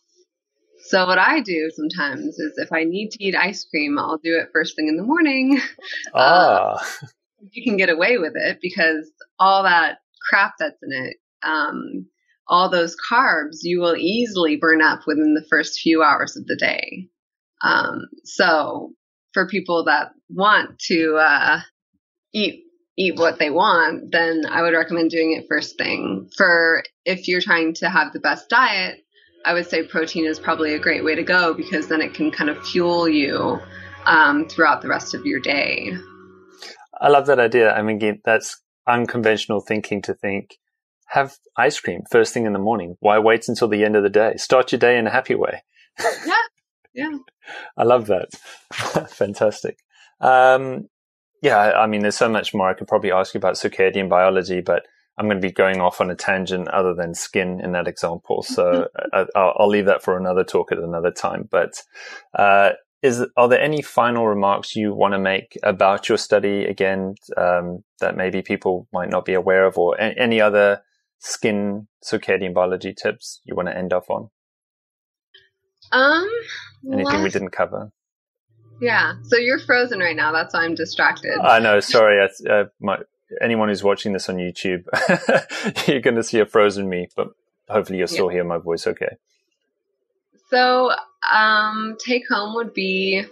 So 0.87 1.07
what 1.07 1.17
I 1.17 1.39
do 1.41 1.71
sometimes 1.75 2.37
is 2.37 2.53
if 2.57 2.71
I 2.71 2.83
need 2.83 3.09
to 3.11 3.23
eat 3.23 3.35
ice 3.35 3.65
cream, 3.65 3.97
I'll 3.97 4.17
do 4.17 4.37
it 4.37 4.49
first 4.53 4.75
thing 4.75 4.87
in 4.87 4.97
the 4.97 5.03
morning. 5.03 5.59
Ah. 6.13 6.75
Uh, 6.75 7.07
you 7.51 7.63
can 7.63 7.77
get 7.77 7.89
away 7.89 8.17
with 8.17 8.33
it 8.35 8.59
because 8.61 9.11
all 9.39 9.63
that 9.63 9.99
crap 10.29 10.53
that's 10.59 10.81
in 10.83 10.91
it, 10.91 11.17
um, 11.43 12.07
all 12.47 12.69
those 12.69 12.95
carbs, 13.11 13.59
you 13.61 13.79
will 13.79 13.95
easily 13.95 14.55
burn 14.55 14.81
up 14.81 15.01
within 15.07 15.33
the 15.33 15.45
first 15.49 15.79
few 15.79 16.03
hours 16.03 16.35
of 16.35 16.45
the 16.45 16.55
day. 16.55 17.07
Um, 17.63 18.05
so 18.23 18.93
for 19.33 19.47
people 19.47 19.85
that 19.85 20.11
want 20.29 20.79
to 20.87 21.15
uh, 21.15 21.61
eat 22.33 22.64
eat 22.97 23.17
what 23.17 23.39
they 23.39 23.49
want, 23.49 24.11
then 24.11 24.43
I 24.49 24.61
would 24.61 24.73
recommend 24.73 25.09
doing 25.09 25.33
it 25.33 25.47
first 25.49 25.77
thing. 25.77 26.29
For 26.35 26.83
if 27.03 27.27
you're 27.27 27.41
trying 27.41 27.73
to 27.75 27.89
have 27.89 28.13
the 28.13 28.19
best 28.19 28.49
diet, 28.49 29.03
I 29.45 29.53
would 29.53 29.67
say 29.67 29.83
protein 29.83 30.25
is 30.25 30.39
probably 30.39 30.73
a 30.73 30.79
great 30.79 31.03
way 31.03 31.15
to 31.15 31.23
go 31.23 31.53
because 31.53 31.87
then 31.87 32.01
it 32.01 32.13
can 32.13 32.31
kind 32.31 32.49
of 32.49 32.65
fuel 32.65 33.07
you 33.07 33.59
um, 34.05 34.47
throughout 34.47 34.81
the 34.81 34.87
rest 34.87 35.13
of 35.13 35.25
your 35.25 35.39
day. 35.39 35.91
I 36.99 37.09
love 37.09 37.27
that 37.27 37.39
idea. 37.39 37.73
I 37.73 37.81
mean, 37.81 38.21
that's 38.23 38.61
unconventional 38.87 39.59
thinking 39.59 40.01
to 40.03 40.13
think 40.13 40.57
have 41.07 41.37
ice 41.55 41.79
cream 41.79 42.01
first 42.09 42.33
thing 42.33 42.45
in 42.45 42.53
the 42.53 42.59
morning. 42.59 42.97
Why 42.99 43.19
wait 43.19 43.47
until 43.47 43.67
the 43.67 43.83
end 43.83 43.95
of 43.95 44.03
the 44.03 44.09
day? 44.09 44.35
Start 44.37 44.71
your 44.71 44.79
day 44.79 44.97
in 44.97 45.07
a 45.07 45.11
happy 45.11 45.35
way. 45.35 45.63
yeah. 45.99 46.33
Yeah. 46.93 47.17
I 47.77 47.83
love 47.83 48.07
that. 48.07 48.33
Fantastic. 49.11 49.77
Um, 50.19 50.89
yeah, 51.45 51.73
I 51.77 51.85
mean, 51.85 52.01
there's 52.01 52.17
so 52.17 52.27
much 52.27 52.55
more 52.55 52.67
I 52.67 52.73
could 52.73 52.87
probably 52.87 53.11
ask 53.11 53.35
you 53.35 53.37
about 53.37 53.53
circadian 53.53 54.09
biology, 54.09 54.61
but 54.61 54.87
I'm 55.15 55.27
going 55.27 55.39
to 55.39 55.47
be 55.47 55.53
going 55.53 55.79
off 55.79 56.01
on 56.01 56.09
a 56.09 56.15
tangent 56.15 56.67
other 56.69 56.95
than 56.95 57.13
skin 57.13 57.61
in 57.63 57.71
that 57.73 57.87
example. 57.87 58.41
So 58.41 58.87
I, 59.13 59.27
will 59.59 59.67
leave 59.67 59.85
that 59.85 60.03
for 60.03 60.17
another 60.17 60.43
talk 60.43 60.71
at 60.71 60.79
another 60.79 61.11
time. 61.11 61.47
But 61.51 61.83
uh, 62.33 62.71
is 63.03 63.23
are 63.37 63.47
there 63.47 63.61
any 63.61 63.83
final 63.83 64.27
remarks 64.27 64.75
you 64.75 64.95
want 64.95 65.13
to 65.13 65.19
make 65.19 65.55
about 65.61 66.09
your 66.09 66.17
study 66.17 66.65
again 66.65 67.13
um, 67.37 67.83
that 67.99 68.17
maybe 68.17 68.41
people 68.41 68.87
might 68.91 69.11
not 69.11 69.23
be 69.23 69.35
aware 69.35 69.67
of, 69.67 69.77
or 69.77 69.95
any 70.01 70.41
other 70.41 70.81
skin 71.19 71.87
circadian 72.03 72.55
biology 72.55 72.91
tips 72.91 73.39
you 73.45 73.55
want 73.55 73.67
to 73.67 73.77
end 73.77 73.93
off 73.93 74.09
on? 74.09 74.31
Um, 75.91 76.27
anything 76.91 77.05
last... 77.05 77.23
we 77.23 77.29
didn't 77.29 77.51
cover? 77.51 77.91
Yeah. 78.81 79.13
So 79.23 79.37
you're 79.37 79.59
frozen 79.59 79.99
right 79.99 80.15
now. 80.15 80.31
That's 80.31 80.53
why 80.53 80.63
I'm 80.63 80.75
distracted. 80.75 81.39
I 81.41 81.59
know. 81.59 81.79
Sorry. 81.79 82.19
I, 82.19 82.49
uh, 82.49 82.65
my, 82.79 82.99
anyone 83.41 83.69
who's 83.69 83.83
watching 83.83 84.13
this 84.13 84.29
on 84.29 84.35
YouTube, 84.35 84.85
you're 85.87 86.01
going 86.01 86.15
to 86.15 86.23
see 86.23 86.39
a 86.39 86.45
frozen 86.45 86.89
me, 86.89 87.09
but 87.15 87.29
hopefully 87.69 87.99
you'll 87.99 88.07
still 88.07 88.27
yeah. 88.27 88.37
hear 88.37 88.43
my 88.43 88.57
voice 88.57 88.87
okay. 88.87 89.17
So, 90.49 90.91
um, 91.31 91.97
take 91.99 92.23
home 92.29 92.55
would 92.55 92.73
be, 92.73 93.23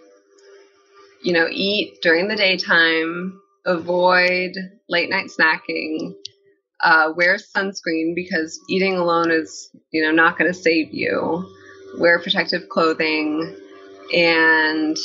you 1.22 1.34
know, 1.34 1.48
eat 1.50 2.02
during 2.02 2.28
the 2.28 2.36
daytime, 2.36 3.40
avoid 3.66 4.56
late 4.90 5.10
night 5.10 5.28
snacking, 5.28 6.16
uh, 6.82 7.14
wear 7.16 7.38
sunscreen 7.38 8.16
because 8.16 8.60
eating 8.68 8.98
alone 8.98 9.32
is, 9.32 9.70
you 9.92 10.04
know, 10.04 10.12
not 10.12 10.38
going 10.38 10.52
to 10.52 10.58
save 10.58 10.94
you. 10.94 11.48
Wear 12.00 12.20
protective 12.20 12.68
clothing 12.70 13.56
and 14.12 14.98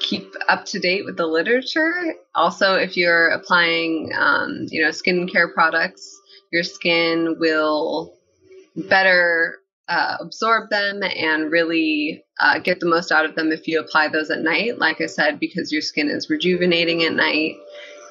keep 0.00 0.34
up 0.48 0.64
to 0.66 0.78
date 0.78 1.04
with 1.04 1.16
the 1.16 1.26
literature. 1.26 2.14
Also, 2.34 2.74
if 2.74 2.96
you're 2.96 3.28
applying, 3.28 4.12
um, 4.16 4.66
you 4.70 4.82
know, 4.82 4.90
skincare 4.90 5.52
products, 5.52 6.18
your 6.52 6.62
skin 6.62 7.36
will 7.38 8.14
better 8.76 9.58
uh, 9.88 10.16
absorb 10.20 10.70
them 10.70 11.02
and 11.02 11.50
really 11.50 12.24
uh, 12.40 12.58
get 12.58 12.80
the 12.80 12.86
most 12.86 13.10
out 13.10 13.24
of 13.24 13.34
them 13.34 13.50
if 13.50 13.66
you 13.66 13.80
apply 13.80 14.08
those 14.08 14.30
at 14.30 14.42
night. 14.42 14.78
Like 14.78 15.00
I 15.00 15.06
said, 15.06 15.40
because 15.40 15.72
your 15.72 15.82
skin 15.82 16.10
is 16.10 16.30
rejuvenating 16.30 17.02
at 17.04 17.14
night, 17.14 17.56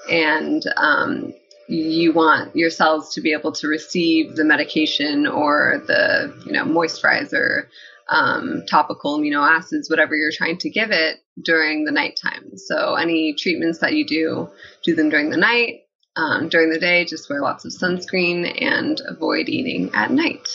and 0.09 0.63
um, 0.75 1.33
you 1.67 2.13
want 2.13 2.55
your 2.55 2.69
cells 2.69 3.13
to 3.13 3.21
be 3.21 3.31
able 3.31 3.51
to 3.53 3.67
receive 3.67 4.35
the 4.35 4.43
medication 4.43 5.27
or 5.27 5.83
the 5.87 6.33
you 6.45 6.51
know 6.51 6.63
moisturizer 6.63 7.67
um, 8.09 8.63
topical 8.67 9.19
amino 9.19 9.47
acids, 9.47 9.89
whatever 9.89 10.15
you're 10.15 10.31
trying 10.31 10.57
to 10.57 10.69
give 10.69 10.91
it 10.91 11.19
during 11.41 11.85
the 11.85 11.91
nighttime. 11.91 12.57
So 12.57 12.95
any 12.95 13.33
treatments 13.33 13.79
that 13.79 13.93
you 13.93 14.05
do, 14.05 14.49
do 14.83 14.95
them 14.95 15.09
during 15.09 15.29
the 15.29 15.37
night. 15.37 15.81
Um, 16.15 16.49
during 16.49 16.71
the 16.71 16.79
day, 16.79 17.05
just 17.05 17.29
wear 17.29 17.41
lots 17.41 17.63
of 17.63 17.71
sunscreen 17.71 18.59
and 18.59 18.99
avoid 19.07 19.49
eating 19.49 19.91
at 19.93 20.09
night. 20.09 20.49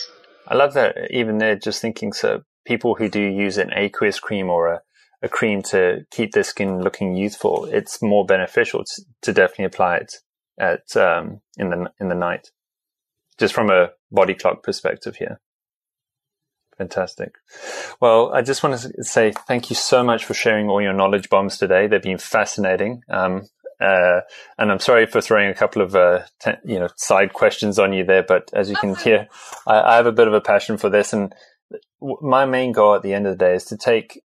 I 0.48 0.56
love 0.56 0.74
that. 0.74 0.96
Even 1.10 1.38
there, 1.38 1.54
just 1.54 1.80
thinking 1.80 2.12
so 2.12 2.42
people 2.64 2.96
who 2.96 3.08
do 3.08 3.20
use 3.20 3.58
an 3.58 3.70
aqueous 3.72 4.18
cream 4.18 4.50
or 4.50 4.66
a, 4.66 4.80
a 5.22 5.28
cream 5.28 5.62
to 5.62 6.04
keep 6.10 6.32
their 6.32 6.42
skin 6.42 6.80
looking 6.80 7.14
youthful, 7.14 7.66
it's 7.66 8.02
more 8.02 8.26
beneficial 8.26 8.84
to, 8.84 9.02
to 9.22 9.32
definitely 9.32 9.66
apply 9.66 9.98
it 9.98 10.14
at 10.58 10.96
um, 10.96 11.40
in 11.56 11.70
the 11.70 11.92
in 12.00 12.08
the 12.08 12.14
night. 12.14 12.48
Just 13.38 13.54
from 13.54 13.70
a 13.70 13.90
body 14.10 14.34
clock 14.34 14.62
perspective 14.62 15.16
here. 15.16 15.40
Fantastic. 16.78 17.34
Well, 18.00 18.32
I 18.32 18.42
just 18.42 18.62
want 18.62 18.80
to 18.80 19.04
say 19.04 19.32
thank 19.46 19.70
you 19.70 19.76
so 19.76 20.02
much 20.02 20.24
for 20.24 20.34
sharing 20.34 20.68
all 20.68 20.80
your 20.80 20.92
knowledge 20.92 21.28
bombs 21.28 21.58
today. 21.58 21.86
They've 21.86 22.02
been 22.02 22.18
fascinating. 22.18 23.02
Um, 23.10 23.48
uh, 23.80 24.20
and 24.58 24.70
I'm 24.70 24.78
sorry 24.78 25.06
for 25.06 25.20
throwing 25.20 25.50
a 25.50 25.54
couple 25.54 25.82
of, 25.82 25.94
uh, 25.94 26.22
te- 26.40 26.52
you 26.64 26.78
know, 26.78 26.88
side 26.96 27.32
questions 27.32 27.78
on 27.78 27.92
you 27.92 28.04
there, 28.04 28.22
but 28.22 28.48
as 28.52 28.70
you 28.70 28.76
can 28.76 28.94
hear, 28.94 29.28
I, 29.66 29.80
I 29.80 29.96
have 29.96 30.06
a 30.06 30.12
bit 30.12 30.28
of 30.28 30.34
a 30.34 30.40
passion 30.40 30.78
for 30.78 30.88
this. 30.88 31.12
And 31.12 31.34
w- 32.00 32.18
my 32.22 32.44
main 32.46 32.72
goal 32.72 32.94
at 32.94 33.02
the 33.02 33.12
end 33.12 33.26
of 33.26 33.36
the 33.36 33.44
day 33.44 33.54
is 33.54 33.64
to 33.66 33.76
take 33.76 34.22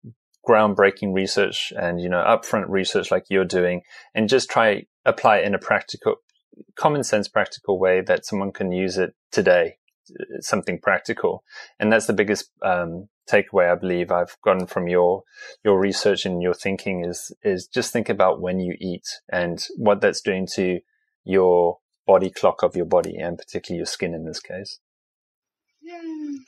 groundbreaking 0.46 1.14
research 1.14 1.72
and, 1.74 2.00
you 2.00 2.08
know, 2.08 2.22
upfront 2.22 2.66
research 2.68 3.10
like 3.10 3.24
you're 3.28 3.44
doing 3.44 3.82
and 4.14 4.28
just 4.28 4.50
try 4.50 4.84
apply 5.04 5.38
it 5.38 5.46
in 5.46 5.54
a 5.54 5.58
practical, 5.58 6.16
common 6.76 7.02
sense, 7.02 7.26
practical 7.26 7.78
way 7.78 8.02
that 8.02 8.26
someone 8.26 8.52
can 8.52 8.72
use 8.72 8.98
it 8.98 9.14
today 9.32 9.76
something 10.40 10.78
practical. 10.80 11.42
And 11.78 11.92
that's 11.92 12.06
the 12.06 12.12
biggest 12.12 12.50
um, 12.62 13.08
takeaway 13.30 13.70
I 13.70 13.74
believe 13.74 14.10
I've 14.10 14.36
gotten 14.42 14.66
from 14.66 14.88
your 14.88 15.22
your 15.64 15.78
research 15.78 16.24
and 16.24 16.42
your 16.42 16.54
thinking 16.54 17.04
is 17.04 17.34
is 17.42 17.66
just 17.66 17.92
think 17.92 18.08
about 18.08 18.40
when 18.40 18.60
you 18.60 18.76
eat 18.80 19.06
and 19.30 19.64
what 19.76 20.00
that's 20.00 20.20
doing 20.20 20.46
to 20.54 20.80
your 21.24 21.78
body 22.06 22.30
clock 22.30 22.62
of 22.62 22.76
your 22.76 22.86
body 22.86 23.16
and 23.16 23.36
particularly 23.36 23.78
your 23.78 23.86
skin 23.86 24.14
in 24.14 24.24
this 24.24 24.40
case. 24.40 24.78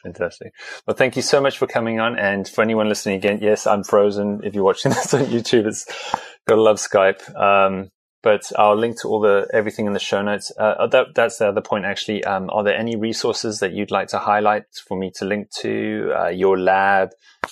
Fantastic. 0.03 0.53
Well, 0.87 0.97
thank 0.97 1.17
you 1.17 1.23
so 1.23 1.41
much 1.41 1.59
for 1.59 1.67
coming 1.67 2.01
on. 2.01 2.19
And 2.19 2.49
for 2.49 2.63
anyone 2.63 2.89
listening 2.89 3.17
again, 3.17 3.39
yes, 3.41 3.67
I'm 3.67 3.85
frozen. 3.85 4.41
If 4.43 4.55
you're 4.55 4.65
watching 4.65 4.91
this 4.93 5.15
on 5.15 5.27
YouTube, 5.27 5.67
it's 5.67 5.87
gotta 6.47 6.61
love 6.61 6.79
Skype. 6.79 7.23
Um, 7.37 7.91
but 8.23 8.43
I'll 8.57 8.77
link 8.77 9.01
to 9.01 9.09
all 9.09 9.21
the 9.21 9.49
everything 9.53 9.87
in 9.87 9.93
the 9.93 9.99
show 9.99 10.23
notes. 10.23 10.51
Uh, 10.59 10.75
uh, 10.79 10.87
that, 10.89 11.15
that's 11.15 11.39
the 11.39 11.49
other 11.49 11.61
point, 11.61 11.85
actually. 11.85 12.25
Um, 12.25 12.51
are 12.51 12.65
there 12.65 12.77
any 12.77 12.97
resources 12.97 13.61
that 13.61 13.73
you'd 13.73 13.91
like 13.91 14.09
to 14.09 14.19
highlight 14.19 14.65
for 14.87 14.99
me 14.99 15.11
to 15.17 15.25
link 15.25 15.51
to? 15.61 16.13
Uh, 16.19 16.29
your 16.29 16.59
lab, 16.59 17.11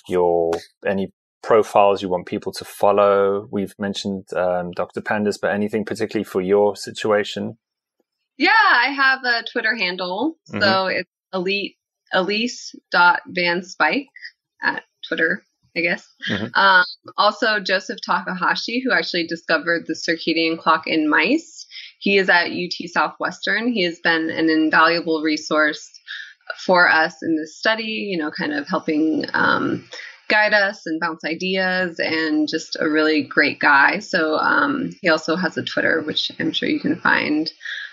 your 0.08 0.52
any 0.84 1.12
profiles 1.42 2.02
you 2.02 2.08
want 2.08 2.26
people 2.26 2.52
to 2.52 2.64
follow? 2.64 3.48
We've 3.50 3.74
mentioned 3.78 4.24
um, 4.34 4.72
Dr. 4.72 5.00
Pandas, 5.00 5.38
but 5.40 5.52
anything 5.52 5.84
particularly 5.84 6.24
for 6.24 6.40
your 6.40 6.74
situation? 6.76 7.58
Yeah, 8.36 8.50
I 8.50 8.90
have 8.90 9.24
a 9.24 9.44
Twitter 9.50 9.76
handle, 9.76 10.36
mm-hmm. 10.50 10.60
so 10.60 10.86
it's 10.86 11.10
elite 11.32 11.76
elyse 12.14 12.74
dot 12.90 13.20
van 13.26 13.60
Spyk 13.62 14.06
at 14.62 14.82
Twitter 15.06 15.42
I 15.76 15.80
guess. 15.80 16.08
Mm-hmm. 16.30 16.58
Um, 16.58 16.84
also, 17.16 17.60
Joseph 17.60 17.98
Takahashi, 18.04 18.82
who 18.84 18.92
actually 18.92 19.26
discovered 19.26 19.86
the 19.86 19.94
circadian 19.94 20.58
clock 20.58 20.86
in 20.86 21.08
mice. 21.08 21.66
He 21.98 22.18
is 22.18 22.28
at 22.28 22.50
UT 22.50 22.88
Southwestern. 22.88 23.72
He 23.72 23.82
has 23.84 23.98
been 24.00 24.30
an 24.30 24.48
invaluable 24.48 25.22
resource 25.22 25.90
for 26.58 26.88
us 26.88 27.22
in 27.22 27.36
this 27.36 27.56
study, 27.56 28.08
you 28.10 28.16
know, 28.16 28.30
kind 28.30 28.52
of 28.52 28.68
helping 28.68 29.26
um, 29.34 29.88
guide 30.28 30.54
us 30.54 30.86
and 30.86 31.00
bounce 31.00 31.24
ideas 31.24 31.98
and 31.98 32.48
just 32.48 32.76
a 32.80 32.88
really 32.88 33.22
great 33.22 33.58
guy. 33.58 33.98
So 33.98 34.36
um, 34.36 34.90
he 35.02 35.08
also 35.08 35.36
has 35.36 35.56
a 35.56 35.64
Twitter, 35.64 36.02
which 36.02 36.30
I'm 36.38 36.52
sure 36.52 36.68
you 36.68 36.80
can 36.80 36.96
find. 36.96 37.50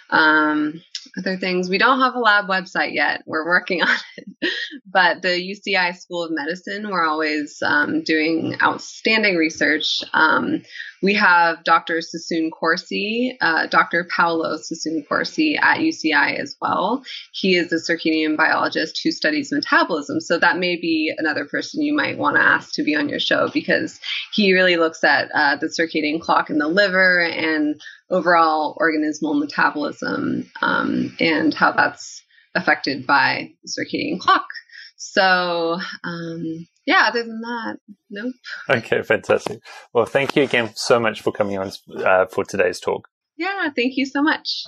Um, 0.10 0.82
other 1.18 1.38
things. 1.38 1.70
We 1.70 1.78
don't 1.78 2.00
have 2.00 2.16
a 2.16 2.20
lab 2.20 2.48
website 2.48 2.94
yet. 2.94 3.24
We're 3.26 3.46
working 3.46 3.82
on 3.84 3.98
it. 4.18 4.50
but 4.86 5.22
the 5.22 5.30
UCI 5.30 5.96
School 5.96 6.24
of 6.24 6.32
Medicine, 6.32 6.90
we're 6.90 7.06
always 7.06 7.62
um, 7.66 8.04
doing 8.04 8.56
outstanding 8.62 9.36
research. 9.36 10.04
Um, 10.14 10.64
we 11.04 11.16
have 11.16 11.64
Dr. 11.66 12.00
Sassone-Corsi, 12.00 13.38
uh, 13.42 13.68
Dr. 13.68 14.08
Paolo 14.10 14.58
Sassone-Corsi 14.58 15.58
at 15.58 15.80
UCI 15.80 16.40
as 16.40 16.56
well. 16.62 17.04
He 17.34 17.58
is 17.58 17.74
a 17.74 17.76
circadian 17.76 18.38
biologist 18.38 19.02
who 19.04 19.12
studies 19.12 19.52
metabolism. 19.52 20.22
So 20.22 20.40
that 20.40 20.60
may 20.60 20.78
be 20.78 21.14
another 21.18 21.44
person 21.44 21.82
you 21.82 21.94
might 21.94 22.18
want 22.18 22.38
to 22.38 22.42
ask 22.42 22.74
to 22.76 22.84
be 22.84 22.96
on 22.96 23.10
your 23.10 23.20
show 23.20 23.50
because 23.54 24.00
he 24.32 24.54
really 24.54 24.78
looks 24.78 25.04
at 25.04 25.30
uh, 25.34 25.58
the 25.58 25.68
circadian 25.68 26.22
clock 26.22 26.50
in 26.50 26.58
the 26.58 26.70
liver 26.70 27.20
and 27.20 27.82
overall 28.14 28.78
organismal 28.80 29.38
metabolism 29.38 30.50
um, 30.62 31.16
and 31.20 31.54
how 31.54 31.72
that's 31.72 32.24
affected 32.56 33.08
by 33.08 33.52
the 33.64 33.70
circadian 33.70 34.20
clock. 34.20 34.46
So, 34.98 35.80
um, 36.04 36.68
yeah, 36.86 37.06
other 37.08 37.24
than 37.24 37.42
that, 37.42 37.78
nope. 38.10 38.34
Okay, 38.70 39.02
fantastic. 39.02 39.60
Well, 39.94 40.06
thank 40.06 40.36
you 40.36 40.44
again 40.44 40.72
so 40.76 41.00
much 41.00 41.22
for 41.22 41.32
coming 41.32 41.58
on 41.58 41.72
uh, 41.98 42.26
for 42.28 42.46
today's 42.46 42.80
talk. 42.80 43.10
Yeah, 43.38 43.70
thank 43.76 43.98
you 43.98 44.06
so 44.06 44.22
much. 44.22 44.64